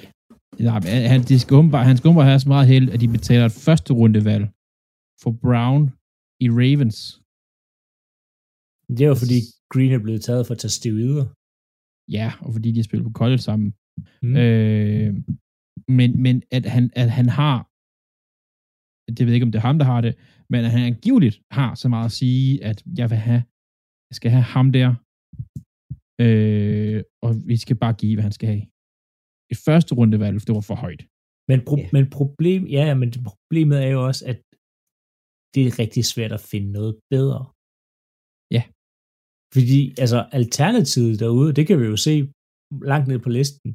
Nej, 0.69 0.81
han, 1.13 1.21
de 1.31 1.37
skal 1.43 1.55
umiddelbart, 1.57 1.87
han 1.91 1.97
skal 1.97 2.09
umiddelbart 2.09 2.33
have 2.33 2.45
så 2.45 2.51
meget 2.55 2.71
held, 2.73 2.87
at 2.95 3.01
de 3.03 3.09
betaler 3.17 3.45
et 3.47 3.59
første 3.67 3.91
rundevalg 4.01 4.45
for 5.23 5.33
Brown 5.45 5.83
i 6.45 6.47
Ravens. 6.61 6.99
Det 8.95 9.03
er 9.05 9.11
jo 9.15 9.19
fordi 9.25 9.39
Green 9.73 9.93
er 9.93 10.03
blevet 10.07 10.23
taget 10.29 10.47
for 10.47 10.55
at 10.55 10.61
tage 10.63 10.77
steroider. 10.79 11.27
Ja, 12.17 12.29
og 12.45 12.51
fordi 12.55 12.69
de 12.73 12.81
har 12.81 12.89
spillet 12.89 13.09
på 13.09 13.19
college 13.21 13.43
sammen. 13.49 13.69
Mm. 14.23 14.37
Øh, 14.43 15.11
men, 15.99 16.11
men 16.25 16.37
at 16.57 16.65
han, 16.75 16.85
at 17.03 17.11
han 17.19 17.29
har 17.41 17.57
det 19.17 19.21
ved 19.27 19.33
jeg 19.33 19.35
ikke, 19.35 19.49
om 19.49 19.53
det 19.53 19.59
er 19.59 19.69
ham, 19.71 19.79
der 19.79 19.87
har 19.93 20.01
det, 20.01 20.15
men 20.51 20.65
at 20.65 20.71
han 20.71 20.83
angiveligt 20.93 21.37
har 21.51 21.75
så 21.75 21.89
meget 21.89 22.05
at 22.05 22.13
sige, 22.13 22.65
at 22.65 22.79
jeg 22.99 23.11
vil 23.11 23.19
have, 23.19 23.43
jeg 24.11 24.15
skal 24.19 24.31
have 24.31 24.43
ham 24.43 24.73
der, 24.73 24.95
Øh, 26.25 27.03
og 27.25 27.31
vi 27.51 27.57
skal 27.65 27.77
bare 27.85 27.95
give, 28.01 28.15
hvad 28.17 28.27
han 28.29 28.37
skal 28.39 28.49
have. 28.55 28.65
Et 29.53 29.59
første 29.67 29.93
rundevalg, 29.99 30.37
det 30.47 30.55
var 30.59 30.67
for 30.71 30.79
højt. 30.85 31.03
Men, 31.51 31.59
pro- 31.67 31.81
yeah. 31.81 31.93
men 31.97 32.05
problem, 32.19 32.63
ja, 32.77 32.87
men 33.01 33.09
problemet 33.31 33.79
er 33.87 33.91
jo 33.97 34.01
også, 34.09 34.23
at 34.31 34.39
det 35.55 35.63
er 35.67 35.79
rigtig 35.83 36.05
svært 36.13 36.33
at 36.39 36.47
finde 36.51 36.71
noget 36.79 36.95
bedre. 37.15 37.41
Ja. 38.57 38.63
Fordi, 39.55 39.81
altså, 40.03 40.19
alternativet 40.41 41.21
derude, 41.23 41.51
det 41.57 41.65
kan 41.67 41.77
vi 41.81 41.87
jo 41.93 41.97
se 42.09 42.15
langt 42.93 43.09
ned 43.09 43.19
på 43.23 43.31
listen, 43.39 43.69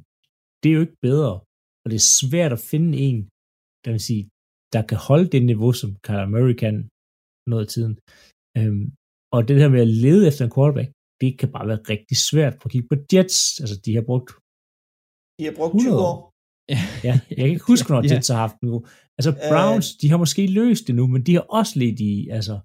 det 0.59 0.67
er 0.69 0.75
jo 0.77 0.85
ikke 0.85 1.01
bedre. 1.09 1.33
Og 1.83 1.87
det 1.91 1.97
er 2.01 2.11
svært 2.21 2.51
at 2.57 2.65
finde 2.71 2.91
en, 3.07 3.17
der 3.83 3.91
vil 3.95 4.03
sige, 4.09 4.23
der 4.75 4.81
kan 4.89 4.99
holde 5.07 5.27
det 5.33 5.41
niveau, 5.51 5.71
som 5.81 5.89
Kyler 6.05 6.29
Murray 6.33 6.55
kan 6.63 6.75
noget 7.51 7.63
af 7.65 7.69
tiden. 7.75 7.93
Øhm, 8.57 8.85
og 9.35 9.39
det 9.47 9.55
her 9.61 9.69
med 9.75 9.81
at 9.87 9.93
lede 10.05 10.23
efter 10.29 10.43
en 10.45 10.53
quarterback, 10.55 10.89
det 11.21 11.39
kan 11.39 11.51
bare 11.51 11.67
være 11.67 11.81
rigtig 11.89 12.17
svært. 12.17 12.53
Prøv 12.53 12.67
at 12.69 12.71
kigge 12.71 12.87
på 12.91 12.97
Jets. 13.13 13.59
Altså, 13.59 13.75
de 13.85 13.95
har 13.95 14.05
brugt 14.09 14.29
de 15.39 15.43
har 15.45 15.53
brugt 15.59 15.73
20 15.79 15.99
år. 16.09 16.17
Ja, 17.07 17.19
jeg 17.29 17.37
kan 17.37 17.47
ikke 17.47 17.67
huske, 17.67 17.91
når 17.91 18.13
Jets 18.13 18.27
har 18.27 18.35
haft 18.45 18.57
en 18.63 18.69
god. 18.69 18.83
Altså, 19.17 19.31
øh. 19.31 19.37
Browns, 19.51 19.87
øh, 19.93 20.01
de 20.01 20.09
har 20.09 20.17
måske 20.17 20.47
løst 20.47 20.87
det 20.87 20.95
nu, 20.95 21.07
men 21.07 21.21
de 21.25 21.33
har 21.33 21.45
også 21.59 21.73
lidt 21.79 21.99
i, 21.99 22.29
altså... 22.29 22.59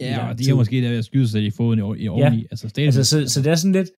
Ja, 0.00 0.28
og 0.28 0.38
de 0.38 0.48
har 0.48 0.54
måske 0.54 0.82
der 0.82 0.88
ved 0.88 0.98
at 0.98 1.04
skyde 1.04 1.28
sig 1.28 1.44
i 1.44 1.50
foden 1.50 1.78
i, 1.78 1.82
i 2.04 2.08
oveni. 2.08 2.40
Ja. 2.40 2.46
Altså, 2.50 2.72
altså, 2.78 3.04
så, 3.04 3.28
så 3.32 3.42
det 3.42 3.50
er 3.50 3.54
sådan 3.54 3.78
lidt... 3.80 3.90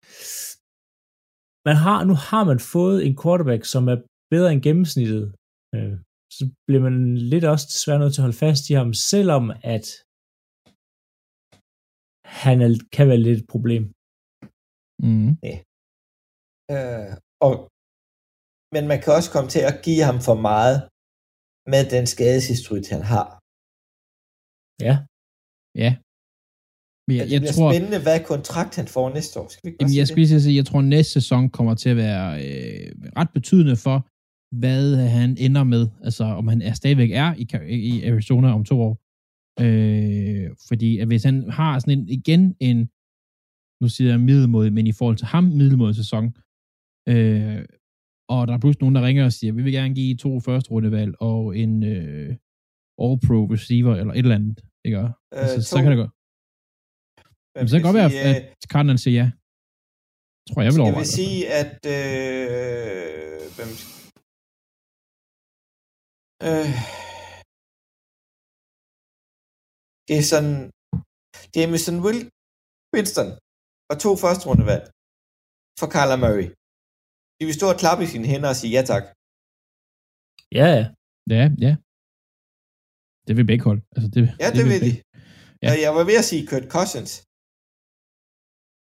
Man 1.68 1.76
har, 1.76 2.04
nu 2.04 2.14
har 2.14 2.44
man 2.44 2.60
fået 2.60 3.06
en 3.06 3.16
quarterback, 3.22 3.64
som 3.64 3.88
er 3.88 3.96
bedre 4.30 4.52
end 4.52 4.62
gennemsnittet. 4.62 5.24
Øh, 5.74 5.96
så 6.36 6.50
bliver 6.66 6.82
man 6.82 7.18
lidt 7.18 7.44
også 7.44 7.66
desværre 7.72 7.98
nødt 7.98 8.14
til 8.14 8.20
at 8.20 8.26
holde 8.26 8.36
fast 8.46 8.70
i 8.70 8.72
ham, 8.72 8.92
selvom 8.92 9.44
at 9.62 9.86
han 12.42 12.56
er, 12.64 12.70
kan 12.96 13.08
være 13.10 13.24
lidt 13.26 13.38
et 13.40 13.48
problem. 13.54 13.84
Mm. 15.06 15.30
Ja. 15.48 15.56
Øh, 16.74 17.12
og, 17.46 17.52
men 18.74 18.84
man 18.90 18.98
kan 19.02 19.10
også 19.18 19.30
komme 19.34 19.50
til 19.54 19.62
at 19.70 19.76
give 19.86 20.02
ham 20.08 20.18
for 20.28 20.36
meget 20.50 20.76
med 21.72 21.82
den 21.94 22.04
skadeshistorik, 22.12 22.86
han 22.94 23.02
har. 23.12 23.28
Ja. 24.86 24.94
Ja. 25.84 25.90
Men 27.06 27.14
jeg, 27.18 27.26
det 27.30 27.40
bliver 27.40 27.56
tror, 27.58 27.70
spændende, 27.72 28.00
hvad 28.06 28.18
kontrakt 28.32 28.72
han 28.80 28.88
får 28.94 29.06
næste 29.18 29.34
år. 29.40 29.48
Skal 29.48 29.62
vi 29.64 29.68
ikke 29.68 29.82
jamen, 29.82 29.96
jeg 30.00 30.06
skal 30.08 30.26
sige, 30.28 30.52
at 30.52 30.56
jeg 30.60 30.66
tror, 30.66 30.78
at 30.78 30.84
næste 30.96 31.12
sæson 31.18 31.42
kommer 31.56 31.74
til 31.82 31.90
at 31.94 31.98
være 32.06 32.26
øh, 32.44 32.86
ret 33.20 33.30
betydende 33.36 33.76
for, 33.84 33.98
hvad 34.62 34.82
han 35.18 35.30
ender 35.46 35.64
med. 35.74 35.84
Altså, 36.06 36.24
om 36.24 36.48
han 36.52 36.60
er 36.68 36.74
stadigvæk 36.80 37.10
er 37.22 37.28
i, 37.34 37.78
i 37.88 37.92
Arizona 38.10 38.48
om 38.58 38.64
to 38.64 38.76
år. 38.88 38.94
Øh, 39.64 40.50
fordi 40.68 40.98
at 40.98 41.06
hvis 41.06 41.24
han 41.24 41.50
har 41.50 41.78
sådan 41.78 41.98
en, 41.98 42.08
igen 42.08 42.56
en, 42.60 42.78
nu 43.82 43.88
siger 43.88 44.10
jeg 44.10 44.20
middelmåde, 44.20 44.70
men 44.70 44.86
i 44.86 44.92
forhold 44.92 45.16
til 45.16 45.26
ham 45.26 45.44
middelmåde 45.44 45.94
sæson, 45.94 46.24
øh, 47.12 47.64
og 48.28 48.40
der 48.46 48.54
er 48.54 48.58
pludselig 48.62 48.82
nogen, 48.82 48.94
der 48.94 49.06
ringer 49.06 49.24
og 49.24 49.32
siger, 49.32 49.52
vi 49.52 49.62
vil 49.62 49.72
gerne 49.72 49.94
give 49.94 50.16
to 50.16 50.40
første 50.40 50.70
rundevalg 50.70 51.12
og 51.20 51.56
en 51.62 51.82
øh, 51.82 52.30
all-pro 53.04 53.38
receiver, 53.54 53.94
eller 54.00 54.12
et 54.12 54.18
eller 54.18 54.34
andet, 54.34 54.58
ikke? 54.84 54.98
Øh, 54.98 55.10
altså, 55.32 55.62
så 55.70 55.76
kan 55.82 55.90
det 55.92 56.00
gå. 56.02 56.08
Men 57.58 57.68
så 57.68 57.72
kan 57.72 57.78
det 57.80 57.88
godt 57.88 58.00
være, 58.00 58.10
at 58.30 58.42
øh, 58.42 58.52
Cardinals 58.72 59.02
siger 59.02 59.22
ja. 59.22 59.30
Tror 60.48 60.62
jeg, 60.62 60.72
vil 60.72 60.80
overveje. 60.80 60.96
Jeg 60.96 61.06
vil 61.06 61.18
sige, 61.20 61.40
at 61.60 61.78
øh, 61.96 63.40
hvem, 63.56 63.70
øh, 66.46 66.70
det 70.06 70.14
er 70.20 70.26
sådan, 70.32 70.56
Jameson 71.56 71.96
Will, 72.04 72.20
Winston 72.94 73.28
og 73.90 73.96
to 74.04 74.10
første 74.24 74.44
rundevalg 74.48 74.84
for 75.80 75.88
Kyler 75.94 76.18
Murray. 76.24 76.48
De 77.38 77.42
vil 77.46 77.58
stå 77.58 77.66
og 77.72 77.78
klappe 77.82 78.02
i 78.04 78.10
sine 78.12 78.26
hænder 78.32 78.50
og 78.52 78.58
sige 78.60 78.72
ja 78.76 78.82
tak. 78.92 79.04
Ja, 80.58 80.66
ja. 80.78 80.84
Ja, 81.34 81.44
ja. 81.66 81.72
Det 83.26 83.32
vil 83.36 83.46
begge 83.50 83.64
hold. 83.68 83.80
Altså, 83.94 84.08
det, 84.14 84.20
ja, 84.42 84.48
det, 84.50 84.56
det 84.58 84.64
vil 84.70 84.80
de. 84.86 84.92
Ja. 85.64 85.72
Jeg 85.84 85.92
var 85.96 86.04
ved 86.10 86.16
at 86.22 86.26
sige 86.30 86.42
Kurt 86.50 86.66
Cousins. 86.74 87.12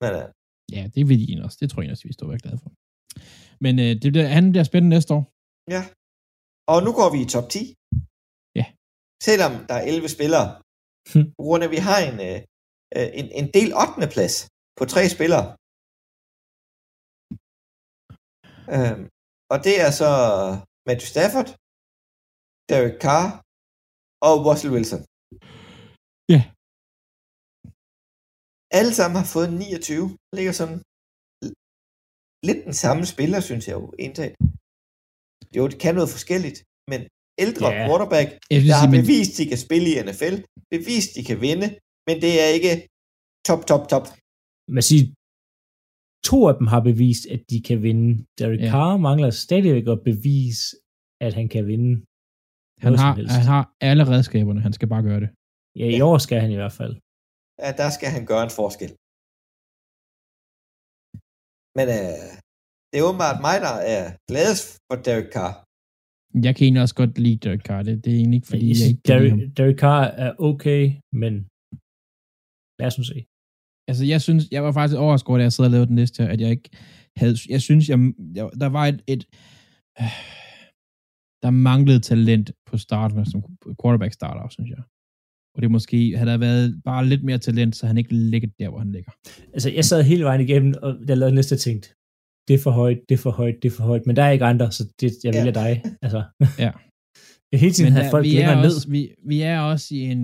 Men, 0.03 0.13
uh... 0.21 0.25
Ja, 0.77 0.83
det 0.95 1.03
vil 1.09 1.19
de 1.21 1.33
også. 1.47 1.57
Det 1.61 1.67
tror 1.71 1.83
jeg 1.83 1.91
også, 1.95 2.07
vi 2.11 2.15
står 2.17 2.27
være 2.33 2.43
glade 2.45 2.59
for. 2.65 2.71
Men 3.65 3.75
øh, 3.85 3.93
det 4.03 4.09
bliver, 4.13 4.29
han 4.39 4.45
bliver 4.53 4.67
spændende 4.71 4.95
næste 4.97 5.11
år. 5.19 5.25
Ja. 5.75 5.83
Og 6.73 6.79
nu 6.87 6.91
går 6.99 7.09
vi 7.15 7.19
i 7.25 7.29
top 7.35 7.47
10. 7.55 7.59
Ja. 8.61 8.67
Selvom 9.29 9.53
der 9.69 9.77
er 9.81 9.85
11 9.93 10.09
spillere. 10.17 10.47
Hm. 11.11 11.27
På 11.37 11.43
grund 11.47 11.63
af, 11.63 11.69
at 11.69 11.75
vi 11.77 11.81
har 11.89 11.99
en, 12.11 12.17
øh, 12.29 12.39
øh 12.97 13.09
en, 13.21 13.27
en 13.41 13.49
del 13.57 13.71
8. 13.85 14.15
plads 14.15 14.35
på 14.79 14.85
tre 14.93 15.03
spillere. 15.17 15.47
Øhm, 18.75 19.05
og 19.53 19.59
det 19.67 19.75
er 19.85 19.91
så 20.01 20.11
Matthew 20.87 21.09
Stafford, 21.15 21.49
Derek 22.71 22.97
Carr 23.05 23.29
og 24.29 24.35
Russell 24.47 24.75
Wilson. 24.75 25.03
Ja. 26.35 26.41
Alle 28.79 28.93
sammen 28.99 29.17
har 29.21 29.29
fået 29.35 29.51
29. 29.53 30.05
Ligger 30.39 30.55
sådan 30.61 30.79
lidt 32.49 32.61
den 32.69 32.77
samme 32.85 33.05
spiller, 33.13 33.41
synes 33.49 33.65
jeg 33.69 33.77
jo, 33.81 33.85
indtaget. 34.05 34.35
Jo, 35.57 35.63
det 35.71 35.79
kan 35.85 35.95
noget 35.99 36.15
forskelligt, 36.17 36.59
men 36.91 37.01
ældre 37.45 37.67
yeah. 37.71 37.87
quarterback, 37.87 38.29
der 38.71 38.79
har 38.83 38.91
bevist, 38.99 39.33
at 39.33 39.39
de 39.41 39.47
kan 39.53 39.61
spille 39.67 39.87
i 39.93 39.97
NFL, 40.09 40.35
bevist, 40.75 41.11
at 41.11 41.17
de 41.19 41.23
kan 41.31 41.39
vinde, 41.47 41.69
men 42.09 42.17
det 42.25 42.33
er 42.45 42.49
ikke 42.59 42.73
top, 43.49 43.63
top, 43.71 43.83
top. 43.93 44.07
Man 44.77 44.85
siger, 44.89 45.05
to 46.29 46.39
af 46.51 46.55
dem 46.61 46.67
har 46.75 46.83
bevist, 46.91 47.25
at 47.35 47.41
de 47.51 47.59
kan 47.69 47.79
vinde. 47.87 48.09
Derek 48.39 48.61
ja. 48.61 48.71
Carr 48.73 48.97
mangler 49.09 49.31
stadigvæk 49.47 49.87
at 49.95 50.01
bevise, 50.11 50.63
at 51.27 51.33
han 51.39 51.47
kan 51.55 51.63
vinde. 51.73 51.93
Han 52.85 52.95
har, 53.03 53.13
han 53.37 53.47
har 53.55 53.63
alle 53.89 54.05
redskaberne, 54.13 54.61
han 54.67 54.73
skal 54.77 54.89
bare 54.95 55.05
gøre 55.09 55.21
det. 55.25 55.31
Ja, 55.81 55.87
i 55.95 55.99
ja. 55.99 56.05
år 56.11 56.19
skal 56.27 56.39
han 56.45 56.51
i 56.57 56.59
hvert 56.61 56.77
fald. 56.81 56.95
Ja, 57.63 57.71
der 57.81 57.89
skal 57.97 58.09
han 58.17 58.25
gøre 58.31 58.45
en 58.49 58.55
forskel. 58.61 58.91
Men 61.79 61.87
øh, 61.99 62.29
det 62.91 62.97
er 62.99 63.05
åbenbart 63.09 63.39
mig, 63.47 63.57
der 63.67 63.75
er 63.95 64.03
gladest 64.29 64.65
for 64.87 64.97
Derek 65.07 65.29
Carr. 65.35 65.66
Jeg 66.35 66.57
kan 66.57 66.65
egentlig 66.65 66.83
også 66.83 66.95
godt 66.95 67.19
lide 67.19 67.37
Derek 67.37 67.61
Carr. 67.61 67.83
Det, 67.83 68.05
det 68.05 68.13
er 68.13 68.17
egentlig 68.17 68.37
ikke, 68.37 68.47
fordi 68.47 68.69
jeg, 68.69 68.77
jeg 68.81 68.89
ikke 68.89 69.01
Derek, 69.09 69.57
Derek 69.57 69.79
Carr 69.79 70.05
er 70.05 70.33
okay, 70.39 70.93
men 71.13 71.33
lad 72.79 72.87
os 72.87 72.99
nu 72.99 73.05
se 73.05 73.27
altså 73.89 74.05
jeg 74.05 74.23
synes, 74.23 74.49
jeg 74.51 74.65
var 74.65 74.73
faktisk 74.73 74.99
overrasket 74.99 75.29
over, 75.29 75.39
da 75.39 75.43
jeg 75.43 75.53
sad 75.53 75.65
og 75.65 75.71
lavede 75.71 75.87
den 75.87 75.95
næste 75.95 76.23
her, 76.23 76.31
at 76.31 76.41
jeg 76.41 76.51
ikke 76.51 76.71
havde, 77.17 77.37
jeg 77.49 77.63
synes, 77.63 77.89
jeg, 77.89 78.13
jeg 78.35 78.51
der 78.61 78.67
var 78.67 78.87
et, 78.87 79.03
et 79.07 79.25
øh, 80.01 80.07
der 81.43 81.51
manglede 81.51 82.01
talent 82.01 82.53
på 82.67 82.79
starten, 82.79 83.27
som 83.27 83.43
quarterback 83.83 84.13
starter, 84.13 84.49
synes 84.49 84.71
jeg. 84.71 84.83
Og 85.55 85.63
det 85.63 85.71
måske 85.71 86.17
havde 86.17 86.31
der 86.31 86.39
været 86.39 86.83
bare 86.85 87.07
lidt 87.07 87.25
mere 87.25 87.39
talent, 87.39 87.77
så 87.77 87.87
han 87.87 87.99
ikke 87.99 88.15
ligger 88.15 88.49
der, 88.59 88.69
hvor 88.69 88.79
han 88.79 88.93
ligger. 88.93 89.13
Altså, 89.53 89.71
jeg 89.71 89.85
sad 89.85 90.03
hele 90.03 90.25
vejen 90.25 90.41
igennem, 90.41 90.75
og 90.83 90.97
jeg 91.09 91.19
lavede 91.19 91.35
næste 91.35 91.57
tænkt, 91.57 91.96
det 92.49 92.55
er 92.55 92.59
for 92.59 92.71
højt, 92.71 92.99
det 93.09 93.15
er 93.15 93.19
for 93.19 93.31
højt, 93.31 93.55
det 93.63 93.73
er 93.73 93.77
for 93.77 93.85
højt, 93.85 94.07
men 94.07 94.17
der 94.17 94.23
er 94.23 94.31
ikke 94.31 94.45
andre, 94.45 94.73
så 94.73 94.83
det, 95.01 95.13
jeg 95.25 95.35
vælger 95.35 95.61
ja. 95.61 95.69
dig. 95.69 95.83
Altså. 96.03 96.25
ja. 96.65 96.73
Jeg 97.53 97.61
hele 97.61 97.73
tiden 97.73 97.95
men 97.95 98.03
der, 98.03 98.11
folk 98.11 98.25
vi 98.25 98.39
er 98.39 98.57
også, 98.57 98.89
ned. 98.89 98.93
Vi, 98.93 99.15
vi 99.31 99.41
er 99.43 99.61
også 99.61 99.95
i 99.95 100.01
en, 100.13 100.23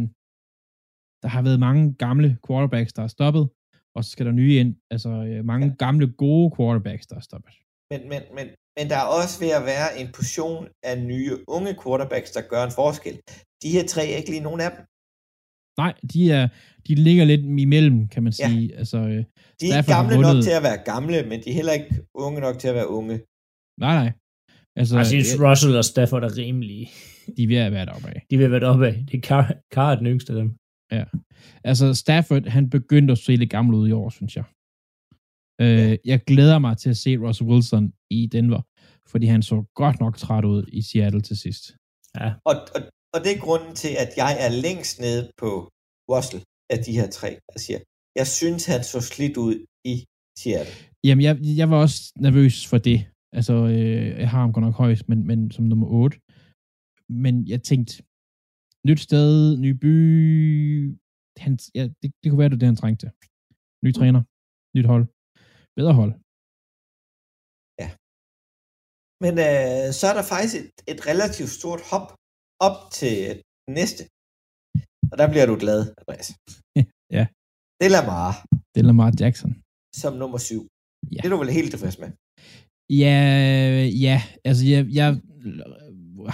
der 1.23 1.29
har 1.29 1.43
været 1.43 1.61
mange 1.61 1.95
gamle 2.05 2.39
quarterbacks, 2.47 2.93
der 2.93 3.03
er 3.03 3.07
stoppet, 3.19 3.49
og 3.95 4.05
så 4.05 4.11
skal 4.11 4.27
der 4.27 4.33
nye 4.33 4.55
ind. 4.61 4.77
Altså 4.91 5.09
øh, 5.09 5.45
mange 5.45 5.67
ja. 5.67 5.75
gamle, 5.85 6.13
gode 6.13 6.53
quarterbacks, 6.57 7.07
der 7.07 7.17
er 7.17 7.21
stoppet. 7.21 7.53
Men, 7.91 8.01
men, 8.09 8.23
men, 8.37 8.47
men 8.77 8.85
der 8.91 8.99
er 9.05 9.09
også 9.21 9.35
ved 9.45 9.51
at 9.59 9.65
være 9.73 9.89
en 10.01 10.09
portion 10.19 10.69
af 10.83 11.03
nye, 11.13 11.33
unge 11.49 11.73
quarterbacks, 11.83 12.31
der 12.31 12.43
gør 12.53 12.63
en 12.65 12.75
forskel. 12.81 13.17
De 13.63 13.69
her 13.77 13.85
tre 13.87 14.03
er 14.13 14.17
ikke 14.17 14.31
lige 14.31 14.47
nogen 14.49 14.61
af 14.61 14.71
dem. 14.75 14.83
Nej, 15.79 15.95
de, 16.13 16.31
er, 16.31 16.49
de 16.89 16.95
ligger 16.95 17.25
lidt 17.25 17.41
imellem, 17.65 18.09
kan 18.09 18.23
man 18.23 18.33
sige. 18.33 18.67
Ja. 18.67 18.79
Altså, 18.81 18.99
øh, 18.99 19.25
de 19.61 19.65
er 19.71 19.79
ikke 19.79 19.93
gamle 19.93 20.17
nok 20.21 20.43
til 20.43 20.55
at 20.61 20.63
være 20.63 20.81
gamle, 20.93 21.23
men 21.29 21.37
de 21.43 21.51
er 21.51 21.55
heller 21.55 21.73
ikke 21.73 21.95
unge 22.15 22.41
nok 22.41 22.59
til 22.59 22.69
at 22.69 22.75
være 22.75 22.89
unge. 22.89 23.15
Nej, 23.81 23.95
nej. 24.03 24.13
Altså, 24.77 24.97
jeg 24.97 25.07
synes, 25.07 25.41
Russell 25.41 25.77
og 25.77 25.85
Stafford 25.85 26.25
er 26.25 26.39
rimelige. 26.39 26.91
De 27.37 27.43
er 27.43 27.49
ved 27.49 27.57
at 27.57 27.73
være 27.73 27.87
deroppe 27.87 28.09
af. 28.09 28.27
De 28.31 28.35
er 28.35 28.39
ved 28.39 28.45
at 28.45 28.51
være 28.51 28.61
deroppe 28.61 28.87
af. 28.87 28.95
Det 29.09 29.15
er 29.19 29.21
Carr, 29.29 29.53
Carr 29.75 29.95
den 29.95 30.07
yngste 30.07 30.33
af 30.33 30.39
dem. 30.43 30.51
Ja. 30.93 31.05
Altså, 31.65 31.95
Stafford, 31.95 32.45
han 32.49 32.71
begyndte 32.71 33.13
at 33.13 33.19
se 33.19 33.37
lidt 33.37 33.51
gammel 33.51 33.75
ud 33.75 33.89
i 33.89 33.93
år, 33.93 34.11
synes 34.11 34.37
jeg. 34.37 34.45
Øh, 35.61 35.99
jeg 36.05 36.19
glæder 36.31 36.59
mig 36.59 36.77
til 36.77 36.91
at 36.91 36.97
se 36.97 37.17
Russell 37.17 37.51
Wilson 37.51 37.93
i 38.11 38.27
Denver, 38.27 38.63
fordi 39.11 39.27
han 39.27 39.43
så 39.43 39.65
godt 39.75 40.01
nok 40.01 40.17
træt 40.17 40.45
ud 40.45 40.65
i 40.73 40.83
Seattle 40.83 41.21
til 41.21 41.37
sidst. 41.37 41.65
Ja. 42.21 42.29
Og, 42.45 42.55
og, 42.75 42.81
og 43.14 43.18
det 43.25 43.31
er 43.33 43.44
grunden 43.46 43.75
til, 43.83 43.92
at 44.05 44.11
jeg 44.22 44.33
er 44.44 44.51
længst 44.64 44.94
nede 45.05 45.22
på 45.42 45.51
Russell 46.12 46.42
af 46.75 46.79
de 46.87 46.92
her 46.98 47.09
tre. 47.18 47.31
Jeg 47.53 47.61
siger, 47.64 47.81
jeg 48.20 48.27
synes, 48.27 48.62
han 48.72 48.83
så 48.92 49.01
slidt 49.01 49.37
ud 49.46 49.57
i 49.92 49.94
Seattle. 50.40 50.75
Jamen, 51.07 51.22
jeg, 51.27 51.35
jeg 51.61 51.70
var 51.70 51.79
også 51.87 52.01
nervøs 52.27 52.66
for 52.70 52.79
det. 52.88 52.98
Altså, 53.38 53.55
øh, 53.75 54.09
jeg 54.22 54.31
har 54.31 54.40
ham 54.40 54.53
godt 54.53 54.64
nok 54.64 54.75
højst, 54.75 55.09
men, 55.09 55.27
men 55.27 55.51
som 55.51 55.64
nummer 55.64 55.87
8. 55.87 56.20
Men 57.25 57.35
jeg 57.53 57.61
tænkte, 57.70 57.92
nyt 58.88 59.01
sted, 59.09 59.57
ny 59.64 59.70
by, 59.83 59.94
han, 61.45 61.53
ja, 61.74 61.82
det, 62.01 62.09
det 62.20 62.26
kunne 62.28 62.43
være, 62.43 62.53
det 62.53 62.61
det, 62.61 62.70
han 62.72 62.80
trængte. 62.82 63.07
Ny 63.84 63.91
mm. 63.91 63.99
træner, 63.99 64.22
nyt 64.76 64.89
hold, 64.93 65.05
bedre 65.78 65.95
hold. 66.01 66.12
Ja. 67.82 67.89
Men 69.24 69.34
øh, 69.47 69.87
så 69.99 70.05
er 70.11 70.14
der 70.18 70.24
faktisk 70.32 70.55
et, 70.61 70.70
et 70.93 71.01
relativt 71.11 71.53
stort 71.59 71.82
hop 71.91 72.07
op 72.69 72.79
til 72.99 73.17
næste. 73.79 74.03
Og 75.13 75.17
der 75.21 75.27
bliver 75.33 75.47
du 75.51 75.55
glad, 75.65 75.81
Andreas. 76.01 76.29
ja. 77.17 77.25
Det 77.79 77.85
er 77.89 77.95
Lamar. 77.97 78.33
Det 78.73 78.79
er 78.83 78.87
Lamar 78.91 79.13
Jackson. 79.21 79.53
Som 80.03 80.13
nummer 80.23 80.39
syv. 80.49 80.63
Ja. 81.13 81.17
Det 81.17 81.25
er 81.25 81.33
du 81.35 81.37
vel 81.37 81.59
helt 81.59 81.71
tilfreds 81.71 81.99
med? 82.03 82.11
Ja, 83.05 83.19
ja. 84.07 84.17
Altså, 84.49 84.63
jeg, 84.73 84.83
jeg 84.99 85.09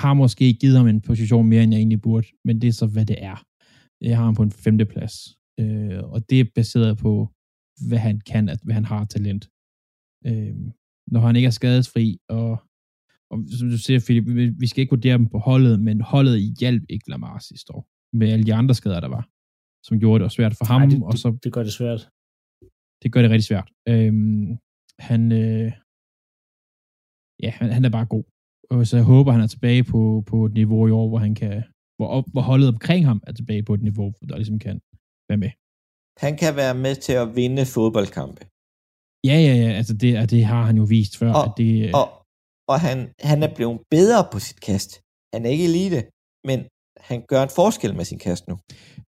har 0.03 0.15
måske 0.15 0.53
givet 0.61 0.77
ham 0.77 0.87
en 0.87 1.01
position 1.01 1.47
mere, 1.49 1.63
end 1.63 1.73
jeg 1.73 1.79
egentlig 1.79 2.03
burde, 2.03 2.27
men 2.45 2.61
det 2.61 2.69
er 2.69 2.73
så, 2.73 2.87
hvad 2.87 3.07
det 3.07 3.19
er. 3.33 3.37
Jeg 4.01 4.17
har 4.17 4.25
ham 4.25 4.35
på 4.35 4.43
en 4.43 4.51
femteplads, 4.51 5.15
øh, 5.61 6.05
og 6.13 6.31
det 6.31 6.41
er 6.41 6.45
baseret 6.55 6.99
på, 6.99 7.13
hvad 7.89 7.99
han 7.99 8.21
kan, 8.21 8.49
at 8.49 8.61
hvad 8.65 8.75
han 8.75 8.85
har 8.85 9.05
talent. 9.05 9.45
Øh, 10.27 10.57
når 11.13 11.21
han 11.21 11.37
ikke 11.37 11.47
er 11.47 11.51
skadesfri, 11.61 12.19
og 12.29 12.51
og 13.31 13.37
som 13.59 13.67
du 13.71 13.79
siger, 13.79 14.01
Philip, 14.07 14.25
vi 14.63 14.67
skal 14.67 14.81
ikke 14.81 14.95
vurdere 14.97 15.19
dem 15.19 15.29
på 15.35 15.39
holdet, 15.39 15.81
men 15.87 16.01
holdet 16.01 16.37
hjalp 16.61 16.83
ikke 16.89 17.11
Lamar 17.11 17.39
sidste 17.39 17.75
år, 17.75 17.83
med 18.19 18.27
alle 18.33 18.45
de 18.49 18.55
andre 18.55 18.75
skader, 18.75 19.01
der 19.01 19.09
var, 19.09 19.25
som 19.87 20.01
gjorde 20.01 20.19
det 20.19 20.25
også 20.25 20.37
svært 20.37 20.55
for 20.59 20.65
ham. 20.65 20.83
Ej, 20.83 20.89
det, 20.89 21.03
og 21.03 21.13
så, 21.23 21.39
det 21.45 21.53
gør 21.53 21.63
det 21.63 21.73
svært. 21.73 22.03
Det 23.03 23.13
gør 23.13 23.23
det 23.23 23.31
rigtig 23.31 23.51
svært. 23.53 23.69
Øhm, 23.89 24.59
han, 25.09 25.33
øh, 25.33 25.73
ja, 27.43 27.51
han, 27.51 27.73
han 27.77 27.85
er 27.85 27.91
bare 27.91 28.07
god. 28.07 28.25
Og 28.71 28.87
så 28.87 28.97
jeg 28.97 29.05
håber, 29.05 29.33
han 29.33 29.41
er 29.41 29.47
tilbage 29.47 29.85
på, 29.85 30.25
på 30.27 30.37
et 30.47 30.53
niveau 30.53 30.89
i 30.89 30.91
år, 30.91 31.09
hvor 31.09 31.19
han 31.19 31.35
kan, 31.35 31.65
hvor, 31.99 32.09
op, 32.17 32.25
hvor 32.33 32.43
holdet 32.51 32.69
omkring 32.69 33.07
ham 33.07 33.21
er 33.27 33.33
tilbage 33.33 33.63
på 33.63 33.75
et 33.75 33.83
niveau, 33.83 34.13
der 34.29 34.37
ligesom 34.37 34.59
kan 34.59 34.81
være 35.29 35.41
med. 35.45 35.51
Han 36.25 36.37
kan 36.37 36.57
være 36.57 36.75
med 36.75 36.95
til 36.95 37.13
at 37.13 37.37
vinde 37.37 37.67
fodboldkampe. 37.75 38.41
Ja, 39.25 39.37
ja, 39.47 39.55
ja, 39.63 39.71
altså 39.81 39.95
det, 39.97 40.31
det 40.31 40.45
har 40.45 40.63
han 40.65 40.77
jo 40.77 40.85
vist 40.85 41.17
før. 41.17 41.33
Og, 41.33 41.45
at 41.45 41.53
det, 41.57 41.95
og, 41.95 42.07
og 42.69 42.81
han, 42.81 42.99
han 43.21 43.43
er 43.43 43.55
blevet 43.55 43.81
bedre 43.91 44.29
på 44.33 44.39
sit 44.39 44.61
kast. 44.61 44.91
Han 45.35 45.45
er 45.47 45.51
ikke 45.51 45.65
elite, 45.65 46.01
men 46.49 46.59
han 47.01 47.19
gør 47.29 47.43
en 47.43 47.57
forskel 47.61 47.95
med 47.95 48.05
sin 48.05 48.19
kast 48.19 48.49
nu. 48.49 48.57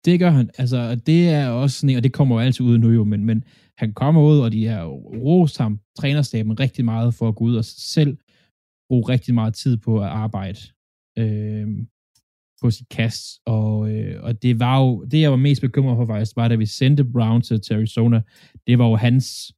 Det 0.05 0.19
gør 0.19 0.29
han. 0.29 0.49
Altså, 0.57 0.95
det 0.95 1.29
er 1.29 1.49
også 1.49 1.79
sådan, 1.79 1.95
og 1.95 2.03
det 2.03 2.13
kommer 2.13 2.35
jo 2.35 2.41
altid 2.41 2.65
ud 2.65 2.77
nu 2.77 2.89
jo, 2.89 3.03
men, 3.03 3.25
men 3.25 3.43
han 3.77 3.93
kommer 3.93 4.21
ud, 4.21 4.39
og 4.39 4.51
de 4.51 4.65
har 4.65 4.85
rost 5.25 5.57
ham, 5.57 5.79
trænerstaben, 5.99 6.59
rigtig 6.59 6.85
meget 6.85 7.13
for 7.13 7.27
at 7.27 7.35
gå 7.35 7.43
ud 7.43 7.55
og 7.55 7.65
selv 7.65 8.17
bruge 8.89 9.09
rigtig 9.09 9.33
meget 9.33 9.53
tid 9.53 9.77
på 9.77 10.01
at 10.01 10.07
arbejde 10.07 10.59
øh, 11.17 11.67
på 12.61 12.71
sit 12.71 12.89
kast. 12.89 13.39
Og, 13.45 13.91
øh, 13.91 14.23
og 14.23 14.41
det 14.43 14.59
var 14.59 14.79
jo, 14.79 15.03
det 15.03 15.21
jeg 15.21 15.31
var 15.31 15.37
mest 15.37 15.61
bekymret 15.61 15.97
for 15.97 16.05
faktisk, 16.05 16.35
var 16.35 16.47
da 16.47 16.55
vi 16.55 16.65
sendte 16.65 17.03
Brown 17.03 17.41
til, 17.41 17.61
til 17.61 17.73
Arizona, 17.73 18.21
det 18.67 18.79
var 18.79 18.87
jo 18.87 18.95
hans 18.95 19.53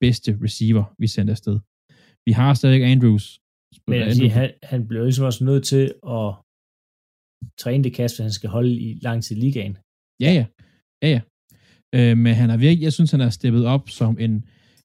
bedste 0.00 0.38
receiver, 0.42 0.94
vi 0.98 1.06
sendte 1.06 1.30
afsted. 1.30 1.58
Vi 2.26 2.32
har 2.40 2.50
stadig 2.54 2.84
Andrews. 2.94 3.26
Men 3.90 4.02
altså, 4.02 4.28
han, 4.38 4.48
han 4.72 4.80
blev 4.88 5.02
ligesom 5.04 5.24
også 5.30 5.44
nødt 5.44 5.64
til 5.72 5.84
at 6.16 6.28
træne 7.62 7.84
det 7.84 7.92
kast, 7.98 8.12
hvis 8.14 8.26
han 8.28 8.36
skal 8.38 8.50
holde 8.56 8.72
i 8.86 8.88
lang 9.06 9.18
tid 9.24 9.36
i 9.36 9.40
ligaen. 9.40 9.74
Ja, 10.24 10.30
ja. 10.38 10.44
ja, 11.02 11.08
ja. 11.14 11.20
Øh, 11.96 12.16
men 12.24 12.32
han 12.40 12.48
er 12.50 12.56
virkelig, 12.56 12.84
jeg 12.84 12.92
synes, 12.92 13.10
han 13.10 13.20
er 13.20 13.30
steppet 13.30 13.64
op 13.74 13.84
som 13.98 14.12
en, 14.24 14.34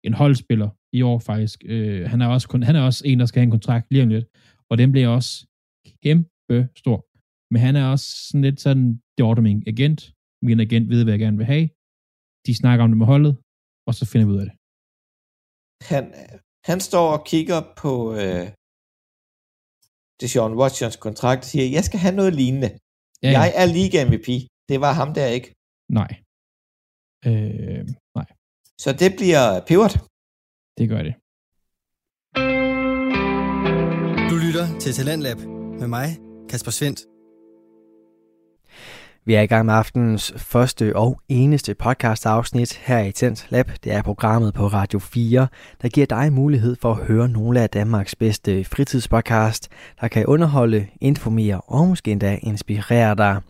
en 0.07 0.13
holdspiller 0.21 0.69
i 0.97 1.01
år 1.01 1.19
faktisk. 1.29 1.59
Øh, 1.73 2.09
han, 2.11 2.21
er 2.21 2.27
også, 2.36 2.45
han 2.69 2.75
er 2.75 2.84
også 2.89 3.01
en, 3.09 3.19
der 3.19 3.25
skal 3.25 3.39
have 3.39 3.49
en 3.49 3.57
kontrakt 3.57 3.86
lige 3.91 4.03
om 4.03 4.09
lidt, 4.15 4.27
og 4.69 4.77
den 4.77 4.91
bliver 4.91 5.07
også 5.17 5.31
kæmpe 6.03 6.57
stor. 6.81 6.99
Men 7.51 7.59
han 7.65 7.75
er 7.81 7.86
også 7.93 8.07
sådan 8.27 8.45
lidt 8.47 8.59
sådan, 8.65 8.88
det 9.15 9.25
ordner 9.29 9.43
min 9.49 9.63
agent. 9.73 9.99
Min 10.47 10.59
agent 10.65 10.89
ved, 10.89 11.03
hvad 11.03 11.13
jeg 11.13 11.23
gerne 11.25 11.38
vil 11.41 11.51
have. 11.53 11.65
De 12.47 12.53
snakker 12.61 12.81
om 12.84 12.89
det 12.91 12.97
med 12.97 13.09
holdet, 13.13 13.34
og 13.88 13.93
så 13.97 14.03
finder 14.11 14.25
vi 14.27 14.34
ud 14.36 14.41
af 14.43 14.47
det. 14.49 14.55
Han, 15.91 16.03
han 16.66 16.80
står 16.80 17.11
og 17.18 17.26
kigger 17.26 17.61
på 17.78 18.16
øh, 18.16 18.51
Deshaun 20.22 20.57
Watsons 20.59 20.95
kontrakt 20.95 21.39
og 21.39 21.45
siger, 21.45 21.66
jeg 21.66 21.84
skal 21.84 21.99
have 21.99 22.16
noget 22.16 22.34
lignende. 22.36 22.70
Ja, 23.24 23.30
ja. 23.30 23.39
Jeg 23.39 23.53
er 23.55 23.66
liga 23.66 24.05
MVP. 24.05 24.28
Det 24.70 24.82
var 24.82 24.93
ham 24.93 25.14
der 25.14 25.28
ikke. 25.28 25.55
Nej. 25.89 26.11
Øh, 27.26 27.88
nej. 28.16 28.26
Så 28.78 28.93
det 28.99 29.16
bliver 29.18 29.66
pivot. 29.68 29.93
Det 30.78 30.89
gør 30.89 31.01
det. 31.07 31.14
Du 34.30 34.36
lytter 34.45 34.80
til 34.80 34.93
Talentlab 34.93 35.38
med 35.82 35.88
mig, 35.88 36.07
Kasper 36.49 36.72
Svendt. 36.72 37.12
Vi 39.26 39.34
er 39.34 39.41
i 39.41 39.45
gang 39.45 39.65
med 39.65 39.74
aftenens 39.74 40.34
første 40.38 40.95
og 40.95 41.19
eneste 41.30 41.76
podcast 41.76 42.26
afsnit 42.26 42.74
her 42.74 42.99
i 42.99 43.11
Tens 43.11 43.45
Lab. 43.49 43.71
Det 43.84 43.91
er 43.91 44.01
programmet 44.01 44.53
på 44.53 44.67
Radio 44.67 44.99
4, 44.99 45.47
der 45.82 45.89
giver 45.89 46.05
dig 46.05 46.34
mulighed 46.34 46.76
for 46.82 46.91
at 46.91 47.05
høre 47.05 47.30
nogle 47.30 47.61
af 47.61 47.69
Danmarks 47.69 48.15
bedste 48.15 48.63
fritidspodcast, 48.63 49.69
der 50.01 50.07
kan 50.07 50.26
underholde, 50.26 50.88
informere 51.01 51.61
og 51.61 51.88
måske 51.88 52.11
endda 52.11 52.39
inspirere 52.41 53.15
dig. 53.15 53.41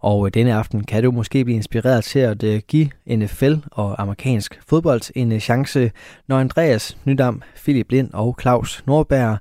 Og 0.00 0.26
øh, 0.26 0.34
denne 0.34 0.54
aften 0.54 0.84
kan 0.84 1.02
du 1.02 1.10
måske 1.10 1.44
blive 1.44 1.56
inspireret 1.56 2.04
til 2.04 2.18
at 2.18 2.42
øh, 2.42 2.60
give 2.68 2.90
NFL 3.06 3.54
og 3.72 4.02
amerikansk 4.02 4.60
fodbold 4.68 5.02
en 5.14 5.40
chance, 5.40 5.90
når 6.28 6.38
Andreas 6.38 6.98
Nydam, 7.04 7.42
Philip 7.56 7.90
Lind 7.90 8.10
og 8.12 8.36
Claus 8.40 8.82
Nordberg 8.86 9.38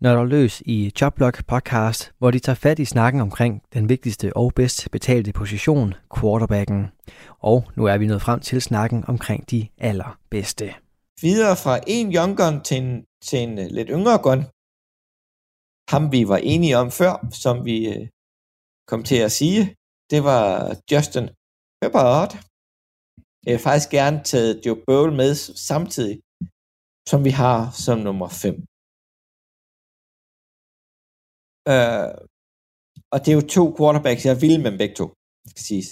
nørder 0.00 0.24
løs 0.24 0.62
i 0.66 0.92
Jobblog 1.00 1.32
podcast, 1.48 2.12
hvor 2.18 2.30
de 2.30 2.38
tager 2.38 2.56
fat 2.64 2.78
i 2.78 2.84
snakken 2.84 3.20
omkring 3.20 3.62
den 3.74 3.88
vigtigste 3.88 4.36
og 4.36 4.52
bedst 4.54 4.90
betalte 4.90 5.32
position, 5.32 5.94
quarterbacken. 6.16 6.80
Og 7.38 7.58
nu 7.76 7.84
er 7.84 7.98
vi 7.98 8.06
nået 8.06 8.22
frem 8.22 8.40
til 8.40 8.62
snakken 8.62 9.04
omkring 9.08 9.50
de 9.50 9.68
allerbedste. 9.78 10.74
Videre 11.22 11.56
fra 11.64 11.74
en 11.86 12.14
young 12.14 12.36
gun 12.36 12.60
til 12.66 12.76
en, 12.82 13.04
til 13.26 13.38
en 13.38 13.58
øh, 13.58 13.66
lidt 13.76 13.88
yngre 13.96 14.18
gun. 14.26 14.40
Ham 15.92 16.12
vi 16.12 16.28
var 16.32 16.40
enige 16.52 16.76
om 16.82 16.90
før, 17.00 17.14
som 17.44 17.64
vi 17.64 17.76
øh, 17.94 18.08
kom 18.90 19.02
til 19.10 19.18
at 19.26 19.32
sige, 19.32 19.60
det 20.10 20.20
var 20.24 20.42
Justin 20.90 21.26
Herbert. 21.80 22.32
Jeg 23.44 23.52
vil 23.52 23.66
faktisk 23.68 23.90
gerne 23.90 24.18
taget 24.24 24.62
Joe 24.66 24.82
Burrow 24.86 25.14
med 25.20 25.34
samtidig, 25.70 26.16
som 27.10 27.24
vi 27.24 27.30
har 27.30 27.58
som 27.84 27.98
nummer 27.98 28.28
5. 28.28 28.69
Øh, 31.72 32.08
og 33.12 33.18
det 33.22 33.28
er 33.30 33.38
jo 33.40 33.44
to 33.56 33.64
quarterbacks, 33.78 34.24
jeg 34.30 34.36
vil 34.42 34.54
med 34.64 34.72
begge 34.82 34.96
to, 35.00 35.06
skal 35.52 35.64
siges. 35.68 35.88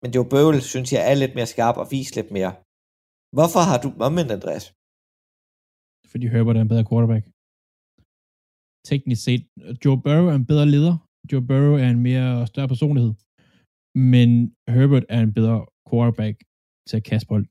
Men 0.00 0.06
det 0.08 0.16
er 0.16 0.24
jo 0.24 0.32
Bøvel, 0.34 0.60
synes 0.72 0.88
jeg, 0.94 1.02
er 1.10 1.14
lidt 1.22 1.34
mere 1.38 1.52
skarp 1.54 1.76
og 1.82 1.86
viser 1.94 2.14
lidt 2.18 2.30
mere. 2.36 2.52
Hvorfor 3.36 3.62
har 3.70 3.78
du 3.84 3.88
omvendt, 4.06 4.34
Andreas? 4.36 4.66
Fordi 6.10 6.24
Herbert 6.32 6.56
er 6.56 6.62
en 6.64 6.72
bedre 6.74 6.88
quarterback. 6.90 7.24
Teknisk 8.88 9.22
set, 9.26 9.42
Joe 9.82 9.98
Burrow 10.04 10.26
er 10.32 10.36
en 10.40 10.48
bedre 10.52 10.66
leder. 10.74 10.96
Joe 11.30 11.46
Burrow 11.48 11.74
er 11.82 11.88
en 11.94 12.02
mere 12.08 12.28
større 12.50 12.72
personlighed. 12.74 13.12
Men 14.12 14.28
Herbert 14.74 15.06
er 15.14 15.20
en 15.26 15.34
bedre 15.38 15.58
quarterback 15.88 16.36
til 16.88 16.96
at 17.00 17.06
kaste 17.10 17.26
bold. 17.30 17.46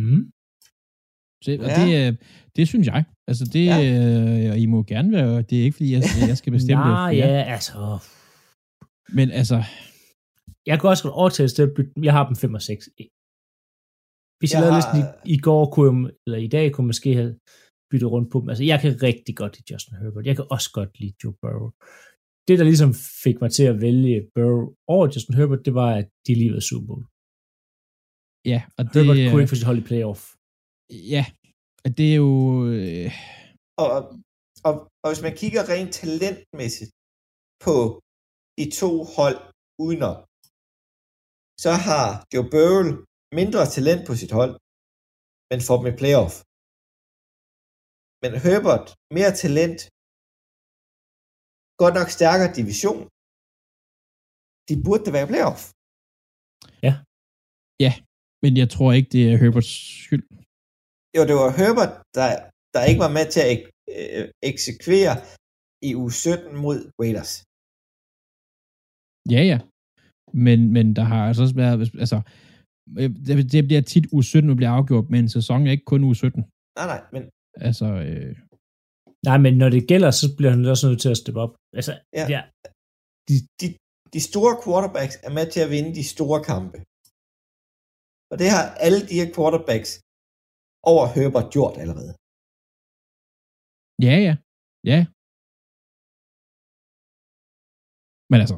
Mm. 0.00 0.24
Så, 1.44 1.50
og 1.64 1.68
ja. 1.68 1.84
det, 1.86 2.18
det 2.56 2.68
synes 2.68 2.86
jeg. 2.86 3.04
Altså 3.30 3.44
det, 3.54 3.66
ja. 3.66 3.78
øh, 4.50 4.62
I 4.64 4.66
må 4.66 4.78
gerne 4.82 5.12
være, 5.12 5.42
det 5.42 5.58
er 5.58 5.64
ikke 5.66 5.76
fordi, 5.76 5.92
jeg, 5.92 6.02
jeg 6.30 6.38
skal 6.40 6.52
bestemme 6.52 6.84
det. 6.84 6.92
Nej, 6.92 7.12
ja, 7.22 7.34
altså. 7.56 7.98
Men 9.16 9.30
altså. 9.30 9.58
Jeg 10.66 10.80
kan 10.80 10.90
også 10.90 11.02
godt 11.02 11.14
overtage 11.22 11.48
det, 11.48 11.92
jeg 12.02 12.12
har 12.12 12.26
dem 12.26 12.36
5 12.36 12.54
og 12.54 12.62
6. 12.62 12.88
Hvis 14.38 14.50
jeg, 14.52 14.56
jeg 14.56 14.62
lavede 14.62 14.74
har... 14.74 14.78
listen 14.78 14.98
i, 15.00 15.34
i 15.36 15.38
går, 15.46 15.62
kunne 15.74 15.88
jeg, 15.88 16.14
eller 16.26 16.38
i 16.46 16.50
dag, 16.56 16.64
kunne 16.72 16.84
jeg 16.84 16.92
måske 16.94 17.10
have 17.20 17.32
byttet 17.90 18.10
rundt 18.14 18.28
på 18.32 18.36
dem. 18.40 18.48
Altså, 18.48 18.64
jeg 18.64 18.78
kan 18.82 19.02
rigtig 19.08 19.34
godt 19.40 19.52
lide 19.56 19.68
Justin 19.72 19.98
Herbert. 20.00 20.26
Jeg 20.26 20.36
kan 20.36 20.46
også 20.50 20.68
godt 20.78 20.92
lide 21.00 21.14
Joe 21.20 21.34
Burrow. 21.42 21.70
Det, 22.48 22.58
der 22.58 22.64
ligesom 22.70 22.92
fik 23.24 23.36
mig 23.42 23.50
til 23.52 23.66
at 23.72 23.80
vælge 23.86 24.16
Burrow 24.34 24.64
over 24.94 25.06
Justin 25.12 25.34
Herbert, 25.38 25.64
det 25.66 25.74
var, 25.74 25.90
at 26.00 26.08
de 26.26 26.32
lige 26.40 26.52
var 26.56 26.60
Super 26.68 26.86
Bowl. 26.88 27.04
Ja, 28.52 28.60
og 28.78 28.82
det... 28.92 28.94
Herbert 28.94 29.30
kunne 29.30 29.42
ikke 29.42 29.52
få 29.54 29.60
sit 29.60 29.70
hold 29.70 29.80
i 29.82 29.88
playoff. 29.90 30.20
Ja, 30.90 31.24
det 31.96 32.06
er 32.12 32.16
jo... 32.24 32.32
Øh... 32.76 33.10
Og, 33.82 33.88
og, 34.68 34.74
og 35.02 35.06
hvis 35.10 35.24
man 35.26 35.34
kigger 35.42 35.62
rent 35.72 35.92
talentmæssigt 36.00 36.92
på 37.64 37.74
de 38.58 38.66
to 38.80 38.90
hold 39.16 39.38
udenom, 39.84 40.16
så 41.64 41.72
har 41.86 42.04
Joe 42.32 42.50
Burrow 42.52 42.86
mindre 43.40 43.62
talent 43.76 44.02
på 44.08 44.14
sit 44.20 44.32
hold, 44.38 44.54
men 45.50 45.58
får 45.66 45.76
dem 45.78 45.88
i 45.92 45.98
playoff. 46.00 46.34
Men 48.22 48.32
Herbert, 48.44 48.86
mere 49.16 49.32
talent, 49.44 49.80
godt 51.82 51.94
nok 51.98 52.08
stærkere 52.18 52.54
division. 52.60 53.00
De 54.68 54.74
burde 54.84 55.04
da 55.06 55.10
være 55.16 55.26
i 55.26 55.32
playoff. 55.32 55.62
Ja. 56.86 56.94
Ja, 57.84 57.92
men 58.42 58.52
jeg 58.62 58.68
tror 58.74 58.90
ikke, 58.96 59.10
det 59.14 59.22
er 59.24 59.40
Herberts 59.42 59.72
skyld. 60.04 60.26
Jo, 61.16 61.20
det 61.28 61.34
var 61.40 61.48
Herbert, 61.60 61.92
der, 62.16 62.26
der 62.74 62.82
ikke 62.88 63.02
var 63.06 63.12
med 63.18 63.26
til 63.34 63.40
at 63.44 63.50
ek- 63.54 63.70
øh, 63.96 64.24
eksekvere 64.50 65.14
i 65.88 65.90
u 66.02 66.04
17 66.08 66.56
mod 66.64 66.78
Raiders. 67.00 67.32
Ja, 69.34 69.42
ja. 69.52 69.58
Men, 70.46 70.58
men 70.76 70.86
der 70.98 71.04
har 71.12 71.22
altså 71.28 71.42
også 71.44 71.56
været, 71.62 71.74
altså, 72.04 72.18
øh, 73.00 73.10
det, 73.26 73.34
det 73.54 73.62
bliver 73.68 73.82
tit 73.92 74.06
u 74.16 74.18
17, 74.22 74.48
der 74.50 74.56
bliver 74.60 74.74
afgjort, 74.78 75.06
men 75.14 75.22
sæsonen 75.36 75.66
er 75.66 75.72
ikke 75.76 75.90
kun 75.92 76.04
u 76.08 76.14
17. 76.14 76.44
Nej, 76.78 76.86
nej, 76.92 77.00
men... 77.14 77.22
Altså, 77.68 77.86
øh... 78.06 78.32
Nej, 79.28 79.38
men 79.44 79.52
når 79.62 79.68
det 79.76 79.88
gælder, 79.92 80.10
så 80.10 80.26
bliver 80.36 80.52
han 80.54 80.64
også 80.74 80.84
nødt 80.88 81.00
til 81.04 81.10
at 81.14 81.20
steppe 81.22 81.40
op. 81.44 81.52
Altså, 81.78 81.92
ja. 82.18 82.24
ja. 82.34 82.40
De, 83.28 83.36
de, 83.60 83.66
de 84.14 84.20
store 84.30 84.54
quarterbacks 84.64 85.16
er 85.26 85.32
med 85.38 85.46
til 85.54 85.60
at 85.64 85.70
vinde 85.74 85.90
de 85.98 86.04
store 86.14 86.40
kampe. 86.50 86.76
Og 88.30 88.36
det 88.40 88.48
har 88.54 88.64
alle 88.86 89.00
de 89.10 89.18
her 89.20 89.28
quarterbacks 89.36 89.90
over 90.92 91.04
Herbert 91.14 91.48
gjort 91.54 91.74
allerede. 91.82 92.12
Ja, 94.06 94.14
ja. 94.26 94.34
Ja. 94.92 95.00
Men 98.30 98.38
altså, 98.42 98.56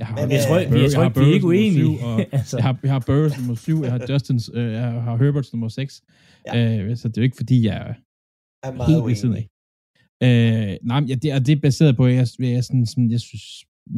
Jeg 0.00 0.06
har, 0.06 0.14
Men, 0.20 0.30
jeg 0.36 0.42
tror, 0.46 0.56
jeg, 0.58 0.82
jeg 0.84 0.92
tror 0.94 1.04
ikke, 1.04 1.20
vi 1.20 1.26
er 1.30 1.34
ikke 1.38 1.50
uenige. 1.52 1.96
Og 2.06 2.16
altså. 2.38 2.54
jeg, 2.58 2.64
har, 2.66 2.74
jeg 2.82 2.92
har 2.96 3.02
Burrows 3.08 3.38
nummer 3.38 3.54
7, 3.54 3.82
jeg 3.84 3.92
har 3.92 4.00
Justins, 4.10 4.50
øh, 4.54 4.72
jeg 4.72 5.02
har 5.06 5.16
Herberts 5.22 5.52
nummer 5.52 5.68
6. 5.68 6.02
Ja. 6.46 6.52
Øh, 6.56 6.96
så 6.96 7.08
det 7.08 7.16
er 7.16 7.22
jo 7.22 7.28
ikke, 7.28 7.40
fordi 7.42 7.56
jeg 7.68 7.76
er, 7.84 7.94
er 8.66 8.70
helt 8.90 9.04
ved 9.06 9.14
siden 9.22 9.36
af. 9.40 9.46
Øh, 10.26 10.72
nej, 10.90 11.00
ja, 11.10 11.14
det, 11.22 11.28
er, 11.34 11.38
det 11.46 11.52
er 11.56 11.60
baseret 11.68 11.96
på, 11.96 12.02
at 12.06 12.14
jeg, 12.20 12.26
jeg, 12.38 12.64
sådan, 12.64 12.86
sådan, 12.86 13.10
jeg 13.10 13.20
synes, 13.20 13.44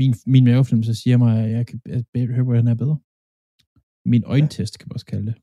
min, 0.01 0.15
min 0.27 0.45
mavefornemmelse 0.45 0.95
siger 1.03 1.17
mig, 1.25 1.33
at 1.45 1.51
jeg 1.57 1.67
kan 1.67 1.81
at 1.97 2.05
Herbert 2.37 2.57
han 2.57 2.69
er 2.69 2.75
bedre. 2.85 2.99
Min 4.13 4.25
øjentest, 4.35 4.79
kan 4.79 4.87
man 4.89 4.95
også 4.95 5.07
kalde 5.13 5.27
det. 5.31 5.37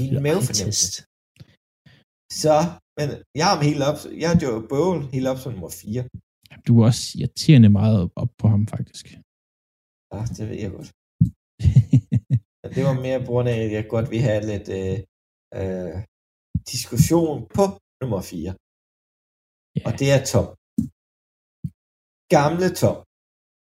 Min 0.00 0.22
mavefornemmelse. 0.26 0.88
Så, 2.42 2.54
men 2.98 3.08
jeg 3.38 3.44
har 3.46 3.54
ham 3.56 3.64
helt 3.70 3.82
op, 3.90 3.98
jeg 4.22 4.28
har 4.30 4.38
Joe 4.42 4.60
Bowl 4.70 4.96
helt 5.14 5.28
op 5.30 5.38
som 5.42 5.52
nummer 5.52 5.72
4. 5.82 6.08
Du 6.66 6.72
er 6.80 6.84
også 6.90 7.04
irriterende 7.20 7.70
meget 7.80 7.98
op 8.22 8.30
på 8.40 8.46
ham, 8.52 8.62
faktisk. 8.74 9.04
Ja, 10.12 10.20
det 10.36 10.44
ved 10.48 10.58
jeg 10.64 10.70
godt. 10.76 10.90
det 12.76 12.82
var 12.88 12.96
mere 13.06 13.18
på 13.24 13.30
grund 13.32 13.48
af, 13.52 13.58
at 13.64 13.72
jeg 13.76 13.84
godt 13.94 14.06
vil 14.12 14.20
have 14.28 14.42
lidt 14.52 14.66
øh, 14.78 14.98
øh, 15.58 15.94
diskussion 16.72 17.36
på 17.56 17.64
nummer 18.02 18.20
4. 18.22 18.48
Yeah. 18.48 19.86
Og 19.86 19.92
det 20.00 20.08
er 20.14 20.20
Tom. 20.32 20.46
Gamle 22.34 22.68
Tom. 22.80 22.96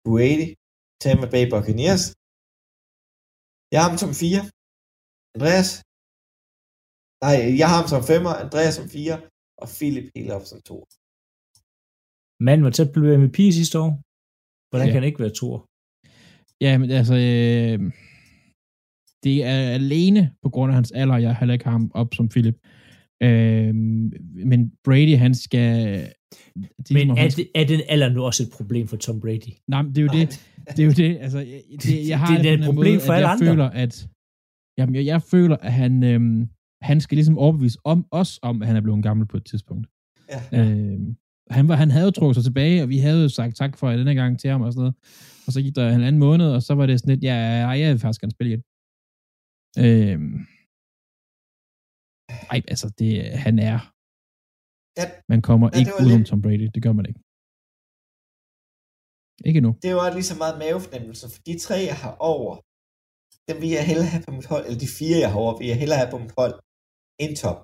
Brady. 0.06 0.48
Tampa 1.02 1.26
Bay 1.34 1.44
Buccaneers. 1.52 2.04
Jeg 3.72 3.78
har 3.80 3.88
ham 3.90 3.98
som 4.04 4.12
4. 4.22 4.40
Andreas. 5.36 5.85
Nej, 7.24 7.36
jeg 7.60 7.66
har 7.70 7.78
ham 7.80 7.88
som 7.92 8.02
5'er. 8.10 8.34
Andreas 8.44 8.74
som 8.74 8.88
4. 8.88 9.20
Og 9.62 9.68
Philip 9.76 10.06
helt 10.16 10.30
op 10.36 10.44
som 10.50 10.60
2. 10.60 10.86
Manden 12.46 12.64
var 12.64 12.70
tæt 12.70 12.92
på 12.94 13.00
MVP 13.00 13.38
sidste 13.58 13.76
år. 13.84 13.90
Hvordan 14.70 14.86
ja. 14.86 14.92
kan 14.92 15.00
han 15.00 15.08
ikke 15.10 15.22
være 15.24 15.34
to? 15.40 15.48
Ja, 16.64 16.78
men 16.78 16.90
altså, 16.90 17.14
øh, 17.14 17.78
det 19.24 19.36
er 19.44 19.58
alene 19.80 20.22
på 20.42 20.48
grund 20.54 20.70
af 20.70 20.74
hans 20.74 20.92
alder, 20.92 21.16
jeg 21.16 21.36
heller 21.36 21.52
ikke 21.52 21.64
har 21.64 21.72
ham 21.72 21.90
op 21.94 22.14
som 22.14 22.28
Philip. 22.28 22.56
Øh, 23.22 23.74
men 24.50 24.72
Brady, 24.84 25.16
han 25.16 25.34
skal... 25.34 25.66
De 26.88 26.94
men 26.94 27.10
er, 27.10 27.28
det, 27.28 27.48
er 27.54 27.64
den 27.64 27.80
alder 27.88 28.08
nu 28.08 28.24
også 28.24 28.42
et 28.42 28.50
problem 28.56 28.88
for 28.88 28.96
Tom 28.96 29.20
Brady? 29.20 29.52
Nej, 29.68 29.82
det 29.82 29.98
er 29.98 30.02
jo 30.02 30.08
det. 30.08 30.26
Det 30.68 30.78
er 30.78 30.84
jo 30.84 30.92
det. 30.92 31.18
Altså, 31.20 31.38
det, 31.82 32.08
jeg 32.08 32.18
har 32.18 32.34
det, 32.34 32.44
det 32.44 32.50
er 32.50 32.58
et 32.58 32.64
problem 32.64 32.94
måde, 32.94 33.06
for 33.06 33.12
alle 33.12 33.28
jeg 33.28 33.34
andre. 33.34 33.46
Føler, 33.46 33.70
at, 33.70 34.08
jamen, 34.78 34.94
jeg, 34.94 35.04
jeg 35.04 35.22
føler, 35.22 35.56
at 35.56 35.72
han, 35.72 36.02
øhm, 36.02 36.48
han 36.82 37.00
skal 37.00 37.16
ligesom 37.16 37.38
overbevise 37.38 37.78
om 37.84 38.06
os 38.10 38.38
om, 38.42 38.62
at 38.62 38.68
han 38.68 38.76
er 38.76 38.80
blevet 38.80 39.02
gammel 39.02 39.26
på 39.26 39.36
et 39.36 39.44
tidspunkt. 39.44 39.86
Ja. 40.28 40.40
Øhm, 40.58 41.16
han, 41.50 41.68
var, 41.68 41.74
han 41.74 41.90
havde 41.90 42.04
jo 42.04 42.10
trukket 42.10 42.36
sig 42.36 42.44
tilbage, 42.44 42.82
og 42.82 42.88
vi 42.88 42.98
havde 42.98 43.22
jo 43.22 43.28
sagt 43.28 43.56
tak 43.56 43.78
for 43.78 43.90
denne 43.90 44.14
gang 44.14 44.40
til 44.40 44.50
ham 44.50 44.62
og 44.62 44.72
sådan 44.72 44.80
noget. 44.80 44.94
Og 45.46 45.52
så 45.52 45.62
gik 45.62 45.76
der 45.76 45.88
en 45.88 46.02
anden 46.08 46.18
måned, 46.18 46.48
og 46.56 46.62
så 46.62 46.74
var 46.74 46.86
det 46.86 47.00
sådan 47.00 47.14
lidt, 47.14 47.24
ja, 47.24 47.34
jeg 47.68 47.92
vil 47.92 48.00
faktisk 48.00 48.20
gerne 48.20 48.36
spille 48.36 48.50
igen. 48.52 48.62
Øhm, 49.84 50.34
ej, 52.52 52.60
altså, 52.72 52.86
det, 52.98 53.10
han 53.44 53.58
er. 53.58 53.78
Ja, 55.00 55.06
man 55.28 55.42
kommer 55.48 55.66
ja, 55.72 55.78
ikke 55.78 55.92
ud 56.02 56.12
om 56.18 56.24
Tom 56.24 56.42
Brady. 56.42 56.68
Det 56.74 56.82
gør 56.82 56.92
man 56.98 57.06
ikke. 57.10 57.20
Ikke 59.48 59.60
nu. 59.66 59.70
Det 59.86 59.94
var 60.00 60.08
lige 60.16 60.30
så 60.32 60.36
meget 60.42 60.58
mavefornemmelse, 60.62 61.26
for 61.32 61.40
de 61.46 61.58
tre, 61.66 61.78
jeg 61.92 61.98
har 62.04 62.14
over, 62.32 62.52
dem 63.48 63.56
vil 63.62 63.70
jeg 63.78 63.84
hellere 63.90 64.10
have 64.14 64.24
på 64.26 64.32
mit 64.38 64.46
hold, 64.52 64.64
eller 64.66 64.80
de 64.84 64.96
fire, 64.98 65.18
jeg 65.24 65.30
har 65.32 65.40
over, 65.44 65.58
vil 65.58 65.66
jeg 65.72 65.78
hellere 65.82 65.98
have 66.02 66.12
på 66.14 66.18
mit 66.24 66.34
hold, 66.38 66.54
end 67.22 67.32
Tom. 67.42 67.58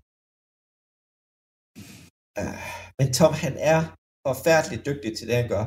Uh, 2.40 2.62
men 2.98 3.07
Tom, 3.18 3.32
han 3.44 3.55
er 3.72 3.80
forfærdeligt 4.26 4.86
dygtig 4.88 5.11
til 5.18 5.26
det, 5.28 5.36
han 5.40 5.48
gør. 5.55 5.64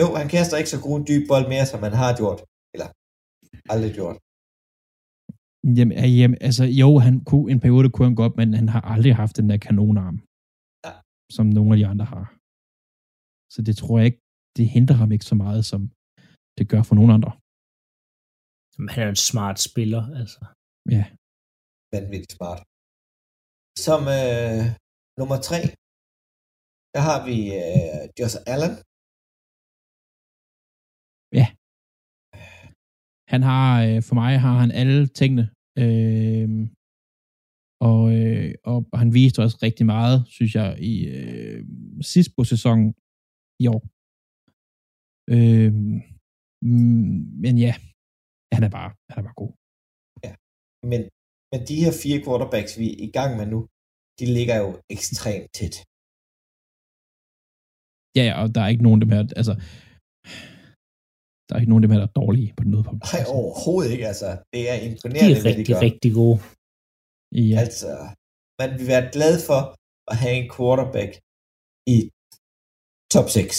Jo, 0.00 0.06
han 0.20 0.28
kaster 0.34 0.56
ikke 0.60 0.74
så 0.74 0.80
god 0.86 0.94
en 0.96 1.06
dyb 1.10 1.22
bold 1.30 1.46
mere, 1.52 1.66
som 1.70 1.80
han 1.86 1.94
har 2.02 2.10
gjort. 2.20 2.40
Eller 2.74 2.88
aldrig 3.72 3.92
gjort. 3.98 4.18
Jamen, 5.76 5.94
jamen, 6.20 6.38
altså, 6.48 6.64
jo, 6.82 6.90
han 7.06 7.14
kunne, 7.28 7.46
en 7.52 7.60
periode 7.64 7.90
kunne 7.90 8.08
han 8.10 8.20
godt, 8.22 8.34
men 8.40 8.48
han 8.60 8.68
har 8.74 8.82
aldrig 8.94 9.12
haft 9.22 9.36
den 9.40 9.48
der 9.50 9.58
kanonarm, 9.66 10.18
ja. 10.86 10.92
som 11.36 11.46
nogle 11.56 11.70
af 11.72 11.78
de 11.80 11.86
andre 11.92 12.06
har. 12.14 12.24
Så 13.54 13.58
det 13.66 13.74
tror 13.80 13.94
jeg 13.98 14.06
ikke, 14.10 14.22
det 14.56 14.66
hindrer 14.76 14.96
ham 15.02 15.10
ikke 15.14 15.30
så 15.32 15.36
meget, 15.44 15.62
som 15.70 15.80
det 16.58 16.64
gør 16.72 16.82
for 16.88 16.94
nogle 16.98 17.14
andre. 17.16 17.32
Men 18.82 18.88
han 18.94 19.02
er 19.06 19.12
en 19.16 19.24
smart 19.30 19.58
spiller, 19.68 20.02
altså. 20.20 20.40
Ja. 20.96 21.04
Vanvittigt 21.94 22.32
smart. 22.36 22.60
Som 23.86 24.00
øh, 24.18 24.62
nummer 25.20 25.38
tre, 25.48 25.60
der 26.94 27.00
har 27.08 27.18
vi 27.28 27.36
øh, 27.60 28.02
Josh 28.18 28.36
Allen. 28.52 28.74
Ja. 31.38 31.46
Han 33.32 33.42
har, 33.50 33.68
øh, 33.86 33.98
for 34.08 34.14
mig 34.22 34.32
har 34.46 34.56
han 34.62 34.70
alle 34.80 35.00
tingene. 35.18 35.44
Øh, 35.82 36.48
og, 37.90 38.02
øh, 38.16 38.50
og 38.70 38.78
han 39.00 39.08
viste 39.18 39.38
også 39.44 39.58
rigtig 39.66 39.86
meget, 39.94 40.16
synes 40.36 40.52
jeg, 40.60 40.70
i 40.92 40.94
øh, 41.16 41.60
sidst 42.12 42.30
på 42.36 42.42
sæsonen 42.52 42.88
i 43.62 43.66
år. 43.74 43.82
Øh, 45.34 45.72
men 47.44 47.54
ja, 47.66 47.72
han 48.54 48.62
er 48.66 48.72
bare, 48.78 48.90
han 49.10 49.18
er 49.20 49.26
bare 49.28 49.40
god. 49.42 49.52
Men, 50.90 51.00
men 51.52 51.60
de 51.68 51.82
her 51.84 51.92
fire 52.02 52.18
quarterbacks, 52.24 52.72
vi 52.80 52.86
er 52.92 52.98
i 53.08 53.10
gang 53.18 53.30
med 53.38 53.46
nu, 53.54 53.60
de 54.18 54.26
ligger 54.38 54.56
jo 54.64 54.70
ekstremt 54.96 55.50
tæt. 55.58 55.76
Ja, 58.16 58.22
ja, 58.28 58.34
og 58.42 58.46
der 58.54 58.60
er 58.62 58.70
ikke 58.72 58.86
nogen 58.86 58.98
af 58.98 59.04
dem 59.04 59.14
her, 59.16 59.24
altså, 59.40 59.54
der 61.46 61.52
er 61.54 61.60
ikke 61.60 61.72
nogen 61.72 61.82
af 61.82 61.86
dem 61.86 61.94
her, 61.94 62.02
der 62.02 62.10
er 62.10 62.18
dårlige 62.22 62.50
på 62.58 62.62
noget 62.72 62.84
punkt. 62.88 63.00
Nej, 63.14 63.22
overhovedet 63.38 63.90
ikke, 63.94 64.06
altså. 64.12 64.28
Det 64.54 64.62
er 64.72 64.76
imponerende, 64.88 65.34
de 65.34 65.40
er 65.40 65.44
rigtig, 65.48 65.66
de 65.70 65.74
rigtig 65.86 66.10
gode. 66.20 66.38
Ja. 67.50 67.56
Altså, 67.64 67.90
man 68.60 68.70
vil 68.78 68.86
være 68.94 69.06
glad 69.16 69.34
for 69.48 69.60
at 70.10 70.16
have 70.22 70.36
en 70.40 70.48
quarterback 70.54 71.12
i 71.94 71.98
top 73.14 73.28
6. 73.38 73.54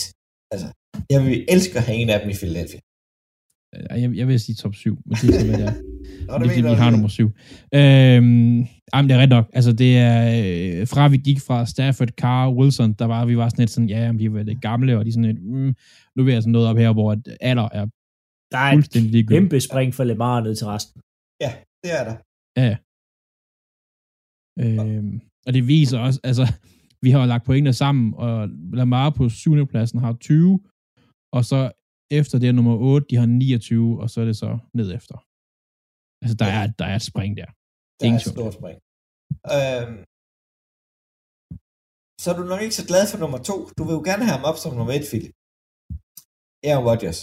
Altså, 0.53 0.67
jeg 1.13 1.19
vil 1.25 1.37
elske 1.53 1.75
at 1.79 1.85
have 1.87 1.97
en 2.01 2.09
af 2.13 2.19
dem 2.21 2.29
i 2.33 2.39
Philadelphia. 2.41 2.81
Jeg, 3.73 4.15
jeg 4.15 4.27
vil 4.27 4.39
sige 4.39 4.55
top 4.55 4.75
7, 4.75 5.01
men 5.05 5.15
det 5.15 5.29
er 5.29 5.39
så, 5.39 5.45
hvad 5.45 5.57
det 5.57 5.65
er. 5.65 5.73
Nå, 6.27 6.33
det, 6.39 6.49
det 6.49 6.65
er 6.65 6.69
vi 6.69 6.75
har 6.75 6.91
nummer 6.91 7.07
7. 7.07 7.25
Øhm, 7.25 8.57
jamen, 8.93 9.09
det 9.09 9.15
er 9.15 9.21
ret 9.21 9.29
nok. 9.29 9.49
Altså, 9.53 9.73
det 9.73 9.97
er 9.97 10.21
øh, 10.39 10.87
fra 10.87 11.07
vi 11.07 11.17
gik 11.17 11.39
fra 11.39 11.65
Stafford, 11.65 12.09
Carr, 12.09 12.53
Wilson, 12.53 12.93
der 12.93 13.05
var 13.05 13.25
vi 13.25 13.37
var 13.37 13.49
sådan 13.49 13.61
lidt 13.61 13.69
sådan, 13.69 13.89
ja, 13.89 14.11
vi 14.11 14.33
var 14.33 14.43
lidt 14.43 14.61
gamle, 14.61 14.97
og 14.97 15.05
de 15.05 15.11
sådan 15.11 15.25
lidt, 15.25 15.43
mm, 15.43 15.75
nu 16.15 16.21
er 16.23 16.25
vi 16.25 16.31
altså 16.31 16.49
noget 16.49 16.67
op 16.67 16.77
her, 16.77 16.93
hvor 16.93 17.17
alder 17.41 17.69
er 17.71 17.85
Der 18.51 18.57
er 18.57 18.71
et 18.77 19.27
kæmpe 19.27 19.59
spring 19.59 19.93
for 19.93 20.03
Lamar 20.03 20.41
ned 20.41 20.55
til 20.55 20.67
resten. 20.67 21.01
Ja, 21.41 21.51
det 21.83 21.91
er 21.99 22.03
der. 22.03 22.15
Ja. 22.61 22.77
Øhm, 24.59 25.21
og 25.47 25.53
det 25.53 25.67
viser 25.67 25.99
også, 25.99 26.19
altså, 26.23 26.45
vi 27.01 27.09
har 27.11 27.25
lagt 27.25 27.45
pointene 27.45 27.73
sammen, 27.73 28.13
og 28.17 28.49
Lamar 28.73 29.09
på 29.09 29.29
7. 29.29 29.65
pladsen 29.65 29.99
har 29.99 30.13
20, 30.13 30.59
og 31.33 31.45
så 31.45 31.71
efter 32.19 32.35
det 32.41 32.47
er 32.49 32.55
nummer 32.59 32.75
8, 32.77 33.07
de 33.09 33.15
har 33.21 33.25
29, 33.25 34.01
og 34.01 34.07
så 34.11 34.17
er 34.23 34.27
det 34.31 34.37
så 34.43 34.49
ned 34.79 34.87
efter. 34.99 35.17
Altså, 36.21 36.35
der, 36.41 36.47
ja. 36.51 36.57
er, 36.59 36.65
der 36.79 36.87
er 36.91 36.95
et 37.01 37.07
spring 37.11 37.31
der. 37.41 37.49
Der 37.97 38.05
Ingen 38.07 38.19
er 38.19 38.25
et 38.27 38.33
stort 38.35 38.53
spring. 38.59 38.77
Øhm, 39.55 39.97
så 42.21 42.27
er 42.31 42.35
du 42.39 42.43
nok 42.53 42.61
ikke 42.65 42.77
så 42.79 42.85
glad 42.91 43.03
for 43.11 43.17
nummer 43.23 43.39
2. 43.49 43.53
Du 43.77 43.81
vil 43.87 43.95
jo 43.99 44.03
gerne 44.09 44.23
have 44.27 44.37
ham 44.37 44.45
op 44.49 44.57
som 44.61 44.71
nummer 44.79 44.93
1, 44.97 45.09
Philip. 45.11 45.33
Aaron 46.67 46.85
Rodgers. 46.89 47.19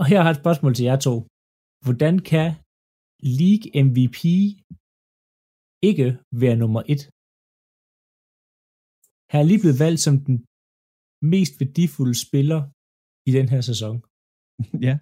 Og 0.00 0.04
her 0.10 0.18
har 0.20 0.28
jeg 0.28 0.36
et 0.36 0.42
spørgsmål 0.44 0.72
til 0.74 0.84
jer 0.90 0.98
to. 1.08 1.14
Hvordan 1.86 2.14
kan 2.32 2.48
League 3.40 3.66
MVP 3.86 4.20
ikke 5.90 6.08
være 6.42 6.56
nummer 6.62 6.82
1? 6.94 7.00
Han 9.32 9.38
er 9.42 9.48
lige 9.50 9.62
blevet 9.62 9.82
valgt 9.84 10.02
som 10.06 10.14
den 10.26 10.36
mest 11.32 11.52
værdifulde 11.60 12.16
spiller 12.26 12.60
i 13.28 13.30
den 13.38 13.46
her 13.52 13.60
sæson. 13.70 13.94
ja. 14.86 14.94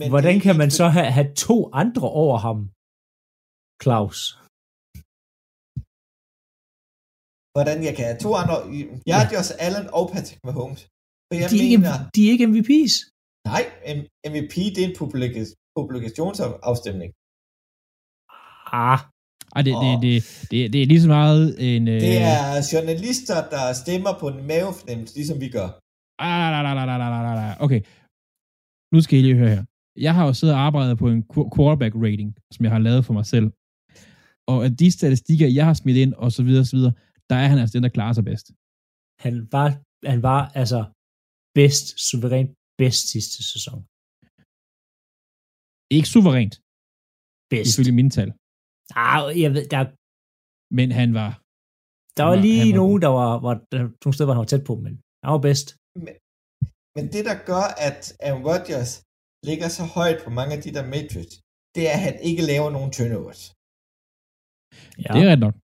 Men 0.00 0.08
Hvordan 0.14 0.36
kan 0.46 0.54
man 0.62 0.70
så 0.78 0.86
have, 0.96 1.10
have 1.18 1.30
to 1.46 1.56
andre 1.82 2.06
over 2.22 2.36
ham, 2.46 2.58
Claus? 3.82 4.20
Hvordan 7.54 7.78
jeg 7.88 7.94
kan 7.96 8.04
have 8.10 8.20
to 8.26 8.30
andre... 8.42 8.56
Jeg 9.10 9.14
har 9.18 9.26
ja. 9.32 9.38
også 9.40 9.54
Allen 9.66 9.86
og 9.98 10.04
Patrick 10.12 10.40
Mahomes. 10.48 10.80
For 11.28 11.34
jeg 11.40 11.48
de, 11.52 11.56
er 11.56 11.62
mener, 11.64 11.94
ikke, 11.94 12.10
de 12.14 12.20
er 12.26 12.30
ikke 12.34 12.46
MVP's. 12.52 12.96
Nej, 13.52 13.62
MVP 14.32 14.54
det 14.74 14.80
er 14.84 14.88
en 14.90 14.96
publikationsafstemning. 15.78 17.10
Ah. 18.84 18.98
Ej, 19.56 19.62
det, 19.68 19.74
det, 19.84 19.92
det, 20.04 20.14
det, 20.50 20.58
det 20.72 20.78
er 20.82 20.86
lige 20.92 21.04
så 21.06 21.10
meget 21.18 21.44
en... 21.68 21.86
Det 21.86 22.16
er 22.34 22.46
journalister, 22.72 23.38
der 23.54 23.64
stemmer 23.82 24.12
på 24.20 24.26
en 24.32 24.40
mavefornemmelse, 24.50 25.14
ligesom 25.18 25.38
vi 25.44 25.48
gør. 25.58 25.68
Okay, 27.64 27.80
nu 28.92 28.98
skal 29.04 29.14
I 29.18 29.22
lige 29.22 29.38
høre 29.42 29.52
her. 29.56 29.64
Jeg 30.06 30.12
har 30.16 30.24
jo 30.28 30.32
siddet 30.38 30.54
og 30.56 30.62
arbejdet 30.68 30.94
på 31.02 31.06
en 31.14 31.22
quarterback 31.54 31.94
rating, 32.06 32.30
som 32.54 32.60
jeg 32.66 32.72
har 32.76 32.82
lavet 32.88 33.02
for 33.06 33.14
mig 33.18 33.26
selv. 33.34 33.46
Og 34.52 34.58
af 34.66 34.72
de 34.80 34.88
statistikker, 34.98 35.46
jeg 35.58 35.64
har 35.68 35.74
smidt 35.82 35.98
ind, 36.04 36.12
og 36.24 36.28
så 36.36 36.42
videre, 36.46 36.62
og 36.64 36.70
så 36.72 36.76
videre, 36.78 36.94
der 37.30 37.36
er 37.42 37.48
han 37.52 37.58
altså 37.62 37.72
den, 37.76 37.82
der 37.86 37.92
klarer 37.96 38.14
sig 38.18 38.24
bedst. 38.30 38.46
Han 39.24 39.34
var 39.56 39.68
han 40.12 40.20
var 40.30 40.40
altså 40.62 40.80
bedst, 41.58 41.86
suverænt 42.08 42.50
bedst 42.80 43.04
sidste 43.14 43.38
sæson. 43.52 43.78
Ikke 45.96 46.08
suverænt. 46.14 46.54
Bedst. 47.52 47.70
Ifølge 47.72 47.94
mine 48.00 48.10
tal. 48.16 48.30
Ah, 49.06 49.22
jeg 49.42 49.50
ved, 49.56 49.64
der, 49.74 49.82
Men 50.78 50.88
han 51.00 51.08
var... 51.20 51.30
der 52.18 52.24
var 52.28 52.36
var- 52.36 52.44
lige 52.46 52.66
var 52.72 52.76
nogen, 52.80 52.96
god. 52.96 53.04
der 53.04 53.12
var, 53.20 53.30
var 53.46 53.54
der, 53.72 53.80
nogle 54.02 54.14
steder, 54.14 54.26
hvor 54.28 54.36
han 54.36 54.44
var 54.46 54.52
tæt 54.54 54.64
på, 54.70 54.74
men 54.84 54.92
han 55.24 55.30
var 55.36 55.42
bedst. 55.48 55.68
Men 56.96 57.04
det, 57.14 57.22
der 57.28 57.36
gør, 57.50 57.64
at 57.88 58.00
Aaron 58.26 58.44
Rodgers 58.50 58.92
ligger 59.48 59.68
så 59.78 59.84
højt 59.98 60.18
på 60.24 60.30
mange 60.38 60.52
af 60.56 60.60
de 60.64 60.74
der 60.76 60.84
metrics, 60.94 61.34
det 61.74 61.82
er, 61.90 61.94
at 61.98 62.04
han 62.08 62.16
ikke 62.28 62.42
laver 62.52 62.70
nogen 62.76 62.90
turnovers. 62.96 63.42
Ja. 65.04 65.10
Det 65.14 65.20
er 65.24 65.30
ret 65.32 65.42
nok. 65.46 65.56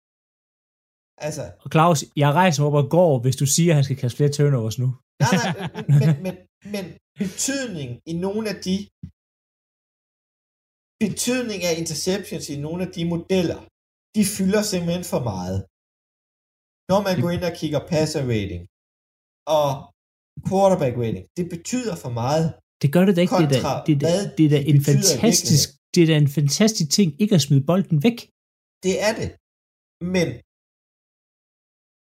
Altså, 1.26 1.44
Og 1.64 1.68
Claus, 1.74 2.00
jeg 2.22 2.30
rejser 2.40 2.58
mig 2.60 2.68
op 2.70 2.78
og 2.82 2.90
går, 2.96 3.12
hvis 3.24 3.36
du 3.42 3.46
siger, 3.56 3.70
at 3.72 3.78
han 3.78 3.86
skal 3.86 4.00
kaste 4.02 4.16
flere 4.18 4.34
turnovers 4.36 4.78
nu. 4.82 4.88
nej, 5.22 5.34
nej, 5.42 5.68
men, 6.00 6.08
men, 6.24 6.34
men 6.74 6.84
betydning 7.22 7.90
i 8.12 8.14
nogle 8.26 8.44
af 8.52 8.56
de 8.66 8.76
betydning 11.04 11.60
af 11.68 11.74
interceptions 11.82 12.44
i 12.54 12.56
nogle 12.66 12.80
af 12.86 12.90
de 12.96 13.02
modeller, 13.12 13.60
de 14.16 14.22
fylder 14.36 14.62
simpelthen 14.72 15.04
for 15.12 15.22
meget. 15.32 15.58
Når 16.90 17.00
man 17.06 17.16
går 17.22 17.30
ind 17.36 17.44
og 17.50 17.54
kigger 17.60 17.80
passer 17.92 18.22
rating 18.32 18.62
og 19.58 19.68
quarterback 20.48 20.94
rating, 21.02 21.26
det 21.38 21.46
betyder 21.54 21.94
for 22.04 22.12
meget. 22.22 22.46
Det 22.82 22.88
gør 22.94 23.04
det 23.06 23.14
da 23.16 23.20
ikke. 23.24 23.34
Det 23.40 23.44
er 23.44 23.54
da, 23.54 23.60
Kontra 23.60 23.74
det 23.86 23.94
er 23.96 24.00
da, 24.04 24.10
hvad 24.14 24.22
det 24.36 24.44
er 24.46 24.52
da 24.54 24.60
det 24.62 24.70
en 24.72 24.80
fantastisk, 24.90 25.68
det 25.94 26.00
er 26.02 26.08
da 26.12 26.16
en 26.24 26.32
fantastisk 26.38 26.88
ting, 26.98 27.08
ikke 27.22 27.34
at 27.38 27.42
smide 27.46 27.64
bolden 27.70 27.98
væk. 28.06 28.18
Det 28.86 28.94
er 29.06 29.12
det. 29.20 29.28
Men 30.14 30.28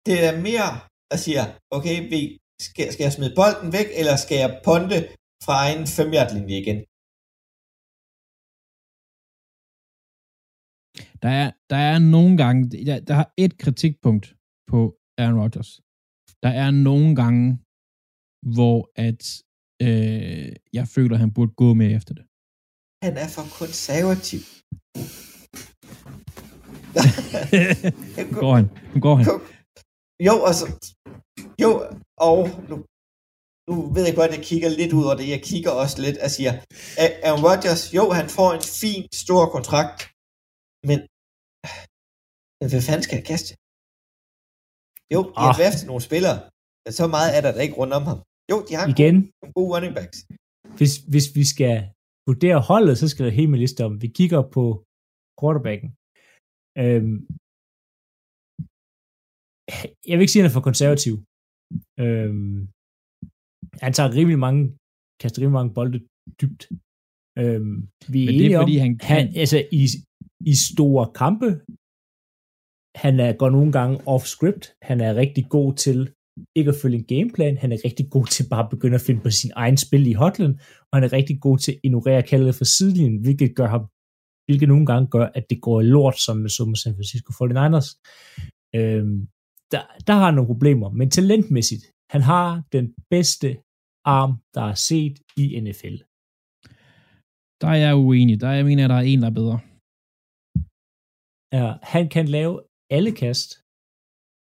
det 0.08 0.18
er 0.28 0.34
mere 0.48 0.70
at 1.14 1.18
sige, 1.24 1.40
okay, 1.78 1.98
vi, 2.14 2.20
skal, 2.68 2.86
skal 2.94 3.04
jeg 3.08 3.14
smide 3.18 3.34
bolden 3.40 3.70
væk, 3.78 3.90
eller 4.00 4.16
skal 4.24 4.38
jeg 4.44 4.52
ponte 4.68 4.98
fra 5.46 5.54
egen 5.66 5.84
5 5.88 6.08
linje 6.36 6.58
igen? 6.64 6.80
Der 11.24 11.32
er, 11.42 11.50
der 11.72 11.80
er 11.92 12.00
nogle 12.16 12.34
gange, 12.44 12.62
der, 12.88 13.00
der 13.10 13.14
har 13.14 13.30
et 13.38 13.54
kritikpunkt 13.64 14.26
på 14.72 14.80
Aaron 15.22 15.40
Rodgers. 15.42 15.72
Der 16.44 16.52
er 16.64 16.70
nogle 16.72 17.10
gange, 17.22 17.44
hvor 18.56 18.80
at 19.08 19.22
øh, 19.88 20.50
jeg 20.78 20.86
føler, 20.96 21.14
at 21.16 21.20
han 21.26 21.34
burde 21.38 21.54
gå 21.64 21.70
med 21.82 21.90
efter 21.98 22.14
det. 22.20 22.26
Han 23.06 23.14
er 23.24 23.30
for 23.36 23.46
konservativ. 23.62 24.42
Nu 28.32 28.38
går 28.44 28.54
han. 28.60 28.66
Nu 28.94 28.98
går 29.06 29.16
han. 29.20 29.26
Jo, 30.28 30.36
altså, 30.50 30.66
jo, 31.64 31.72
og 32.30 32.40
nu, 32.70 32.76
nu 33.70 33.74
ved 33.96 34.04
jeg 34.10 34.16
godt, 34.20 34.32
at 34.32 34.38
jeg 34.38 34.46
kigger 34.52 34.70
lidt 34.80 34.94
ud 34.98 35.06
over 35.08 35.18
det. 35.22 35.28
Jeg 35.36 35.42
kigger 35.52 35.72
også 35.84 35.98
lidt 36.06 36.18
og 36.26 36.30
siger, 36.38 36.54
Aaron 37.26 37.44
Rodgers, 37.48 37.84
jo, 37.98 38.04
han 38.20 38.28
får 38.38 38.50
en 38.58 38.66
fin, 38.82 39.02
stor 39.24 39.42
kontrakt, 39.56 40.00
men, 40.90 41.00
men 42.60 42.68
hvad 42.72 42.84
fanden 42.88 43.04
skal 43.08 43.18
jeg 43.20 43.28
kaste? 43.34 43.52
Jo, 45.14 45.20
de 45.36 45.42
har 45.46 45.54
Ah. 45.68 45.88
nogle 45.90 46.04
spillere, 46.10 46.38
men 46.84 46.92
så 47.00 47.06
meget 47.16 47.30
er 47.38 47.42
der 47.46 47.52
da 47.56 47.60
ikke 47.66 47.80
rundt 47.82 47.94
om 48.00 48.06
ham. 48.12 48.20
Jo, 48.52 48.58
de 48.68 48.74
har 48.80 48.86
Igen, 48.94 49.16
nogle 49.40 49.54
gode 49.58 49.70
running 49.74 49.94
backs. 50.00 50.18
hvis, 50.78 50.94
hvis 51.12 51.28
vi 51.40 51.44
skal 51.54 51.76
vurdere 52.28 52.60
holdet, 52.70 52.96
så 53.02 53.06
skal 53.12 53.24
der 53.26 53.38
helt 53.40 53.52
med 53.52 53.60
liste 53.64 53.82
om. 53.88 53.94
Vi 54.04 54.10
kigger 54.20 54.42
på 54.56 54.64
quarterbacken. 55.40 55.90
Øhm, 56.84 57.18
jeg 60.08 60.14
vil 60.16 60.24
ikke 60.24 60.34
sige, 60.34 60.42
at 60.42 60.46
han 60.46 60.52
er 60.54 60.58
for 60.60 60.68
konservativ. 60.70 61.14
Øhm, 62.04 62.58
han 63.84 63.92
tager 63.98 64.16
rimelig 64.18 64.40
mange, 64.48 64.62
kaster 65.22 65.40
rimelig 65.42 65.58
mange 65.60 65.74
bolde 65.78 66.00
dybt. 66.42 66.64
Øhm, 67.42 67.76
vi 68.14 68.20
er 68.22 68.28
Men 68.28 68.34
det 68.40 68.46
er 68.48 68.60
fordi, 68.64 68.76
om, 68.78 68.84
han 68.86 68.94
han, 69.12 69.26
kan. 69.28 69.36
altså 69.44 69.58
i, 69.82 69.84
i 70.52 70.54
store 70.70 71.06
kampe, 71.22 71.48
han 73.04 73.14
er, 73.26 73.32
går 73.42 73.50
nogle 73.58 73.72
gange 73.78 73.96
off-script, 74.14 74.66
han 74.90 74.98
er 75.08 75.12
rigtig 75.24 75.44
god 75.56 75.70
til 75.86 76.00
ikke 76.56 76.70
at 76.70 76.80
følge 76.82 76.98
en 76.98 77.06
gameplan, 77.14 77.58
han 77.58 77.72
er 77.72 77.78
rigtig 77.86 78.08
god 78.16 78.26
til 78.26 78.46
bare 78.50 78.64
at 78.64 78.70
begynde 78.70 78.96
at 78.96 79.06
finde 79.08 79.22
på 79.22 79.30
sin 79.30 79.52
egen 79.56 79.78
spil 79.78 80.08
i 80.08 80.14
hotlen, 80.14 80.54
og 80.90 80.94
han 80.98 81.04
er 81.04 81.14
rigtig 81.14 81.38
god 81.42 81.58
til 81.58 81.72
at 81.72 81.80
ignorere 81.84 82.24
kaldet 82.24 82.56
fra 82.56 82.66
sidelinjen, 82.66 83.22
hvilket 83.22 83.56
gør 83.56 83.68
ham 83.68 83.86
hvilket 84.48 84.70
nogle 84.70 84.86
gange 84.86 85.08
gør, 85.16 85.26
at 85.38 85.46
det 85.50 85.62
går 85.62 85.82
lort, 85.82 86.18
som 86.26 86.38
med 86.38 86.50
som 86.50 86.68
med 86.68 86.80
San 86.84 86.96
Francisco 86.98 87.30
49ers. 87.40 87.90
Øhm, 88.78 89.18
der, 89.74 89.82
der 90.08 90.14
har 90.20 90.26
han 90.26 90.34
nogle 90.34 90.54
problemer, 90.54 90.90
men 91.00 91.10
talentmæssigt, 91.10 91.86
han 92.14 92.22
har 92.22 92.48
den 92.72 92.86
bedste 93.14 93.48
arm, 94.18 94.32
der 94.56 94.64
er 94.72 94.78
set 94.90 95.16
i 95.42 95.46
NFL. 95.66 95.96
Der 97.62 97.68
er 97.68 97.80
jeg 97.86 97.96
uenig. 97.96 98.42
Der 98.42 98.48
er, 98.48 98.58
jeg 98.60 98.66
mener, 98.66 98.84
at 98.84 98.90
der 98.90 99.00
er 99.02 99.08
en, 99.12 99.22
der 99.22 99.30
er 99.30 99.40
bedre. 99.42 99.58
Ja, 101.58 101.68
han 101.94 102.06
kan 102.16 102.26
lave 102.38 102.56
alle 102.98 103.12
kast, 103.22 103.50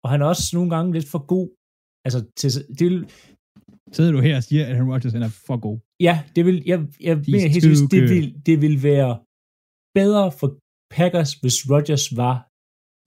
og 0.03 0.07
han 0.11 0.21
er 0.21 0.27
også 0.33 0.45
nogle 0.57 0.69
gange 0.75 0.93
lidt 0.93 1.09
for 1.13 1.21
god. 1.33 1.47
Altså, 2.07 2.19
til, 2.39 2.49
det 2.79 2.85
vil, 2.89 2.99
Sidder 3.95 4.11
du 4.11 4.19
her 4.27 4.35
og 4.39 4.43
siger, 4.43 4.63
at 4.65 4.71
Aaron 4.75 4.91
Rodgers 4.93 5.13
er 5.13 5.31
for 5.47 5.57
god? 5.65 5.77
ja, 6.07 6.15
det 6.35 6.41
vil, 6.47 6.57
jeg, 6.71 6.79
jeg 7.07 7.15
He's 7.17 7.31
mener 7.31 7.49
helt 7.55 7.63
seriøst, 7.63 7.91
det 7.95 8.03
vil, 8.13 8.25
det 8.47 8.57
vil 8.63 8.75
være 8.89 9.11
bedre 9.99 10.25
for 10.39 10.49
Packers, 10.95 11.31
hvis 11.41 11.57
Rodgers 11.71 12.05
var 12.21 12.35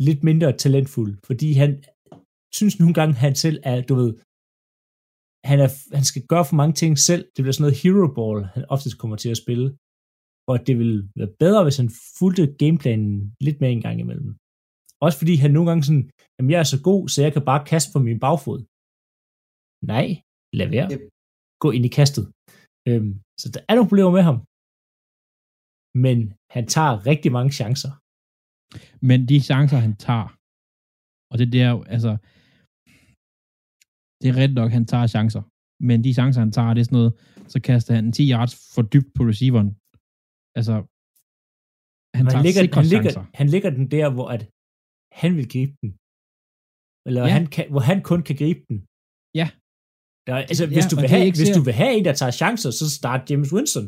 lidt 0.08 0.20
mindre 0.28 0.56
talentfuld, 0.64 1.12
fordi 1.28 1.48
han 1.62 1.70
synes 2.58 2.74
nogle 2.80 2.94
gange, 2.98 3.14
han 3.24 3.34
selv 3.44 3.58
er, 3.70 3.76
du 3.90 3.94
ved, 4.00 4.12
han, 5.50 5.58
er, 5.64 5.70
han 5.96 6.04
skal 6.10 6.24
gøre 6.32 6.44
for 6.48 6.56
mange 6.60 6.74
ting 6.82 6.92
selv. 7.08 7.22
Det 7.34 7.40
bliver 7.42 7.56
sådan 7.56 7.64
noget 7.66 7.80
hero 7.82 8.08
ball, 8.18 8.38
han 8.54 8.64
oftest 8.74 8.96
kommer 8.98 9.16
til 9.16 9.30
at 9.34 9.42
spille. 9.44 9.66
Og 10.50 10.56
det 10.66 10.74
vil 10.80 10.94
være 11.18 11.32
bedre, 11.42 11.62
hvis 11.64 11.80
han 11.82 11.90
fulgte 12.18 12.54
gameplanen 12.62 13.12
lidt 13.46 13.58
mere 13.60 13.72
en 13.76 13.84
gang 13.86 13.96
imellem. 14.00 14.30
Også 15.04 15.16
fordi 15.18 15.34
han 15.42 15.50
nogle 15.50 15.68
gange 15.70 15.84
sådan, 15.88 16.06
jamen 16.36 16.50
jeg 16.50 16.60
er 16.64 16.68
så 16.74 16.78
god, 16.88 17.02
så 17.08 17.18
jeg 17.24 17.32
kan 17.32 17.44
bare 17.50 17.66
kaste 17.72 17.90
på 17.94 17.98
min 18.06 18.20
bagfod. 18.26 18.60
Nej, 19.92 20.06
lad 20.58 20.68
være. 20.76 20.88
Yep. 20.92 21.02
Gå 21.62 21.68
ind 21.76 21.84
i 21.88 21.92
kastet. 21.98 22.24
Øhm, 22.88 23.12
så 23.40 23.46
der 23.54 23.60
er 23.68 23.74
nogle 23.74 23.88
problemer 23.90 24.12
med 24.18 24.24
ham. 24.28 24.38
Men 26.04 26.16
han 26.56 26.64
tager 26.74 26.94
rigtig 27.10 27.30
mange 27.36 27.50
chancer. 27.60 27.92
Men 29.08 29.18
de 29.30 29.36
chancer, 29.48 29.78
han 29.86 29.94
tager, 30.06 30.26
og 31.30 31.36
det 31.40 31.48
der, 31.56 31.68
altså, 31.94 32.12
det 34.20 34.26
er 34.32 34.36
ret 34.42 34.54
nok, 34.60 34.70
han 34.78 34.86
tager 34.92 35.06
chancer. 35.16 35.42
Men 35.88 35.98
de 36.04 36.10
chancer, 36.18 36.40
han 36.44 36.52
tager, 36.56 36.72
det 36.74 36.80
er 36.80 36.88
sådan 36.88 36.98
noget, 37.00 37.12
så 37.52 37.58
kaster 37.68 37.92
han 37.98 38.06
10 38.12 38.22
yards 38.34 38.54
for 38.74 38.82
dybt 38.94 39.10
på 39.16 39.22
receiveren. 39.30 39.70
Altså, 40.58 40.74
han 42.16 42.22
Men 42.24 42.30
tager 42.30 42.40
han, 42.42 42.46
ligger, 42.48 42.62
sikre 42.64 42.80
han, 42.82 42.88
ligger, 42.92 43.10
chancer. 43.14 43.24
han 43.40 43.46
ligger 43.54 43.70
den 43.78 43.86
der, 43.96 44.06
hvor 44.16 44.28
at 44.36 44.42
han 45.22 45.30
vil 45.38 45.46
gribe 45.54 45.74
den. 45.82 45.90
Eller 47.08 47.22
Ja. 47.26 47.32
han 47.38 47.44
kan, 47.54 47.64
hvor 47.72 47.84
han 47.90 47.98
kun 48.10 48.20
kan 48.28 48.36
gribe 48.42 48.62
den. 48.70 48.78
Ja. 50.30 50.36
Altså, 50.50 50.66
hvis, 50.66 50.84
Ja, 50.84 50.88
du 50.92 50.96
vil 51.02 51.08
have, 51.14 51.24
ikke 51.28 51.38
hvis 51.38 51.56
du 51.58 51.62
vil 51.68 51.76
have 51.82 51.92
en, 51.98 52.04
der 52.04 52.14
tager 52.20 52.34
chancer, 52.42 52.70
så 52.80 52.90
start 52.98 53.30
James 53.30 53.52
Winston. 53.54 53.86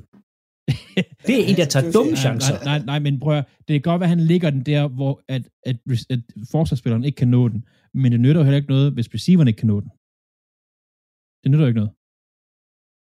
Det 1.26 1.34
er 1.40 1.44
en, 1.50 1.56
der 1.60 1.68
tager 1.72 1.86
er 1.88 1.92
dumme 1.96 2.16
chancer. 2.24 2.54
Nej, 2.54 2.64
nej, 2.70 2.78
nej, 2.90 2.98
men 3.06 3.20
prøv 3.24 3.34
at, 3.38 3.44
det 3.66 3.72
kan 3.74 3.82
godt 3.90 4.00
være, 4.00 4.10
at 4.10 4.16
han 4.16 4.26
ligger 4.32 4.50
den 4.50 4.64
der, 4.70 4.82
hvor 4.98 5.12
at, 5.28 5.42
at, 5.70 5.76
at 6.14 6.20
forsvarsspilleren 6.54 7.04
ikke 7.04 7.16
kan 7.22 7.28
nå 7.36 7.42
den. 7.48 7.60
Men 8.00 8.12
det 8.12 8.20
nytter 8.20 8.40
jo 8.40 8.44
heller 8.44 8.60
ikke 8.62 8.74
noget, 8.76 8.92
hvis 8.92 9.08
receiveren 9.14 9.48
ikke 9.48 9.58
kan 9.62 9.70
nå 9.74 9.78
den. 9.84 9.90
Det 11.42 11.48
nytter 11.50 11.64
jo 11.66 11.70
ikke 11.72 11.82
noget. 11.82 11.92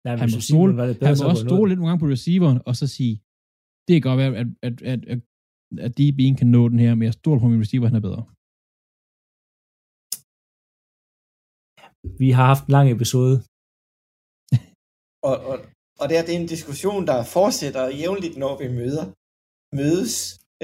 Nej, 0.06 0.16
Han 0.22 0.28
må, 0.34 0.40
stole, 0.48 0.70
det 0.72 0.78
han 0.78 0.96
bedre, 1.00 1.10
må 1.10 1.16
så 1.22 1.26
også 1.32 1.44
stole 1.48 1.68
lidt 1.68 1.78
nogle 1.78 1.90
gange 1.90 2.02
på 2.04 2.08
receiveren, 2.16 2.58
og 2.68 2.74
så 2.80 2.86
sige, 2.96 3.14
det 3.86 3.92
kan 3.94 4.04
godt 4.08 4.18
være, 4.20 4.30
at, 4.42 4.48
at, 4.68 4.76
at, 4.92 5.00
at, 5.12 5.20
at 5.86 5.92
DB'en 6.00 6.34
kan 6.40 6.48
nå 6.56 6.62
den 6.72 6.78
her, 6.84 6.92
men 6.94 7.04
jeg 7.08 7.14
stoler 7.20 7.40
på 7.40 7.48
min 7.48 7.60
receiver, 7.64 7.86
han 7.90 7.96
er 8.00 8.06
bedre. 8.08 8.24
Vi 12.20 12.28
har 12.36 12.46
haft 12.52 12.64
en 12.66 12.72
lang 12.76 12.86
episode. 12.96 13.34
Og, 15.28 15.36
og, 15.50 15.56
og 16.00 16.04
det, 16.08 16.16
er, 16.18 16.22
det 16.26 16.34
er 16.34 16.40
en 16.44 16.52
diskussion, 16.56 17.06
der 17.10 17.18
fortsætter 17.36 17.82
jævnligt, 18.02 18.36
når 18.42 18.52
vi 18.62 18.68
møder, 18.80 19.04
mødes 19.80 20.14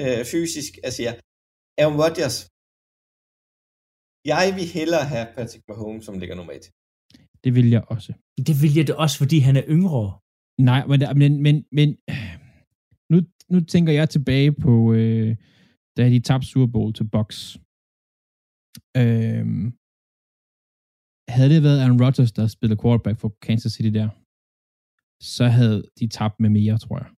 øh, 0.01 0.21
fysisk. 0.33 0.71
Altså, 0.87 0.99
ja, 1.07 1.11
Aaron 1.81 1.97
Rodgers, 2.03 2.37
jeg 4.31 4.45
vil 4.57 4.67
hellere 4.77 5.05
have 5.13 5.27
Patrick 5.35 5.63
Mahomes, 5.69 6.05
som 6.05 6.19
ligger 6.21 6.35
nummer 6.35 6.53
et. 6.59 6.65
Det 7.43 7.51
vil 7.57 7.67
jeg 7.75 7.83
også. 7.93 8.11
Det 8.47 8.55
vil 8.61 8.73
jeg 8.77 8.87
da 8.87 8.93
også, 9.03 9.17
fordi 9.21 9.37
han 9.47 9.55
er 9.61 9.65
yngre. 9.75 10.05
Nej, 10.69 10.81
men, 10.91 10.99
men, 11.21 11.31
men, 11.45 11.55
men 11.77 11.89
nu, 13.11 13.17
nu 13.53 13.57
tænker 13.73 13.93
jeg 13.93 14.09
tilbage 14.09 14.51
på, 14.65 14.73
øh, 14.93 15.31
da 15.97 16.09
de 16.09 16.19
tabte 16.19 16.47
Super 16.47 16.71
Bowl 16.73 16.93
til 16.93 17.07
Bucks. 17.15 17.39
Øhm, 19.01 19.65
havde 21.35 21.51
det 21.53 21.61
været 21.67 21.79
Aaron 21.81 22.01
Rodgers, 22.03 22.31
der 22.37 22.45
spillede 22.55 22.81
quarterback 22.83 23.17
for 23.19 23.29
Kansas 23.45 23.71
City 23.75 23.91
der, 23.99 24.09
så 25.33 25.45
havde 25.57 25.79
de 25.99 26.05
tabt 26.17 26.37
med 26.43 26.49
mere, 26.57 26.77
tror 26.83 26.97
jeg. 27.03 27.09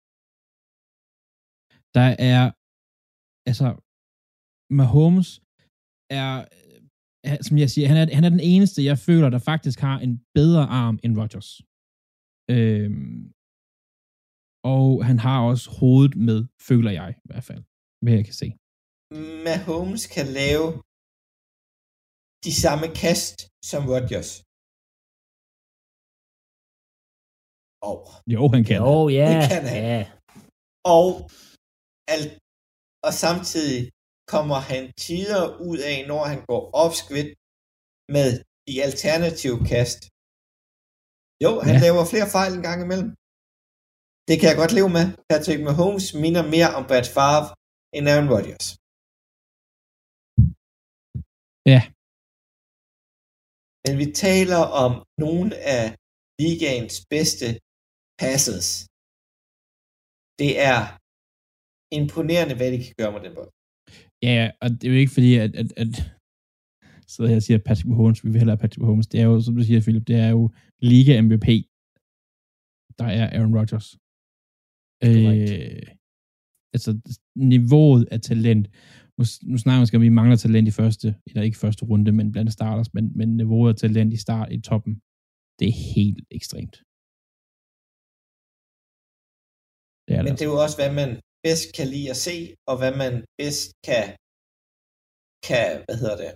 Der 1.96 2.08
er, 2.32 2.44
altså, 3.50 3.68
Mahomes 4.78 5.28
er 6.20 6.32
øh, 7.26 7.38
som 7.46 7.54
jeg 7.62 7.70
siger, 7.70 7.86
han 7.92 7.98
er, 8.02 8.14
han 8.18 8.24
er 8.24 8.32
den 8.36 8.44
eneste, 8.52 8.84
jeg 8.90 8.98
føler, 9.08 9.28
der 9.30 9.38
faktisk 9.52 9.78
har 9.86 9.98
en 10.06 10.14
bedre 10.38 10.64
arm 10.82 10.96
end 11.04 11.12
Rodgers. 11.20 11.50
Øhm, 12.54 13.18
og 14.74 14.88
han 15.08 15.18
har 15.26 15.38
også 15.50 15.66
hovedet 15.80 16.14
med, 16.28 16.38
føler 16.68 16.90
jeg 17.00 17.08
i 17.24 17.26
hvert 17.28 17.44
fald, 17.50 17.62
hvad 18.02 18.12
jeg 18.18 18.24
kan 18.28 18.38
se. 18.42 18.48
Mahomes 19.46 20.04
kan 20.16 20.26
lave 20.40 20.66
de 22.45 22.53
samme 22.64 22.86
kast 23.03 23.36
som 23.70 23.82
Rodgers. 23.93 24.30
Oh. 27.88 28.07
Jo, 28.34 28.43
han 28.55 28.62
kan. 28.68 28.76
Jo, 28.84 29.09
ja. 29.18 29.28
Det 29.32 29.49
kan 29.53 29.64
han. 29.72 29.82
Ja. 29.91 30.03
Og, 30.97 31.09
al, 32.14 32.22
og 33.07 33.12
samtidig 33.24 33.80
kommer 34.32 34.59
han 34.70 34.82
tider 35.07 35.43
ud 35.68 35.78
af, 35.91 35.97
når 36.11 36.22
han 36.30 36.41
går 36.51 36.62
opskvidt 36.84 37.30
med 38.14 38.28
de 38.68 38.74
alternative 38.88 39.59
kast. 39.72 40.01
Jo, 41.45 41.53
han 41.66 41.76
ja. 41.76 41.84
laver 41.86 42.05
flere 42.12 42.28
fejl 42.36 42.53
en 42.55 42.66
gang 42.68 42.78
imellem. 42.86 43.11
Det 44.28 44.34
kan 44.38 44.49
jeg 44.51 44.61
godt 44.62 44.76
leve 44.78 44.91
med. 44.99 45.07
Patrick 45.30 45.61
Mahomes 45.68 46.07
minder 46.22 46.45
mere 46.55 46.70
om 46.78 46.84
Brad 46.91 47.07
Favre 47.16 47.47
end 47.97 48.05
Aaron 48.12 48.30
Rodgers. 48.34 48.66
Ja. 51.72 51.80
Men 53.85 53.95
vi 54.03 54.07
taler 54.26 54.62
om 54.85 54.93
nogle 55.24 55.51
af 55.76 55.85
ligaens 56.45 56.97
bedste 57.14 57.47
passes. 58.22 58.66
Det 60.41 60.53
er 60.70 60.81
imponerende, 61.99 62.55
hvad 62.57 62.68
de 62.72 62.78
kan 62.87 62.95
gøre 63.01 63.12
med 63.14 63.22
den 63.26 63.35
bold. 63.39 63.53
Ja, 64.28 64.43
og 64.62 64.66
det 64.70 64.85
er 64.85 64.93
jo 64.95 64.99
ikke 65.03 65.16
fordi, 65.18 65.31
at, 65.45 65.53
at, 65.62 65.68
at 65.83 65.93
så 67.12 67.20
jeg 67.35 67.43
siger 67.43 67.59
Patrick 67.66 67.89
Mahomes, 67.89 68.24
vi 68.24 68.28
vil 68.31 68.41
hellere 68.43 68.62
Patrick 68.62 68.83
Mahomes. 68.83 69.07
Det 69.12 69.20
er 69.20 69.26
jo, 69.31 69.41
som 69.41 69.55
du 69.57 69.62
siger, 69.62 69.81
Philip, 69.81 70.07
det 70.11 70.16
er 70.26 70.31
jo 70.37 70.43
Liga 70.91 71.12
MVP, 71.26 71.49
der 72.99 73.09
er 73.20 73.26
Aaron 73.37 73.57
Rodgers. 73.59 73.89
Øh, 75.07 75.83
altså, 76.74 76.91
niveauet 77.53 78.03
af 78.14 78.20
talent. 78.20 78.66
Nu, 79.20 79.24
nu 79.52 79.56
snakker 79.62 79.80
vi 79.80 79.96
om, 79.96 80.02
at 80.02 80.06
vi 80.08 80.18
mangler 80.20 80.36
talent 80.36 80.68
i 80.68 80.78
første, 80.80 81.08
eller 81.28 81.42
ikke 81.48 81.62
første 81.64 81.82
runde, 81.90 82.12
men 82.18 82.32
blandt 82.32 82.52
starters, 82.58 82.90
men, 82.96 83.04
men 83.18 83.28
niveauet 83.40 83.72
af 83.72 83.78
talent 83.84 84.12
i 84.16 84.20
start 84.26 84.48
i 84.56 84.60
toppen, 84.68 84.94
det 85.58 85.66
er 85.72 85.76
helt 85.96 86.20
ekstremt. 86.38 86.76
Det 90.06 90.12
er 90.16 90.20
det 90.20 90.26
men 90.26 90.36
det 90.38 90.44
er 90.44 90.52
jo 90.54 90.58
også, 90.64 90.76
hvad 90.80 90.92
man 91.00 91.10
bedst 91.46 91.66
kan 91.76 91.86
lide 91.94 92.08
at 92.14 92.20
se, 92.28 92.36
og 92.70 92.74
hvad 92.80 92.92
man 93.02 93.14
bedst 93.40 93.66
kan, 93.88 94.06
kan 95.48 95.70
hvad 95.86 95.96
hedder 96.02 96.18
det, 96.24 96.32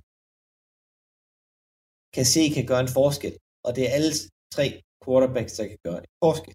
kan 2.16 2.26
se 2.34 2.42
kan 2.56 2.66
gøre 2.70 2.82
en 2.86 2.94
forskel. 3.00 3.34
Og 3.66 3.70
det 3.76 3.82
er 3.86 3.92
alle 3.98 4.12
tre 4.56 4.66
quarterbacks, 5.02 5.52
der 5.58 5.66
kan 5.72 5.80
gøre 5.86 6.00
en 6.04 6.10
forskel. 6.24 6.54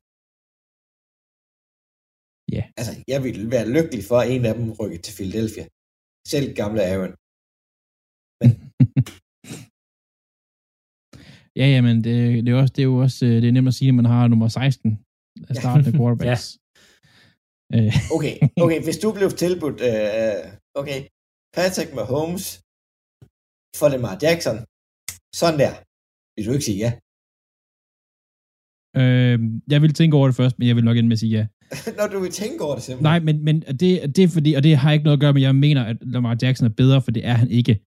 Ja. 2.55 2.63
Yeah. 2.63 2.79
Altså, 2.79 2.93
jeg 3.13 3.19
ville 3.25 3.45
være 3.55 3.67
lykkelig 3.77 4.03
for, 4.09 4.17
at 4.21 4.27
en 4.35 4.43
af 4.49 4.53
dem 4.59 4.67
rykker 4.79 4.99
til 5.05 5.15
Philadelphia. 5.19 5.65
Selv 6.31 6.47
gamle 6.61 6.81
Aaron. 6.91 7.13
Men... 8.41 8.51
ja, 11.59 11.65
ja, 11.73 11.79
men 11.87 11.95
det, 12.05 12.15
det, 12.45 12.51
er 12.51 12.61
også, 12.61 12.73
det 12.75 12.81
er 12.83 12.89
jo 12.93 12.97
også 13.05 13.25
det 13.25 13.47
er 13.47 13.55
nemt 13.55 13.71
at 13.71 13.77
sige, 13.79 13.89
at 13.89 13.99
man 14.01 14.11
har 14.13 14.27
nummer 14.27 14.47
16 14.47 14.99
af 15.49 15.55
startende 15.55 15.93
quarterbacks. 15.97 16.45
ja. 17.73 17.75
Øh. 17.75 17.93
okay, 18.15 18.35
okay, 18.63 18.79
hvis 18.85 18.99
du 19.03 19.07
blev 19.17 19.29
tilbudt, 19.43 19.77
uh, 19.91 20.41
okay, 20.81 20.99
Patrick 21.55 21.89
Mahomes 21.97 22.45
for 23.79 23.87
Lamar 23.91 24.15
Jackson, 24.23 24.57
sådan 25.39 25.59
der, 25.63 25.73
vil 26.35 26.45
du 26.47 26.51
ikke 26.55 26.67
sige 26.69 26.81
ja? 26.85 26.91
Øh, 29.01 29.37
jeg 29.73 29.79
vil 29.83 29.93
tænke 29.99 30.17
over 30.17 30.27
det 30.27 30.39
først, 30.41 30.55
men 30.59 30.67
jeg 30.67 30.75
vil 30.75 30.87
nok 30.87 30.97
ende 30.97 31.09
med 31.09 31.19
at 31.19 31.23
sige 31.23 31.35
ja. 31.37 31.45
Når 31.97 32.07
du 32.07 32.19
vil 32.19 32.31
tænke 32.31 32.63
over 32.63 32.75
det 32.75 32.83
simpelthen. 32.83 33.03
Nej, 33.03 33.19
men, 33.19 33.43
men 33.43 33.61
det, 33.61 34.15
det 34.15 34.19
er 34.19 34.27
fordi, 34.27 34.53
og 34.53 34.63
det 34.63 34.77
har 34.77 34.91
ikke 34.91 35.03
noget 35.03 35.17
at 35.17 35.21
gøre 35.21 35.33
med, 35.33 35.41
jeg 35.41 35.55
mener, 35.55 35.83
at 35.83 35.97
Lamar 36.01 36.37
Jackson 36.41 36.65
er 36.65 36.73
bedre, 36.73 37.01
for 37.01 37.11
det 37.11 37.25
er 37.25 37.33
han 37.33 37.49
ikke. 37.51 37.79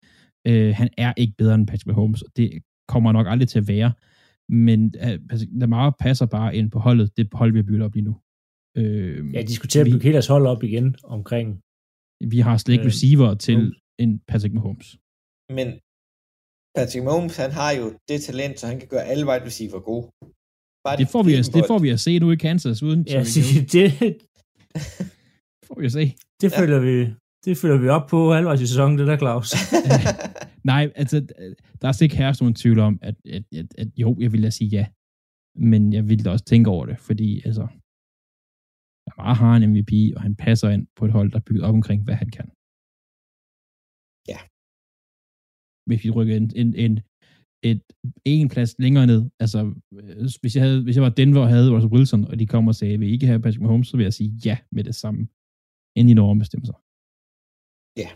Øh, 0.47 0.75
han 0.75 0.89
er 0.99 1.13
ikke 1.17 1.35
bedre 1.39 1.55
end 1.55 1.67
Patrick 1.67 1.87
Mahomes, 1.87 2.23
og 2.23 2.31
det 2.37 2.63
kommer 2.89 3.13
nok 3.13 3.27
aldrig 3.31 3.49
til 3.49 3.59
at 3.59 3.69
være. 3.69 3.93
Men 4.49 4.95
uh, 5.05 5.41
Lamar 5.61 5.97
passer 6.01 6.27
bare 6.27 6.57
ind 6.57 6.71
på 6.71 6.79
holdet, 6.79 7.17
det 7.17 7.29
hold, 7.33 7.53
vi 7.53 7.59
har 7.59 7.63
bygget 7.63 7.83
op 7.83 7.95
lige 7.95 8.05
nu. 8.05 8.17
Øh, 8.77 9.35
ja, 9.35 9.43
diskuterer 9.43 9.85
vi, 9.85 10.13
deres 10.13 10.27
hold 10.27 10.47
op 10.47 10.63
igen 10.63 10.97
omkring... 11.05 11.61
Vi 12.33 12.41
har 12.41 12.57
slet 12.57 12.73
ikke 12.73 12.83
øh, 12.83 12.93
receiver 12.93 13.35
til 13.35 13.75
en 13.99 14.19
Patrick 14.29 14.55
Mahomes. 14.55 14.99
Men 15.59 15.69
Patrick 16.77 17.05
Mahomes, 17.05 17.37
han 17.37 17.51
har 17.51 17.71
jo 17.81 17.87
det 18.09 18.23
talent, 18.23 18.61
så 18.61 18.67
han 18.67 18.79
kan 18.79 18.89
gøre 18.89 19.05
alle 19.05 19.27
wide 19.29 19.45
receiver 19.45 19.81
gode. 19.81 20.07
Bare 20.85 20.97
det, 20.97 21.09
får 21.09 21.23
vi 21.23 21.35
at, 21.35 21.51
det 21.55 21.65
får 21.67 21.79
vi 21.79 21.89
at 21.91 22.01
se 22.01 22.19
nu 22.19 22.31
i 22.31 22.37
Kansas, 22.37 22.83
uden 22.83 23.07
ja, 23.09 23.21
det, 23.75 23.89
får 25.67 25.81
vi 25.81 25.87
at 25.87 25.93
se. 25.93 26.05
Det 26.41 26.53
ja. 26.53 26.61
følger 26.61 26.81
vi 26.81 26.97
det 27.45 27.57
følger 27.57 27.79
vi 27.85 27.89
op 27.89 28.07
på 28.11 28.33
halvvejs 28.33 28.61
i 28.61 28.67
sæsonen, 28.67 28.99
det 28.99 29.07
der, 29.07 29.19
Claus. 29.23 29.49
Nej, 30.71 30.93
altså, 31.03 31.17
der 31.81 31.89
er 31.89 32.03
ikke 32.03 32.17
herst 32.17 32.41
nogen 32.41 32.55
tvivl 32.55 32.79
om, 32.79 32.99
at, 33.03 33.17
at, 33.37 33.45
at, 33.61 33.69
at 33.79 33.89
jo, 34.03 34.17
jeg 34.21 34.33
vil 34.33 34.43
da 34.43 34.51
sige 34.51 34.69
ja. 34.69 34.87
Men 35.71 35.93
jeg 35.93 36.09
vil 36.09 36.25
da 36.25 36.31
også 36.31 36.45
tænke 36.45 36.71
over 36.71 36.87
det, 36.87 36.99
fordi 37.09 37.43
altså, 37.49 37.65
Lamar 39.07 39.35
har 39.43 39.53
en 39.57 39.67
MVP, 39.73 39.93
og 40.17 40.21
han 40.27 40.35
passer 40.37 40.69
ind 40.75 40.87
på 40.97 41.05
et 41.05 41.13
hold, 41.13 41.31
der 41.31 41.39
er 41.39 41.47
bygget 41.49 41.65
op 41.65 41.75
omkring, 41.75 42.01
hvad 42.05 42.17
han 42.23 42.31
kan. 42.37 42.49
Ja. 44.33 44.41
Hvis 45.87 46.01
vi 46.05 46.11
rykker 46.17 46.35
en, 46.37 46.49
en, 46.63 46.71
en, 46.85 46.95
et, 47.71 47.83
en 48.25 48.49
plads 48.55 48.71
længere 48.85 49.07
ned, 49.13 49.23
altså 49.45 49.59
hvis 50.41 50.55
jeg, 50.57 50.63
havde, 50.67 50.81
hvis 50.85 50.97
jeg 50.97 51.05
var 51.07 51.15
Denver 51.21 51.43
og 51.45 51.51
havde 51.55 51.73
Russell 51.75 51.95
Wilson, 51.95 52.23
og 52.31 52.35
de 52.41 52.47
kommer 52.47 52.71
og 52.73 52.77
sagde, 52.81 52.95
at 52.95 53.01
vi 53.01 53.09
ikke 53.15 53.27
have 53.31 53.43
Patrick 53.43 53.63
Mahomes, 53.63 53.89
så 53.89 53.97
vil 53.97 54.05
jeg 54.09 54.17
sige 54.21 54.31
ja 54.47 54.57
med 54.77 54.85
det 54.89 54.97
samme, 55.03 55.21
inden 55.97 56.09
de 56.11 56.15
når 56.19 56.31
ombestemme 56.33 56.67
sig. 56.71 56.79
Ja. 58.03 58.11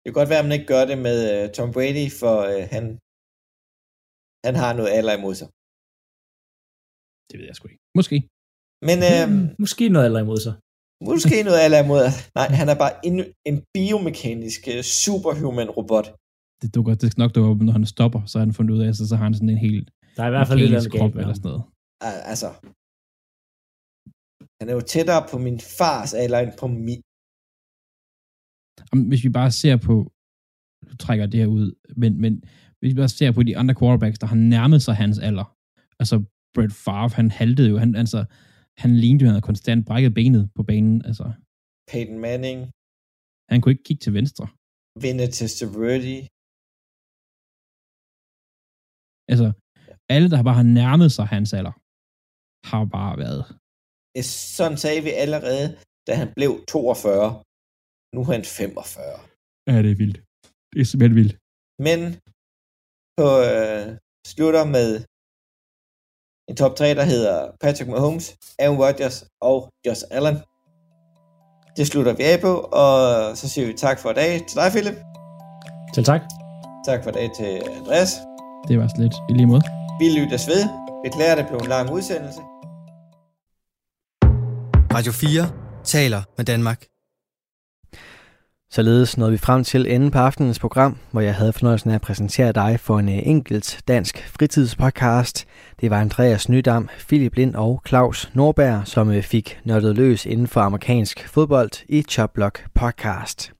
Det 0.00 0.06
kan 0.08 0.18
godt 0.20 0.30
være, 0.32 0.42
at 0.42 0.46
man 0.48 0.56
ikke 0.56 0.72
gør 0.74 0.84
det 0.90 0.98
med 1.08 1.18
uh, 1.34 1.44
Tom 1.56 1.70
Brady, 1.76 2.06
for 2.20 2.34
uh, 2.50 2.62
han, 2.74 2.84
han 4.46 4.54
har 4.62 4.72
noget 4.78 4.90
alder 4.98 5.14
imod 5.20 5.34
sig. 5.40 5.48
Det 7.28 7.36
ved 7.38 7.46
jeg 7.50 7.56
sgu 7.56 7.64
ikke. 7.72 7.84
Måske. 7.98 8.16
Men, 8.88 8.98
øhm, 9.10 9.44
måske 9.64 9.84
noget 9.94 10.06
alder 10.08 10.22
imod 10.26 10.40
sig. 10.46 10.54
Måske 11.10 11.36
noget 11.48 11.60
alder 11.66 11.80
imod 11.86 12.00
sig. 12.04 12.14
Nej, 12.38 12.48
han 12.60 12.68
er 12.72 12.78
bare 12.82 12.94
en, 13.08 13.16
en 13.50 13.56
biomekanisk 13.74 14.60
øh, 14.74 14.82
superhuman 15.04 15.70
robot. 15.78 16.08
Det 16.62 16.74
dukker 16.74 16.94
det 16.94 17.18
nok 17.18 17.34
dukker 17.34 17.50
op, 17.50 17.60
når 17.60 17.72
han 17.72 17.86
stopper, 17.86 18.20
så 18.26 18.38
har 18.38 18.44
han 18.46 18.54
fundet 18.54 18.74
ud 18.74 18.80
af, 18.86 18.94
så, 18.94 19.08
så 19.08 19.14
har 19.16 19.24
han 19.24 19.34
sådan 19.34 19.48
en 19.48 19.58
helt 19.68 19.90
Der 20.16 20.22
er 20.22 20.26
i 20.26 20.34
hvert 20.36 20.48
fald 20.48 20.60
lidt 20.60 20.92
krop 20.98 21.14
eller 21.22 21.34
sådan 21.34 21.48
noget. 21.50 21.62
Altså, 22.32 22.48
han 24.58 24.68
er 24.70 24.74
jo 24.78 24.84
tættere 24.94 25.22
på 25.30 25.36
min 25.46 25.58
fars 25.78 26.14
alder 26.22 26.38
end 26.44 26.52
på 26.62 26.66
min. 26.66 27.00
Hvis 29.10 29.22
vi 29.26 29.30
bare 29.40 29.50
ser 29.62 29.76
på, 29.88 29.94
du 30.90 30.96
trækker 31.04 31.26
det 31.26 31.40
her 31.40 31.50
ud, 31.58 31.66
men, 32.02 32.20
men 32.22 32.32
hvis 32.78 32.90
vi 32.92 32.98
bare 33.02 33.08
ser 33.18 33.32
på 33.32 33.42
de 33.42 33.58
andre 33.60 33.74
quarterbacks, 33.80 34.18
der 34.18 34.26
har 34.32 34.40
nærmet 34.54 34.80
sig 34.86 34.94
hans 35.02 35.18
alder, 35.28 35.46
altså 36.00 36.16
Brett 36.54 36.72
Favre, 36.84 37.16
han 37.20 37.30
haltede 37.40 37.68
jo, 37.72 37.76
han, 37.84 37.90
altså, 38.02 38.20
han 38.82 38.90
lignede 39.02 39.22
jo, 39.22 39.26
han 39.26 39.34
havde 39.34 39.50
konstant 39.50 39.86
brækket 39.88 40.14
benet 40.14 40.50
på 40.56 40.62
banen, 40.62 41.04
altså. 41.08 41.26
Peyton 41.90 42.18
Manning. 42.26 42.58
Han 43.50 43.60
kunne 43.60 43.72
ikke 43.72 43.86
kigge 43.88 44.02
til 44.04 44.14
venstre. 44.18 44.46
Til 45.38 45.48
Stavrati. 45.56 46.16
Altså, 49.32 49.46
alle, 50.14 50.28
der 50.30 50.42
bare 50.48 50.58
har 50.60 50.68
nærmet 50.80 51.10
sig 51.16 51.26
hans 51.34 51.50
alder, 51.58 51.74
har 52.70 52.84
bare 52.98 53.14
været. 53.24 53.42
Sådan 54.56 54.78
sagde 54.84 55.00
vi 55.06 55.10
allerede, 55.24 55.66
da 56.06 56.12
han 56.20 56.28
blev 56.36 56.50
42. 56.68 57.42
Nu 58.14 58.20
er 58.20 58.28
han 58.36 58.44
45. 58.44 59.18
Ja, 59.68 59.76
det 59.84 59.90
er 59.90 60.00
vildt. 60.02 60.18
Det 60.70 60.78
er 60.80 60.88
simpelthen 60.90 61.16
vildt. 61.20 61.34
Men 61.86 62.00
på 63.18 63.28
øh, 63.50 63.86
slutter 64.32 64.64
med 64.76 64.88
en 66.48 66.56
top 66.62 66.74
3, 66.76 66.94
der 66.94 67.04
hedder 67.12 67.36
Patrick 67.60 67.90
Mahomes, 67.90 68.26
Aaron 68.58 68.78
Rodgers 68.84 69.18
og 69.48 69.56
Josh 69.86 70.02
Allen. 70.16 70.36
Det 71.76 71.84
slutter 71.90 72.14
vi 72.18 72.22
af 72.32 72.38
på, 72.46 72.52
og 72.82 72.92
så 73.40 73.48
siger 73.52 73.66
vi 73.66 73.74
tak 73.86 73.98
for 74.02 74.10
i 74.10 74.14
dag 74.22 74.32
til 74.48 74.56
dig, 74.60 74.68
Philip. 74.74 74.98
Til 75.94 76.04
tak. 76.10 76.22
Tak 76.88 76.98
for 77.02 77.10
i 77.10 77.16
dag 77.18 77.28
til 77.38 77.50
Andreas. 77.78 78.12
Det 78.68 78.78
var 78.78 78.88
slet 78.96 79.14
i 79.30 79.32
lige 79.32 79.46
måde. 79.46 79.62
Vi 80.00 80.20
lyttes 80.20 80.48
ved. 80.48 80.62
Beklager, 81.04 81.34
det 81.34 81.46
blev 81.48 81.58
en 81.58 81.68
lang 81.68 81.92
udsendelse. 81.92 82.40
Radio 84.94 85.12
4 85.12 85.50
taler 85.84 86.22
med 86.36 86.44
Danmark. 86.44 86.86
Således 88.72 89.18
nåede 89.18 89.32
vi 89.32 89.38
frem 89.38 89.64
til 89.64 89.94
enden 89.94 90.10
på 90.10 90.18
aftenens 90.18 90.58
program, 90.58 90.96
hvor 91.10 91.20
jeg 91.20 91.34
havde 91.34 91.52
fornøjelsen 91.52 91.90
af 91.90 91.94
at 91.94 92.00
præsentere 92.00 92.52
dig 92.52 92.80
for 92.80 92.98
en 92.98 93.08
øh, 93.08 93.18
enkelt 93.22 93.80
dansk 93.88 94.28
fritidspodcast. 94.28 95.46
Det 95.80 95.90
var 95.90 96.00
Andreas 96.00 96.48
Nydam, 96.48 96.88
Philip 97.08 97.34
Lind 97.34 97.54
og 97.54 97.82
Claus 97.88 98.30
Norberg, 98.34 98.82
som 98.84 99.10
øh, 99.10 99.22
fik 99.22 99.60
nørdet 99.64 99.96
løs 99.96 100.26
inden 100.26 100.46
for 100.46 100.60
amerikansk 100.60 101.28
fodbold 101.28 101.70
i 101.88 102.02
Choplock 102.02 102.66
podcast. 102.74 103.52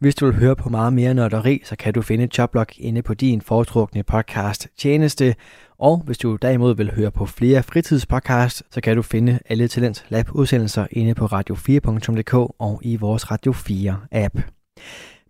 Hvis 0.00 0.14
du 0.14 0.26
vil 0.26 0.34
høre 0.34 0.56
på 0.56 0.68
meget 0.68 0.92
mere 0.92 1.14
nørderi, 1.14 1.62
så 1.64 1.76
kan 1.76 1.94
du 1.94 2.02
finde 2.02 2.26
Choplock 2.26 2.74
inde 2.78 3.02
på 3.02 3.14
din 3.14 3.40
foretrukne 3.40 4.02
podcast 4.02 4.68
tjeneste. 4.78 5.34
Og 5.78 6.02
hvis 6.06 6.18
du 6.18 6.36
derimod 6.36 6.76
vil 6.76 6.94
høre 6.94 7.10
på 7.10 7.26
flere 7.26 7.62
fritidspodcasts, 7.62 8.62
så 8.70 8.80
kan 8.80 8.96
du 8.96 9.02
finde 9.02 9.38
alle 9.48 9.68
Talent 9.68 10.04
Lab 10.08 10.26
udsendelser 10.32 10.86
inde 10.90 11.14
på 11.14 11.26
radio4.dk 11.26 12.34
og 12.58 12.80
i 12.82 12.96
vores 12.96 13.30
Radio 13.30 13.52
4 13.52 14.00
app. 14.12 14.38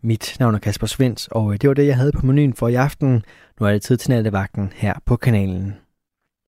Mit 0.03 0.37
navn 0.41 0.55
er 0.55 0.59
Kasper 0.59 0.87
Svens, 0.87 1.29
og 1.33 1.63
det 1.63 1.69
var 1.69 1.75
det, 1.75 1.87
jeg 1.87 1.97
havde 1.97 2.13
på 2.13 2.27
menuen 2.27 2.55
for 2.55 2.69
i 2.69 2.75
aften. 2.75 3.23
Nu 3.61 3.67
er 3.67 3.73
det 3.73 3.83
tid 3.83 3.97
til 3.97 4.11
nattevagten 4.11 4.73
her 4.77 4.95
på 5.07 5.17
kanalen. 5.17 5.75